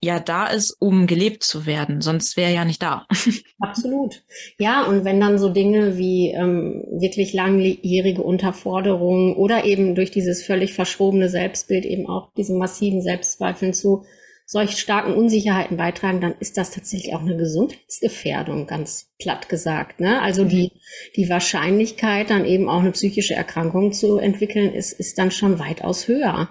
ja 0.00 0.20
da 0.20 0.46
ist, 0.46 0.76
um 0.78 1.06
gelebt 1.06 1.42
zu 1.42 1.66
werden. 1.66 2.00
Sonst 2.00 2.36
wäre 2.36 2.50
er 2.50 2.54
ja 2.56 2.64
nicht 2.64 2.82
da. 2.82 3.06
Absolut. 3.60 4.22
Ja, 4.58 4.84
und 4.84 5.04
wenn 5.04 5.20
dann 5.20 5.38
so 5.38 5.48
Dinge 5.48 5.98
wie 5.98 6.30
ähm, 6.30 6.84
wirklich 6.90 7.32
langjährige 7.32 8.22
Unterforderungen 8.22 9.34
oder 9.34 9.64
eben 9.64 9.94
durch 9.94 10.10
dieses 10.10 10.44
völlig 10.44 10.74
verschrobene 10.74 11.28
Selbstbild 11.28 11.84
eben 11.84 12.08
auch 12.08 12.32
diese 12.36 12.54
massiven 12.54 13.02
Selbstzweifeln 13.02 13.74
zu 13.74 14.04
solch 14.50 14.78
starken 14.78 15.12
Unsicherheiten 15.12 15.76
beitragen, 15.76 16.22
dann 16.22 16.34
ist 16.40 16.56
das 16.56 16.70
tatsächlich 16.70 17.14
auch 17.14 17.20
eine 17.20 17.36
Gesundheitsgefährdung, 17.36 18.66
ganz 18.66 19.10
platt 19.18 19.50
gesagt. 19.50 20.00
Ne? 20.00 20.22
Also 20.22 20.46
die, 20.46 20.72
die 21.16 21.28
Wahrscheinlichkeit, 21.28 22.30
dann 22.30 22.46
eben 22.46 22.66
auch 22.70 22.80
eine 22.80 22.92
psychische 22.92 23.34
Erkrankung 23.34 23.92
zu 23.92 24.16
entwickeln, 24.16 24.72
ist, 24.72 24.92
ist 24.92 25.18
dann 25.18 25.30
schon 25.30 25.58
weitaus 25.58 26.08
höher. 26.08 26.48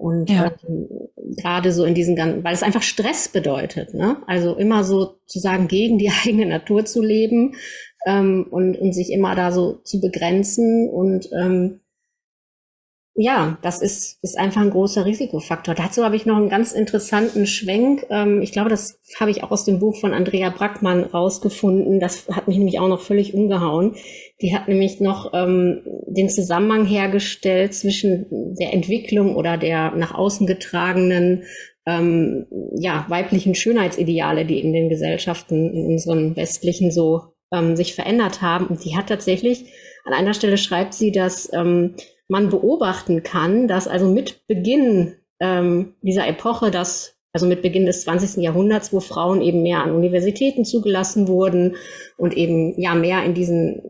Und 0.00 0.30
ja. 0.30 0.50
ähm, 0.66 0.88
gerade 1.36 1.72
so 1.72 1.84
in 1.84 1.94
diesen 1.94 2.16
ganzen, 2.16 2.42
weil 2.42 2.54
es 2.54 2.62
einfach 2.62 2.82
Stress 2.82 3.28
bedeutet, 3.28 3.92
ne? 3.92 4.16
Also 4.26 4.54
immer 4.54 4.82
so 4.82 5.18
zu 5.26 5.38
sagen, 5.38 5.68
gegen 5.68 5.98
die 5.98 6.10
eigene 6.24 6.46
Natur 6.46 6.86
zu 6.86 7.02
leben 7.02 7.54
ähm, 8.06 8.46
und, 8.50 8.78
und 8.78 8.94
sich 8.94 9.12
immer 9.12 9.34
da 9.34 9.52
so 9.52 9.74
zu 9.84 10.00
begrenzen 10.00 10.88
und 10.88 11.28
ähm, 11.38 11.80
ja, 13.14 13.58
das 13.60 13.82
ist, 13.82 14.18
ist 14.22 14.38
einfach 14.38 14.62
ein 14.62 14.70
großer 14.70 15.04
Risikofaktor. 15.04 15.74
Dazu 15.74 16.04
habe 16.04 16.16
ich 16.16 16.24
noch 16.24 16.36
einen 16.36 16.48
ganz 16.48 16.72
interessanten 16.72 17.46
Schwenk. 17.46 18.06
Ähm, 18.08 18.40
ich 18.40 18.52
glaube, 18.52 18.70
das 18.70 18.98
habe 19.18 19.30
ich 19.30 19.42
auch 19.42 19.50
aus 19.50 19.66
dem 19.66 19.78
Buch 19.78 19.96
von 19.96 20.14
Andrea 20.14 20.48
Brackmann 20.48 21.02
rausgefunden. 21.02 22.00
Das 22.00 22.28
hat 22.28 22.48
mich 22.48 22.56
nämlich 22.56 22.78
auch 22.78 22.88
noch 22.88 23.02
völlig 23.02 23.34
umgehauen. 23.34 23.96
Die 24.42 24.54
hat 24.54 24.68
nämlich 24.68 25.00
noch 25.00 25.32
ähm, 25.34 25.82
den 26.06 26.28
Zusammenhang 26.28 26.86
hergestellt 26.86 27.74
zwischen 27.74 28.26
der 28.58 28.72
Entwicklung 28.72 29.36
oder 29.36 29.56
der 29.56 29.92
nach 29.92 30.14
außen 30.14 30.46
getragenen 30.46 31.44
ähm, 31.86 32.46
ja, 32.76 33.04
weiblichen 33.08 33.54
Schönheitsideale, 33.54 34.44
die 34.44 34.60
in 34.60 34.72
den 34.72 34.88
Gesellschaften, 34.88 35.72
in 35.74 35.86
unseren 35.86 36.36
westlichen 36.36 36.90
so 36.90 37.34
ähm, 37.52 37.76
sich 37.76 37.94
verändert 37.94 38.42
haben. 38.42 38.66
Und 38.66 38.80
sie 38.80 38.96
hat 38.96 39.08
tatsächlich, 39.08 39.72
an 40.04 40.14
einer 40.14 40.34
Stelle 40.34 40.58
schreibt 40.58 40.94
sie, 40.94 41.12
dass 41.12 41.52
ähm, 41.52 41.94
man 42.28 42.48
beobachten 42.48 43.22
kann, 43.22 43.68
dass 43.68 43.88
also 43.88 44.08
mit 44.08 44.46
Beginn 44.46 45.16
ähm, 45.40 45.94
dieser 46.02 46.26
Epoche, 46.28 46.70
dass 46.70 47.16
also 47.32 47.46
mit 47.46 47.62
Beginn 47.62 47.86
des 47.86 48.02
20. 48.02 48.42
Jahrhunderts, 48.42 48.92
wo 48.92 49.00
Frauen 49.00 49.40
eben 49.40 49.62
mehr 49.62 49.82
an 49.82 49.92
Universitäten 49.92 50.64
zugelassen 50.64 51.28
wurden 51.28 51.76
und 52.16 52.36
eben 52.36 52.80
ja 52.80 52.94
mehr 52.94 53.24
in 53.24 53.34
diesen 53.34 53.82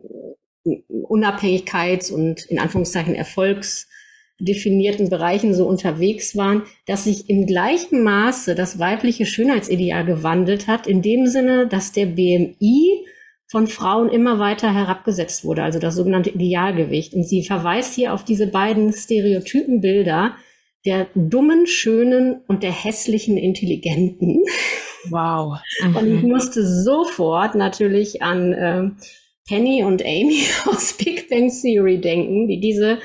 Unabhängigkeits- 0.65 2.11
und 2.11 2.45
in 2.45 2.59
Anführungszeichen 2.59 3.15
erfolgsdefinierten 3.15 5.09
Bereichen 5.09 5.53
so 5.53 5.67
unterwegs 5.67 6.35
waren, 6.35 6.63
dass 6.85 7.05
sich 7.05 7.29
im 7.29 7.45
gleichen 7.45 8.03
Maße 8.03 8.55
das 8.55 8.79
weibliche 8.79 9.25
Schönheitsideal 9.25 10.05
gewandelt 10.05 10.67
hat, 10.67 10.87
in 10.87 11.01
dem 11.01 11.27
Sinne, 11.27 11.67
dass 11.67 11.91
der 11.91 12.05
BMI 12.05 13.05
von 13.47 13.67
Frauen 13.67 14.09
immer 14.09 14.39
weiter 14.39 14.73
herabgesetzt 14.73 15.43
wurde, 15.43 15.63
also 15.63 15.79
das 15.79 15.95
sogenannte 15.95 16.29
Idealgewicht. 16.29 17.13
Und 17.13 17.23
sie 17.23 17.43
verweist 17.43 17.95
hier 17.95 18.13
auf 18.13 18.23
diese 18.23 18.47
beiden 18.47 18.93
stereotypen 18.93 19.81
Bilder 19.81 20.35
der 20.85 21.07
dummen, 21.13 21.67
schönen 21.67 22.41
und 22.47 22.63
der 22.63 22.71
hässlichen, 22.71 23.37
intelligenten. 23.37 24.43
Wow. 25.09 25.59
Mhm. 25.83 25.95
Und 25.95 26.15
ich 26.15 26.23
musste 26.23 26.65
sofort 26.65 27.55
natürlich 27.55 28.21
an 28.21 28.53
äh, 28.53 28.89
Penny 29.51 29.83
und 29.83 30.01
Amy 30.01 30.45
aus 30.65 30.93
Big 30.93 31.29
Bang 31.29 31.51
Theory 31.51 31.99
denken, 31.99 32.47
die 32.47 32.61
diese 32.61 32.99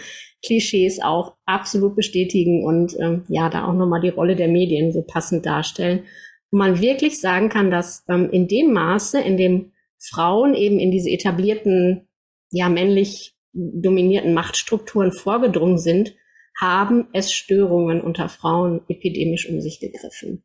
Klischees 0.45 1.01
auch 1.03 1.35
absolut 1.45 1.97
bestätigen 1.97 2.65
und 2.65 2.97
ähm, 3.01 3.25
ja, 3.27 3.49
da 3.51 3.67
auch 3.67 3.73
nochmal 3.73 4.01
die 4.01 4.11
Rolle 4.11 4.37
der 4.37 4.47
Medien 4.47 4.93
so 4.93 5.03
passend 5.03 5.45
darstellen. 5.45 6.05
Wo 6.53 6.59
man 6.59 6.81
wirklich 6.81 7.21
sagen 7.21 7.49
kann, 7.49 7.73
dass 7.73 8.05
ähm, 8.09 8.31
in 8.31 8.47
dem 8.47 8.73
Maße, 8.73 9.21
in 9.21 9.37
dem 9.37 9.73
Frauen 9.99 10.55
eben 10.55 10.79
in 10.79 10.93
diese 10.93 11.11
etablierten, 11.11 12.07
ja, 12.53 12.69
männlich 12.69 13.35
dominierten 13.53 14.33
Machtstrukturen 14.33 15.11
vorgedrungen 15.11 15.79
sind, 15.79 16.15
haben 16.61 17.09
es 17.13 17.33
Störungen 17.33 18.01
unter 18.01 18.29
Frauen 18.29 18.83
epidemisch 18.89 19.49
um 19.49 19.61
sich 19.61 19.81
gegriffen. 19.81 20.45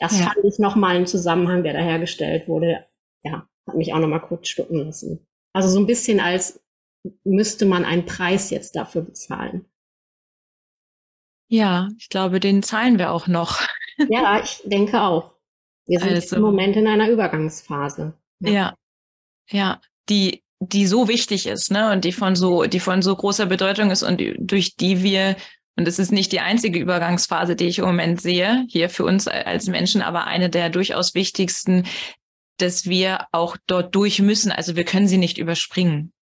Das 0.00 0.18
ja. 0.18 0.26
fand 0.26 0.44
ich 0.44 0.58
nochmal 0.58 0.96
ein 0.96 1.06
Zusammenhang, 1.06 1.62
der 1.62 1.74
da 1.74 1.80
hergestellt 1.80 2.48
wurde. 2.48 2.86
Ja, 3.22 3.48
hat 3.68 3.76
mich 3.76 3.92
auch 3.92 4.00
nochmal 4.00 4.22
kurz 4.22 4.48
stucken 4.48 4.78
lassen. 4.78 5.27
Also 5.52 5.68
so 5.68 5.78
ein 5.78 5.86
bisschen 5.86 6.20
als 6.20 6.60
müsste 7.24 7.66
man 7.66 7.84
einen 7.84 8.06
Preis 8.06 8.50
jetzt 8.50 8.76
dafür 8.76 9.02
bezahlen. 9.02 9.64
Ja, 11.50 11.88
ich 11.98 12.08
glaube, 12.10 12.40
den 12.40 12.62
zahlen 12.62 12.98
wir 12.98 13.12
auch 13.12 13.26
noch. 13.26 13.60
Ja, 14.08 14.40
ich 14.40 14.62
denke 14.64 15.02
auch. 15.02 15.32
Wir 15.86 15.98
sind 15.98 16.10
also, 16.10 16.36
im 16.36 16.42
Moment 16.42 16.76
in 16.76 16.86
einer 16.86 17.10
Übergangsphase. 17.10 18.14
Ja. 18.38 18.50
ja, 18.52 18.74
ja, 19.50 19.80
die 20.08 20.44
die 20.60 20.86
so 20.86 21.08
wichtig 21.08 21.48
ist, 21.48 21.72
ne, 21.72 21.90
und 21.90 22.04
die 22.04 22.12
von 22.12 22.36
so 22.36 22.62
die 22.66 22.78
von 22.78 23.02
so 23.02 23.16
großer 23.16 23.46
Bedeutung 23.46 23.90
ist 23.90 24.04
und 24.04 24.22
durch 24.38 24.76
die 24.76 25.02
wir 25.02 25.34
und 25.76 25.88
es 25.88 25.98
ist 25.98 26.12
nicht 26.12 26.30
die 26.30 26.38
einzige 26.38 26.78
Übergangsphase, 26.78 27.56
die 27.56 27.66
ich 27.66 27.78
im 27.78 27.86
Moment 27.86 28.20
sehe, 28.20 28.66
hier 28.68 28.88
für 28.88 29.04
uns 29.04 29.26
als 29.26 29.66
Menschen, 29.66 30.02
aber 30.02 30.28
eine 30.28 30.50
der 30.50 30.70
durchaus 30.70 31.14
wichtigsten, 31.14 31.86
dass 32.58 32.86
wir 32.86 33.26
auch 33.32 33.56
dort 33.66 33.94
durch 33.94 34.20
müssen. 34.20 34.52
Also 34.52 34.76
wir 34.76 34.84
können 34.84 35.08
sie 35.08 35.18
nicht 35.18 35.38
überspringen, 35.38 36.12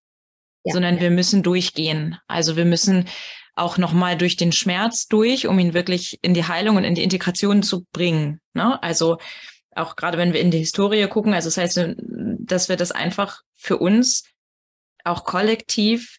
ja, 0.64 0.72
sondern 0.72 0.96
ja. 0.96 1.02
wir 1.02 1.10
müssen 1.10 1.42
durchgehen. 1.42 2.18
Also 2.26 2.56
wir 2.56 2.64
müssen 2.64 3.06
auch 3.54 3.78
nochmal 3.78 4.16
durch 4.16 4.36
den 4.36 4.52
Schmerz 4.52 5.08
durch, 5.08 5.46
um 5.46 5.58
ihn 5.58 5.74
wirklich 5.74 6.18
in 6.22 6.34
die 6.34 6.44
Heilung 6.44 6.76
und 6.76 6.84
in 6.84 6.94
die 6.94 7.02
Integration 7.02 7.62
zu 7.62 7.86
bringen. 7.92 8.40
Ne? 8.52 8.80
Also 8.82 9.18
auch 9.74 9.96
gerade 9.96 10.18
wenn 10.18 10.32
wir 10.32 10.40
in 10.40 10.50
die 10.50 10.58
Historie 10.58 11.06
gucken, 11.08 11.34
also 11.34 11.48
das 11.48 11.56
heißt, 11.56 11.96
dass 11.96 12.68
wir 12.68 12.76
das 12.76 12.92
einfach 12.92 13.42
für 13.54 13.78
uns 13.78 14.24
auch 15.04 15.24
kollektiv, 15.24 16.18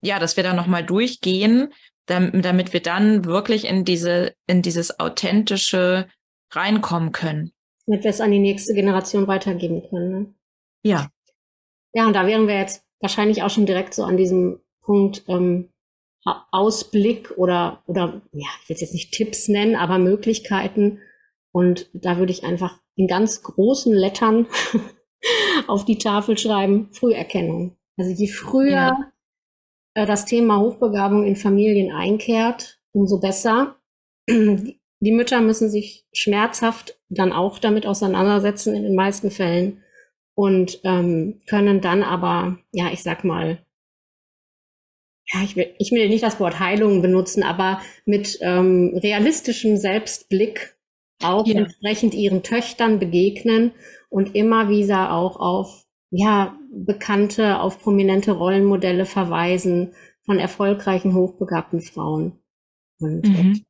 ja, 0.00 0.18
dass 0.18 0.36
wir 0.36 0.44
da 0.44 0.52
nochmal 0.52 0.84
durchgehen, 0.84 1.72
damit 2.06 2.72
wir 2.72 2.82
dann 2.82 3.24
wirklich 3.24 3.64
in 3.64 3.84
diese, 3.84 4.34
in 4.46 4.62
dieses 4.62 4.98
authentische 4.98 6.08
reinkommen 6.50 7.12
können. 7.12 7.52
Damit 7.86 8.04
wir 8.04 8.10
es 8.10 8.20
an 8.20 8.30
die 8.30 8.38
nächste 8.38 8.74
Generation 8.74 9.26
weitergeben 9.26 9.82
können. 9.88 10.10
Ne? 10.10 10.34
Ja. 10.84 11.10
Ja, 11.94 12.06
und 12.06 12.14
da 12.14 12.26
wären 12.26 12.48
wir 12.48 12.58
jetzt 12.58 12.84
wahrscheinlich 13.00 13.42
auch 13.42 13.50
schon 13.50 13.66
direkt 13.66 13.94
so 13.94 14.04
an 14.04 14.16
diesem 14.16 14.60
Punkt 14.82 15.24
ähm, 15.28 15.68
Ausblick 16.24 17.32
oder, 17.36 17.82
oder 17.86 18.22
ja, 18.32 18.48
ich 18.62 18.68
will 18.68 18.74
es 18.74 18.80
jetzt 18.80 18.94
nicht 18.94 19.12
Tipps 19.12 19.48
nennen, 19.48 19.74
aber 19.74 19.98
Möglichkeiten. 19.98 21.00
Und 21.52 21.90
da 21.92 22.18
würde 22.18 22.32
ich 22.32 22.44
einfach 22.44 22.80
in 22.96 23.08
ganz 23.08 23.42
großen 23.42 23.92
Lettern 23.92 24.46
auf 25.66 25.84
die 25.84 25.98
Tafel 25.98 26.38
schreiben, 26.38 26.88
Früherkennung. 26.92 27.76
Also 27.98 28.12
je 28.12 28.28
früher 28.28 28.70
ja. 28.70 29.12
äh, 29.94 30.06
das 30.06 30.24
Thema 30.24 30.60
Hochbegabung 30.60 31.24
in 31.24 31.36
Familien 31.36 31.94
einkehrt, 31.94 32.80
umso 32.92 33.20
besser. 33.20 33.76
Die 34.28 35.10
Mütter 35.10 35.40
müssen 35.40 35.68
sich 35.68 36.06
schmerzhaft 36.12 37.00
dann 37.14 37.32
auch 37.32 37.58
damit 37.58 37.86
auseinandersetzen 37.86 38.74
in 38.74 38.82
den 38.82 38.94
meisten 38.94 39.30
Fällen 39.30 39.82
und 40.34 40.80
ähm, 40.84 41.40
können 41.48 41.80
dann 41.80 42.02
aber, 42.02 42.58
ja, 42.72 42.90
ich 42.92 43.02
sag 43.02 43.24
mal, 43.24 43.64
ja, 45.32 45.42
ich 45.42 45.56
will, 45.56 45.74
ich 45.78 45.92
will 45.92 46.08
nicht 46.08 46.22
das 46.22 46.40
Wort 46.40 46.58
Heilung 46.58 47.00
benutzen, 47.02 47.42
aber 47.42 47.80
mit 48.04 48.38
ähm, 48.40 48.98
realistischem 49.02 49.76
Selbstblick 49.76 50.76
auch 51.22 51.46
ja. 51.46 51.60
entsprechend 51.60 52.14
ihren 52.14 52.42
Töchtern 52.42 52.98
begegnen 52.98 53.72
und 54.10 54.34
immer 54.34 54.68
wieder 54.68 55.12
auch 55.12 55.36
auf 55.36 55.86
ja, 56.10 56.58
bekannte, 56.70 57.60
auf 57.60 57.80
prominente 57.80 58.32
Rollenmodelle 58.32 59.06
verweisen 59.06 59.94
von 60.26 60.38
erfolgreichen, 60.38 61.14
hochbegabten 61.14 61.80
Frauen. 61.80 62.38
Und 62.98 63.26
mhm. 63.26 63.64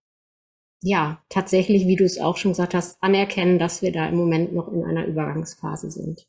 Ja, 0.83 1.23
tatsächlich, 1.29 1.87
wie 1.87 1.97
du 1.97 2.05
es 2.05 2.19
auch 2.19 2.37
schon 2.37 2.51
gesagt 2.51 2.75
hast, 2.75 3.01
anerkennen, 3.03 3.59
dass 3.59 3.83
wir 3.83 3.93
da 3.93 4.07
im 4.09 4.17
Moment 4.17 4.53
noch 4.53 4.69
in 4.69 4.85
einer 4.85 5.07
Übergangsphase 5.07 5.91
sind. 5.91 6.27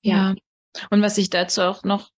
Ja. 0.00 0.30
ja. 0.30 0.34
Und 0.90 1.02
was 1.02 1.18
ich 1.18 1.28
dazu 1.28 1.62
auch 1.62 1.82
noch 1.82 2.10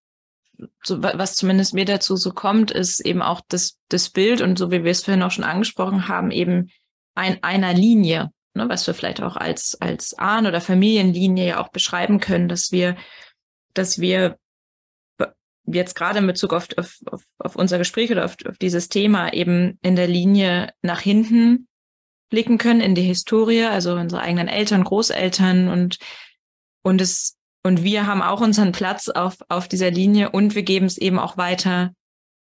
so, 0.82 1.02
was 1.02 1.34
zumindest 1.34 1.72
mir 1.72 1.84
dazu 1.84 2.16
so 2.16 2.32
kommt, 2.32 2.70
ist 2.70 3.00
eben 3.00 3.22
auch 3.22 3.40
das, 3.48 3.78
das 3.88 4.10
Bild 4.10 4.42
und 4.42 4.58
so 4.58 4.70
wie 4.70 4.84
wir 4.84 4.90
es 4.90 5.04
vorhin 5.04 5.22
auch 5.22 5.30
schon 5.30 5.44
angesprochen 5.44 6.08
haben, 6.08 6.30
eben 6.30 6.70
ein, 7.14 7.42
einer 7.42 7.72
Linie, 7.72 8.30
ne, 8.54 8.68
was 8.68 8.86
wir 8.86 8.92
vielleicht 8.92 9.22
auch 9.22 9.36
als, 9.36 9.80
als 9.80 10.18
Ahn- 10.18 10.46
oder 10.46 10.60
Familienlinie 10.60 11.46
ja 11.46 11.60
auch 11.60 11.68
beschreiben 11.68 12.20
können, 12.20 12.48
dass 12.48 12.70
wir, 12.70 12.96
dass 13.72 14.00
wir 14.00 14.36
jetzt 15.72 15.94
gerade 15.94 16.18
in 16.18 16.26
Bezug 16.26 16.52
auf, 16.52 16.68
auf, 16.76 16.98
auf, 17.38 17.56
unser 17.56 17.78
Gespräch 17.78 18.10
oder 18.10 18.24
auf, 18.24 18.36
auf 18.46 18.58
dieses 18.58 18.88
Thema 18.88 19.32
eben 19.32 19.78
in 19.82 19.96
der 19.96 20.08
Linie 20.08 20.72
nach 20.82 21.00
hinten 21.00 21.68
blicken 22.30 22.58
können 22.58 22.80
in 22.80 22.94
die 22.94 23.02
Historie, 23.02 23.64
also 23.64 23.94
unsere 23.94 24.22
eigenen 24.22 24.48
Eltern, 24.48 24.84
Großeltern 24.84 25.68
und, 25.68 25.98
und 26.82 27.00
es, 27.00 27.36
und 27.62 27.82
wir 27.82 28.06
haben 28.06 28.22
auch 28.22 28.40
unseren 28.40 28.72
Platz 28.72 29.08
auf, 29.08 29.36
auf 29.48 29.68
dieser 29.68 29.90
Linie 29.90 30.30
und 30.30 30.54
wir 30.54 30.62
geben 30.62 30.86
es 30.86 30.98
eben 30.98 31.18
auch 31.18 31.36
weiter 31.36 31.92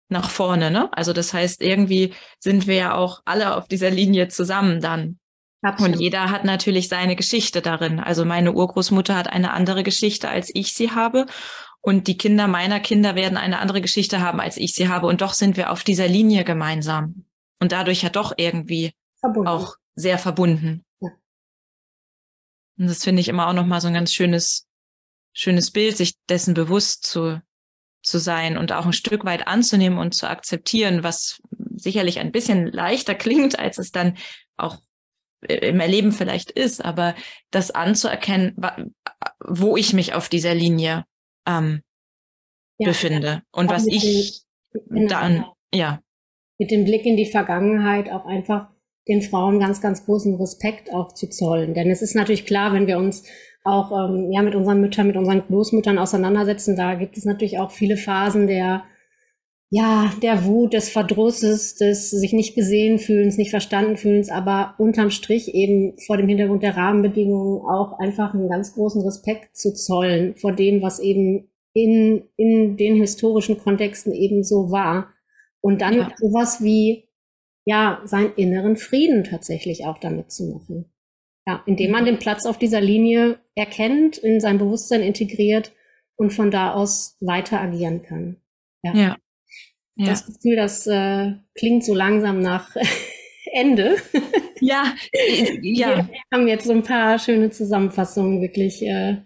nach 0.09 0.29
vorne, 0.29 0.71
ne? 0.71 0.89
Also 0.93 1.13
das 1.13 1.33
heißt, 1.33 1.61
irgendwie 1.61 2.13
sind 2.39 2.67
wir 2.67 2.75
ja 2.75 2.95
auch 2.95 3.21
alle 3.25 3.55
auf 3.55 3.67
dieser 3.67 3.89
Linie 3.89 4.27
zusammen 4.27 4.81
dann. 4.81 5.17
Absolut. 5.63 5.93
Und 5.95 6.01
jeder 6.01 6.29
hat 6.29 6.43
natürlich 6.43 6.89
seine 6.89 7.15
Geschichte 7.15 7.61
darin. 7.61 7.99
Also 7.99 8.25
meine 8.25 8.51
Urgroßmutter 8.51 9.15
hat 9.15 9.27
eine 9.27 9.51
andere 9.51 9.83
Geschichte, 9.83 10.27
als 10.29 10.49
ich 10.53 10.73
sie 10.73 10.91
habe. 10.91 11.27
Und 11.81 12.07
die 12.07 12.17
Kinder 12.17 12.47
meiner 12.47 12.79
Kinder 12.79 13.15
werden 13.15 13.37
eine 13.37 13.59
andere 13.59 13.81
Geschichte 13.81 14.21
haben, 14.21 14.39
als 14.39 14.57
ich 14.57 14.73
sie 14.73 14.87
habe. 14.87 15.07
Und 15.07 15.21
doch 15.21 15.33
sind 15.33 15.57
wir 15.57 15.71
auf 15.71 15.83
dieser 15.83 16.07
Linie 16.07 16.43
gemeinsam. 16.43 17.25
Und 17.59 17.71
dadurch 17.71 18.03
ja 18.03 18.09
doch 18.09 18.33
irgendwie 18.37 18.93
verbunden. 19.19 19.47
auch 19.47 19.75
sehr 19.95 20.19
verbunden. 20.19 20.85
Ja. 20.99 21.09
Und 22.77 22.87
das 22.87 23.03
finde 23.03 23.21
ich 23.21 23.27
immer 23.27 23.47
auch 23.47 23.53
nochmal 23.53 23.81
so 23.81 23.87
ein 23.87 23.93
ganz 23.93 24.13
schönes, 24.13 24.67
schönes 25.33 25.71
Bild, 25.71 25.97
sich 25.97 26.15
dessen 26.29 26.53
bewusst 26.53 27.05
zu, 27.05 27.41
zu 28.03 28.19
sein 28.19 28.57
und 28.57 28.71
auch 28.71 28.85
ein 28.85 28.93
Stück 28.93 29.25
weit 29.25 29.47
anzunehmen 29.47 29.97
und 29.97 30.13
zu 30.13 30.29
akzeptieren, 30.29 31.03
was 31.03 31.41
sicherlich 31.75 32.19
ein 32.19 32.31
bisschen 32.31 32.67
leichter 32.67 33.15
klingt, 33.15 33.57
als 33.57 33.79
es 33.79 33.91
dann 33.91 34.17
auch 34.55 34.77
im 35.41 35.79
Erleben 35.79 36.11
vielleicht 36.11 36.51
ist, 36.51 36.85
aber 36.85 37.15
das 37.49 37.71
anzuerkennen, 37.71 38.55
wo 39.39 39.75
ich 39.75 39.93
mich 39.93 40.13
auf 40.13 40.29
dieser 40.29 40.53
Linie 40.53 41.05
ähm, 41.59 41.81
ja, 42.77 42.87
befinde 42.87 43.43
und 43.51 43.69
was 43.69 43.87
ich 43.87 44.41
den, 44.73 45.07
dann, 45.07 45.33
genau. 45.33 45.55
ja. 45.73 46.01
Mit 46.57 46.71
dem 46.71 46.85
Blick 46.85 47.05
in 47.05 47.17
die 47.17 47.25
Vergangenheit 47.25 48.11
auch 48.11 48.25
einfach 48.25 48.69
den 49.07 49.21
Frauen 49.21 49.59
ganz, 49.59 49.81
ganz 49.81 50.05
großen 50.05 50.35
Respekt 50.35 50.93
auch 50.93 51.13
zu 51.13 51.27
zollen. 51.29 51.73
Denn 51.73 51.89
es 51.89 52.01
ist 52.01 52.15
natürlich 52.15 52.45
klar, 52.45 52.73
wenn 52.73 52.87
wir 52.87 52.97
uns 52.97 53.23
auch 53.63 53.91
ähm, 53.91 54.31
ja 54.31 54.41
mit 54.41 54.55
unseren 54.55 54.81
Müttern, 54.81 55.07
mit 55.07 55.17
unseren 55.17 55.45
Großmüttern 55.45 55.97
auseinandersetzen. 55.97 56.75
Da 56.75 56.95
gibt 56.95 57.17
es 57.17 57.25
natürlich 57.25 57.59
auch 57.59 57.71
viele 57.71 57.97
Phasen 57.97 58.47
der 58.47 58.83
ja, 59.73 60.11
der 60.21 60.43
Wut, 60.43 60.73
des 60.73 60.89
Verdrusses, 60.89 61.75
des 61.75 62.11
sich 62.11 62.33
nicht 62.33 62.55
gesehen 62.55 62.99
fühlens, 62.99 63.37
nicht 63.37 63.51
verstanden 63.51 63.95
fühlens, 63.95 64.29
aber 64.29 64.75
unterm 64.77 65.11
Strich 65.11 65.55
eben 65.55 65.97
vor 66.05 66.17
dem 66.17 66.27
Hintergrund 66.27 66.61
der 66.61 66.75
Rahmenbedingungen 66.75 67.61
auch 67.61 67.97
einfach 67.97 68.33
einen 68.33 68.49
ganz 68.49 68.73
großen 68.73 69.01
Respekt 69.01 69.55
zu 69.55 69.73
zollen 69.73 70.35
vor 70.35 70.51
dem, 70.51 70.81
was 70.81 70.99
eben 70.99 71.49
in, 71.73 72.27
in 72.35 72.75
den 72.75 72.97
historischen 72.97 73.57
Kontexten 73.59 74.13
eben 74.13 74.43
so 74.43 74.71
war. 74.71 75.13
Und 75.61 75.81
dann 75.81 75.93
ja. 75.93 76.11
sowas 76.17 76.61
wie, 76.61 77.07
ja, 77.63 78.01
seinen 78.03 78.33
inneren 78.35 78.75
Frieden 78.75 79.23
tatsächlich 79.23 79.85
auch 79.85 79.99
damit 79.99 80.31
zu 80.31 80.47
machen. 80.47 80.91
Ja, 81.47 81.63
indem 81.65 81.91
man 81.91 82.03
den 82.03 82.19
Platz 82.19 82.45
auf 82.45 82.57
dieser 82.57 82.81
Linie 82.81 83.39
erkennt, 83.55 84.17
in 84.17 84.41
sein 84.41 84.57
Bewusstsein 84.57 85.01
integriert 85.01 85.71
und 86.17 86.33
von 86.33 86.51
da 86.51 86.73
aus 86.73 87.15
weiter 87.21 87.61
agieren 87.61 88.03
kann. 88.03 88.35
Ja. 88.83 88.93
ja. 88.93 89.17
Ja. 90.01 90.09
Das 90.09 90.25
Gefühl, 90.25 90.55
das 90.55 90.87
äh, 90.87 91.33
klingt 91.55 91.85
so 91.85 91.93
langsam 91.93 92.41
nach 92.41 92.75
Ende. 93.51 93.97
Ja, 94.59 94.93
äh, 95.11 95.59
ja. 95.61 96.07
Wir 96.07 96.21
haben 96.33 96.47
jetzt 96.47 96.65
so 96.65 96.73
ein 96.73 96.83
paar 96.83 97.19
schöne 97.19 97.51
Zusammenfassungen 97.51 98.41
wirklich 98.41 98.81
äh, 98.81 99.17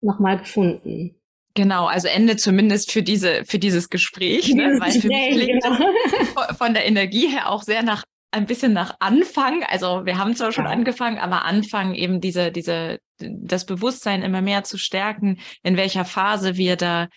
nochmal 0.00 0.38
gefunden. 0.38 1.16
Genau, 1.54 1.86
also 1.86 2.08
Ende 2.08 2.36
zumindest 2.36 2.92
für 2.92 3.02
diese 3.02 3.44
für 3.44 3.58
dieses 3.58 3.90
Gespräch, 3.90 4.54
ne? 4.54 4.78
weil 4.80 4.92
für 4.92 5.08
mich 5.08 5.30
klingt 5.32 5.62
genau. 5.62 6.54
von 6.58 6.72
der 6.72 6.86
Energie 6.86 7.28
her 7.28 7.50
auch 7.50 7.62
sehr 7.62 7.82
nach 7.82 8.04
ein 8.30 8.46
bisschen 8.46 8.72
nach 8.72 8.96
Anfang. 8.98 9.62
Also 9.64 10.06
wir 10.06 10.16
haben 10.16 10.34
zwar 10.34 10.52
schon 10.52 10.66
angefangen, 10.66 11.18
aber 11.18 11.44
Anfang 11.44 11.94
eben 11.94 12.22
diese, 12.22 12.50
diese, 12.50 12.98
das 13.18 13.66
Bewusstsein 13.66 14.22
immer 14.22 14.40
mehr 14.40 14.64
zu 14.64 14.78
stärken, 14.78 15.38
in 15.62 15.76
welcher 15.76 16.06
Phase 16.06 16.56
wir 16.56 16.76
da, 16.76 17.08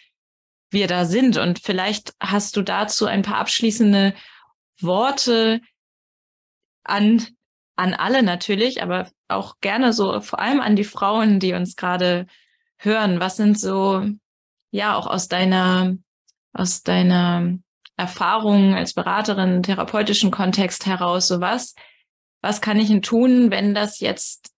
wir 0.75 0.85
da 0.85 1.05
sind. 1.05 1.37
Und 1.37 1.57
vielleicht 1.57 2.13
hast 2.19 2.55
du 2.55 2.61
dazu 2.61 3.07
ein 3.07 3.23
paar 3.23 3.37
abschließende 3.37 4.13
Worte 4.79 5.61
an, 6.83 7.25
an 7.75 7.95
alle 7.95 8.21
natürlich, 8.21 8.83
aber 8.83 9.09
auch 9.27 9.55
gerne 9.61 9.91
so 9.91 10.21
vor 10.21 10.39
allem 10.39 10.61
an 10.61 10.75
die 10.75 10.83
Frauen, 10.83 11.39
die 11.39 11.53
uns 11.53 11.75
gerade 11.75 12.27
hören. 12.77 13.19
Was 13.19 13.37
sind 13.37 13.59
so, 13.59 14.05
ja, 14.69 14.95
auch 14.95 15.07
aus 15.07 15.27
deiner, 15.27 15.97
aus 16.53 16.83
deiner 16.83 17.57
Erfahrungen 17.97 18.75
als 18.75 18.93
Beraterin, 18.93 19.63
therapeutischen 19.63 20.29
Kontext 20.29 20.85
heraus, 20.85 21.27
so 21.27 21.41
was, 21.41 21.73
was 22.41 22.61
kann 22.61 22.77
ich 22.77 22.89
denn 22.89 23.01
tun, 23.01 23.49
wenn 23.49 23.73
das 23.73 23.99
jetzt 23.99 24.53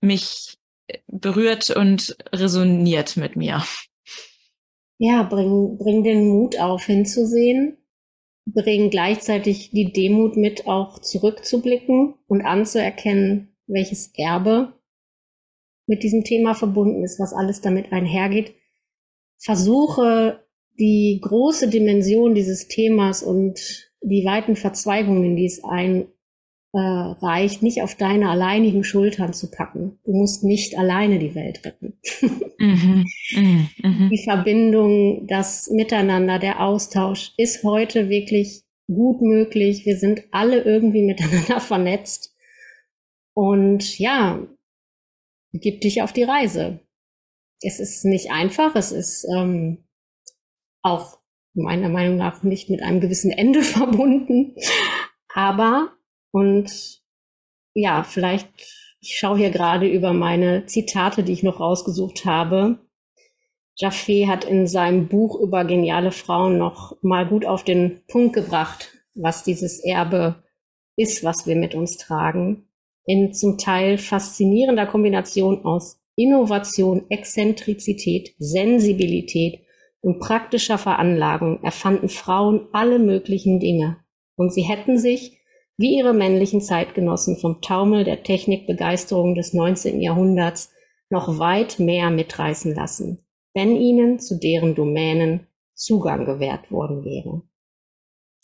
mich 0.00 0.58
berührt 1.06 1.70
und 1.70 2.16
resoniert 2.32 3.16
mit 3.16 3.36
mir? 3.36 3.64
Ja, 4.98 5.22
bring, 5.24 5.76
bring 5.78 6.04
den 6.04 6.28
Mut 6.28 6.58
auf, 6.60 6.84
hinzusehen, 6.84 7.78
bring 8.46 8.90
gleichzeitig 8.90 9.70
die 9.70 9.92
Demut 9.92 10.36
mit, 10.36 10.66
auch 10.66 11.00
zurückzublicken 11.00 12.14
und 12.26 12.42
anzuerkennen, 12.42 13.56
welches 13.66 14.12
Erbe 14.16 14.74
mit 15.86 16.02
diesem 16.02 16.24
Thema 16.24 16.54
verbunden 16.54 17.04
ist, 17.04 17.18
was 17.18 17.32
alles 17.32 17.60
damit 17.60 17.92
einhergeht. 17.92 18.54
Versuche 19.38 20.44
die 20.78 21.20
große 21.22 21.68
Dimension 21.68 22.34
dieses 22.34 22.68
Themas 22.68 23.22
und 23.22 23.90
die 24.00 24.24
weiten 24.24 24.56
Verzweigungen, 24.56 25.36
die 25.36 25.46
es 25.46 25.62
einreicht, 26.74 27.62
nicht 27.62 27.82
auf 27.82 27.94
deine 27.94 28.28
alleinigen 28.28 28.84
Schultern 28.84 29.32
zu 29.32 29.50
packen. 29.50 29.98
Du 30.04 30.12
musst 30.12 30.44
nicht 30.44 30.78
alleine 30.78 31.18
die 31.18 31.34
Welt 31.34 31.64
retten. 31.64 31.98
Mhm. 32.58 33.04
Mhm. 33.34 33.68
Mhm. 33.82 34.10
Die 34.10 34.22
Verbindung, 34.22 35.26
das 35.26 35.70
Miteinander, 35.70 36.38
der 36.38 36.60
Austausch 36.60 37.32
ist 37.36 37.62
heute 37.64 38.08
wirklich 38.08 38.64
gut 38.88 39.22
möglich. 39.22 39.86
Wir 39.86 39.96
sind 39.96 40.24
alle 40.30 40.62
irgendwie 40.62 41.02
miteinander 41.06 41.60
vernetzt. 41.60 42.34
Und 43.34 43.98
ja, 43.98 44.46
gib 45.52 45.80
dich 45.80 46.02
auf 46.02 46.12
die 46.12 46.22
Reise. 46.22 46.80
Es 47.60 47.80
ist 47.80 48.04
nicht 48.04 48.30
einfach, 48.30 48.76
es 48.76 48.92
ist 48.92 49.26
ähm, 49.34 49.84
auch 50.82 51.18
meiner 51.54 51.88
Meinung 51.88 52.16
nach 52.16 52.42
nicht 52.42 52.68
mit 52.68 52.82
einem 52.82 53.00
gewissen 53.00 53.30
Ende 53.30 53.62
verbunden. 53.62 54.54
Aber, 55.32 55.92
und 56.34 57.00
ja, 57.74 58.02
vielleicht, 58.02 58.48
ich 59.00 59.16
schaue 59.16 59.38
hier 59.38 59.50
gerade 59.50 59.86
über 59.86 60.12
meine 60.12 60.66
Zitate, 60.66 61.22
die 61.22 61.32
ich 61.32 61.44
noch 61.44 61.60
rausgesucht 61.60 62.24
habe. 62.24 62.80
Jaffe 63.76 64.26
hat 64.26 64.44
in 64.44 64.66
seinem 64.66 65.06
Buch 65.06 65.38
über 65.38 65.64
geniale 65.64 66.10
Frauen 66.10 66.58
noch 66.58 66.96
mal 67.02 67.24
gut 67.24 67.46
auf 67.46 67.62
den 67.62 68.00
Punkt 68.08 68.32
gebracht, 68.32 68.90
was 69.14 69.44
dieses 69.44 69.78
Erbe 69.84 70.42
ist, 70.96 71.22
was 71.22 71.46
wir 71.46 71.54
mit 71.54 71.76
uns 71.76 71.98
tragen. 71.98 72.68
In 73.04 73.32
zum 73.32 73.56
Teil 73.56 73.96
faszinierender 73.96 74.86
Kombination 74.86 75.64
aus 75.64 76.00
Innovation, 76.16 77.04
Exzentrizität, 77.10 78.34
Sensibilität 78.38 79.60
und 80.00 80.18
praktischer 80.18 80.78
Veranlagung 80.78 81.62
erfanden 81.62 82.08
Frauen 82.08 82.66
alle 82.72 82.98
möglichen 82.98 83.60
Dinge, 83.60 83.98
und 84.34 84.52
sie 84.52 84.62
hätten 84.62 84.98
sich, 84.98 85.38
wie 85.76 85.96
ihre 85.96 86.14
männlichen 86.14 86.60
Zeitgenossen, 86.60 87.36
vom 87.36 87.60
Taumel 87.60 88.04
der 88.04 88.22
Technikbegeisterung 88.22 89.34
des 89.34 89.52
19. 89.52 90.00
Jahrhunderts 90.00 90.72
noch 91.10 91.38
weit 91.38 91.78
mehr 91.78 92.10
mitreißen 92.10 92.74
lassen, 92.74 93.24
wenn 93.54 93.76
ihnen 93.76 94.18
zu 94.18 94.38
deren 94.38 94.74
Domänen 94.74 95.46
Zugang 95.74 96.24
gewährt 96.24 96.70
worden 96.70 97.04
wäre. 97.04 97.42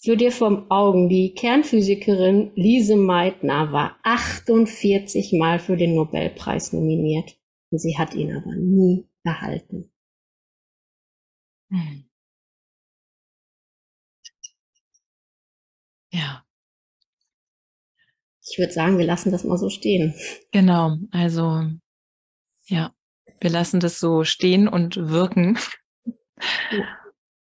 Für 0.03 0.17
dir 0.17 0.33
vom 0.33 0.71
Augen, 0.71 1.09
die 1.09 1.35
Kernphysikerin 1.35 2.53
Lise 2.55 2.97
Meitner 2.97 3.71
war 3.73 3.99
48 4.03 5.35
Mal 5.35 5.59
für 5.59 5.77
den 5.77 5.95
Nobelpreis 5.95 6.73
nominiert 6.73 7.37
und 7.71 7.79
sie 7.79 7.99
hat 7.99 8.15
ihn 8.15 8.35
aber 8.35 8.57
nie 8.57 9.07
erhalten. 9.25 9.93
Mhm. 11.69 12.07
Ja. 16.13 16.45
Ich 18.51 18.59
würde 18.59 18.73
sagen, 18.73 18.99
wir 18.99 19.07
lassen 19.07 19.31
das 19.31 19.45
mal 19.45 19.59
so 19.59 19.69
stehen. 19.69 20.15
Genau, 20.53 20.97
also 21.13 21.63
ja, 22.67 22.93
wir 23.41 23.51
lassen 23.51 23.81
das 23.81 23.99
so 23.99 24.25
stehen 24.25 24.69
und 24.69 24.97
wirken. 24.97 25.59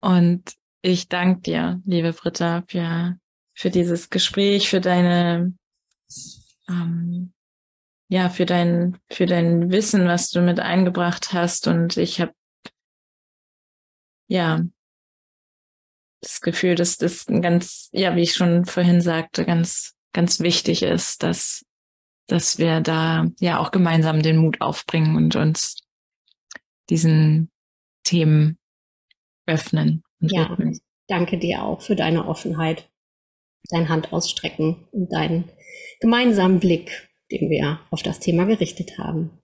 Und 0.01 0.53
ich 0.81 1.09
danke 1.09 1.41
dir, 1.41 1.81
liebe 1.85 2.13
Britta, 2.13 2.63
für, 2.67 3.17
für 3.53 3.69
dieses 3.71 4.09
Gespräch, 4.09 4.69
für 4.69 4.81
deine, 4.81 5.53
ähm, 6.69 7.33
ja, 8.07 8.29
für 8.29 8.45
dein, 8.45 8.99
für 9.09 9.25
dein 9.25 9.71
Wissen, 9.71 10.05
was 10.07 10.29
du 10.29 10.41
mit 10.41 10.59
eingebracht 10.59 11.33
hast. 11.33 11.67
Und 11.67 11.97
ich 11.97 12.21
habe, 12.21 12.33
ja, 14.27 14.61
das 16.21 16.41
Gefühl, 16.41 16.75
dass 16.75 16.97
das 16.97 17.27
ein 17.27 17.41
ganz, 17.41 17.89
ja, 17.91 18.15
wie 18.15 18.21
ich 18.21 18.33
schon 18.33 18.65
vorhin 18.65 19.01
sagte, 19.01 19.45
ganz, 19.45 19.94
ganz 20.15 20.39
wichtig 20.39 20.81
ist, 20.81 21.21
dass, 21.23 21.65
dass 22.27 22.57
wir 22.57 22.79
da 22.79 23.27
ja 23.39 23.59
auch 23.59 23.71
gemeinsam 23.71 24.23
den 24.23 24.37
Mut 24.37 24.61
aufbringen 24.61 25.15
und 25.17 25.35
uns 25.35 25.75
diesen 26.89 27.51
Themen 28.03 28.57
öffnen. 29.45 30.03
ja, 30.21 30.49
widmen. 30.49 30.79
danke 31.07 31.37
dir 31.37 31.63
auch 31.63 31.81
für 31.81 31.95
deine 31.95 32.27
Offenheit, 32.27 32.89
dein 33.69 33.89
Hand 33.89 34.13
ausstrecken 34.13 34.87
und 34.91 35.11
deinen 35.11 35.51
gemeinsamen 35.99 36.59
Blick, 36.59 37.09
den 37.31 37.49
wir 37.49 37.81
auf 37.91 38.01
das 38.01 38.19
Thema 38.19 38.45
gerichtet 38.45 38.97
haben. 38.97 39.41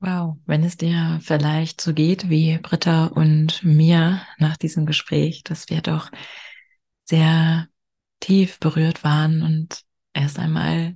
Wow, 0.00 0.38
wenn 0.46 0.64
es 0.64 0.76
dir 0.76 1.20
vielleicht 1.22 1.80
so 1.80 1.94
geht 1.94 2.30
wie 2.30 2.58
Britta 2.58 3.06
und 3.06 3.62
mir 3.62 4.22
nach 4.38 4.56
diesem 4.56 4.86
Gespräch, 4.86 5.44
dass 5.44 5.68
wir 5.68 5.82
doch 5.82 6.10
sehr 7.04 7.68
tief 8.18 8.58
berührt 8.58 9.04
waren 9.04 9.42
und 9.42 9.84
erst 10.12 10.38
einmal 10.38 10.94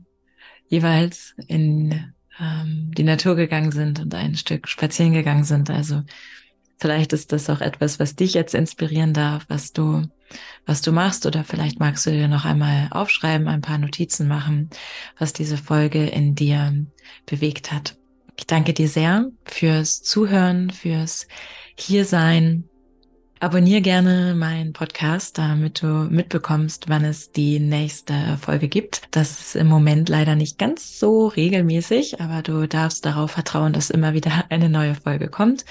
jeweils 0.68 1.34
in 1.46 2.12
ähm, 2.40 2.90
die 2.96 3.04
Natur 3.04 3.36
gegangen 3.36 3.72
sind 3.72 4.00
und 4.00 4.14
ein 4.14 4.36
Stück 4.36 4.68
spazieren 4.68 5.12
gegangen 5.12 5.44
sind. 5.44 5.70
Also 5.70 6.02
vielleicht 6.78 7.12
ist 7.12 7.32
das 7.32 7.48
auch 7.50 7.60
etwas, 7.60 8.00
was 8.00 8.16
dich 8.16 8.34
jetzt 8.34 8.54
inspirieren 8.54 9.12
darf, 9.12 9.44
was 9.48 9.72
du, 9.72 10.06
was 10.66 10.82
du 10.82 10.92
machst, 10.92 11.26
oder 11.26 11.44
vielleicht 11.44 11.78
magst 11.78 12.06
du 12.06 12.10
dir 12.10 12.28
noch 12.28 12.44
einmal 12.44 12.88
aufschreiben, 12.90 13.48
ein 13.48 13.60
paar 13.60 13.78
Notizen 13.78 14.26
machen, 14.28 14.70
was 15.18 15.32
diese 15.32 15.56
Folge 15.56 16.06
in 16.06 16.34
dir 16.34 16.86
bewegt 17.26 17.72
hat. 17.72 17.96
Ich 18.36 18.46
danke 18.46 18.72
dir 18.72 18.88
sehr 18.88 19.30
fürs 19.44 20.02
Zuhören, 20.02 20.70
fürs 20.70 21.28
Hiersein. 21.76 22.68
Abonnier 23.44 23.82
gerne 23.82 24.34
meinen 24.34 24.72
Podcast, 24.72 25.36
damit 25.36 25.82
du 25.82 25.86
mitbekommst, 25.86 26.88
wann 26.88 27.04
es 27.04 27.30
die 27.30 27.60
nächste 27.60 28.38
Folge 28.40 28.68
gibt. 28.68 29.02
Das 29.10 29.38
ist 29.38 29.54
im 29.54 29.66
Moment 29.66 30.08
leider 30.08 30.34
nicht 30.34 30.56
ganz 30.56 30.98
so 30.98 31.26
regelmäßig, 31.26 32.22
aber 32.22 32.40
du 32.40 32.66
darfst 32.66 33.04
darauf 33.04 33.32
vertrauen, 33.32 33.74
dass 33.74 33.90
immer 33.90 34.14
wieder 34.14 34.46
eine 34.48 34.70
neue 34.70 34.94
Folge 34.94 35.28
kommt. 35.28 35.66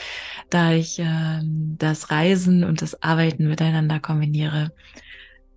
Da 0.51 0.71
ich 0.71 0.99
äh, 0.99 1.39
das 1.41 2.11
Reisen 2.11 2.63
und 2.63 2.83
das 2.83 3.01
Arbeiten 3.01 3.47
miteinander 3.47 3.99
kombiniere, 3.99 4.71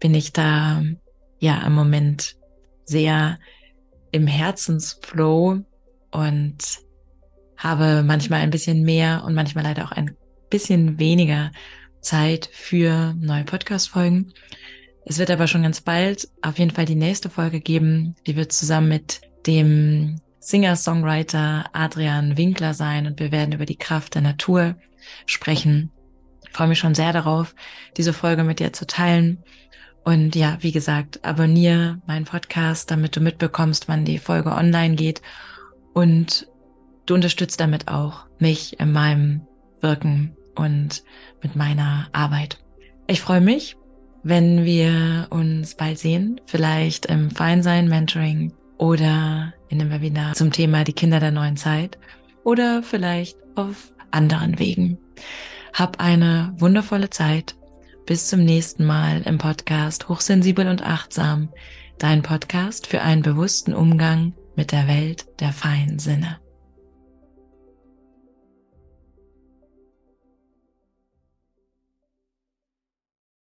bin 0.00 0.14
ich 0.14 0.32
da 0.32 0.82
ja 1.38 1.66
im 1.66 1.74
Moment 1.74 2.36
sehr 2.86 3.38
im 4.10 4.26
Herzensflow 4.26 5.58
und 6.12 6.58
habe 7.58 8.02
manchmal 8.02 8.40
ein 8.40 8.50
bisschen 8.50 8.84
mehr 8.84 9.22
und 9.26 9.34
manchmal 9.34 9.64
leider 9.64 9.84
auch 9.84 9.92
ein 9.92 10.16
bisschen 10.48 10.98
weniger 10.98 11.50
Zeit 12.06 12.48
für 12.52 13.14
neue 13.20 13.44
Podcast-Folgen. 13.44 14.32
Es 15.04 15.18
wird 15.18 15.30
aber 15.30 15.46
schon 15.46 15.62
ganz 15.62 15.80
bald 15.80 16.28
auf 16.42 16.58
jeden 16.58 16.70
Fall 16.70 16.84
die 16.84 16.94
nächste 16.94 17.30
Folge 17.30 17.60
geben. 17.60 18.16
Die 18.26 18.36
wird 18.36 18.52
zusammen 18.52 18.88
mit 18.88 19.20
dem 19.46 20.20
Singer-Songwriter 20.40 21.66
Adrian 21.72 22.36
Winkler 22.36 22.74
sein 22.74 23.06
und 23.06 23.20
wir 23.20 23.32
werden 23.32 23.52
über 23.52 23.66
die 23.66 23.76
Kraft 23.76 24.14
der 24.14 24.22
Natur 24.22 24.76
sprechen. 25.26 25.90
Ich 26.46 26.52
freue 26.56 26.68
mich 26.68 26.78
schon 26.78 26.94
sehr 26.94 27.12
darauf, 27.12 27.54
diese 27.96 28.12
Folge 28.12 28.44
mit 28.44 28.60
dir 28.60 28.72
zu 28.72 28.86
teilen. 28.86 29.42
Und 30.04 30.34
ja, 30.36 30.58
wie 30.60 30.72
gesagt, 30.72 31.24
abonniere 31.24 32.00
meinen 32.06 32.24
Podcast, 32.24 32.90
damit 32.90 33.16
du 33.16 33.20
mitbekommst, 33.20 33.88
wann 33.88 34.04
die 34.04 34.18
Folge 34.18 34.52
online 34.52 34.94
geht. 34.94 35.20
Und 35.92 36.48
Du 37.06 37.14
unterstützt 37.14 37.60
damit 37.60 37.86
auch 37.86 38.26
mich 38.40 38.80
in 38.80 38.92
meinem 38.92 39.46
Wirken 39.80 40.35
und 40.56 41.04
mit 41.42 41.56
meiner 41.56 42.08
Arbeit. 42.12 42.58
Ich 43.06 43.20
freue 43.20 43.40
mich, 43.40 43.76
wenn 44.22 44.64
wir 44.64 45.28
uns 45.30 45.76
bald 45.76 45.98
sehen, 45.98 46.40
vielleicht 46.46 47.06
im 47.06 47.30
Feinsein 47.30 47.88
Mentoring 47.88 48.52
oder 48.78 49.54
in 49.68 49.80
einem 49.80 49.90
Webinar 49.90 50.34
zum 50.34 50.50
Thema 50.50 50.84
die 50.84 50.92
Kinder 50.92 51.20
der 51.20 51.30
neuen 51.30 51.56
Zeit 51.56 51.98
oder 52.42 52.82
vielleicht 52.82 53.38
auf 53.54 53.92
anderen 54.10 54.58
Wegen. 54.58 54.98
Hab 55.72 56.00
eine 56.00 56.54
wundervolle 56.58 57.10
Zeit. 57.10 57.54
Bis 58.06 58.28
zum 58.28 58.44
nächsten 58.44 58.84
Mal 58.84 59.22
im 59.22 59.38
Podcast 59.38 60.08
Hochsensibel 60.08 60.68
und 60.68 60.82
Achtsam, 60.82 61.48
dein 61.98 62.22
Podcast 62.22 62.86
für 62.86 63.02
einen 63.02 63.22
bewussten 63.22 63.74
Umgang 63.74 64.32
mit 64.54 64.72
der 64.72 64.86
Welt 64.86 65.26
der 65.40 65.52
feinen 65.52 65.98
Sinne. 65.98 66.38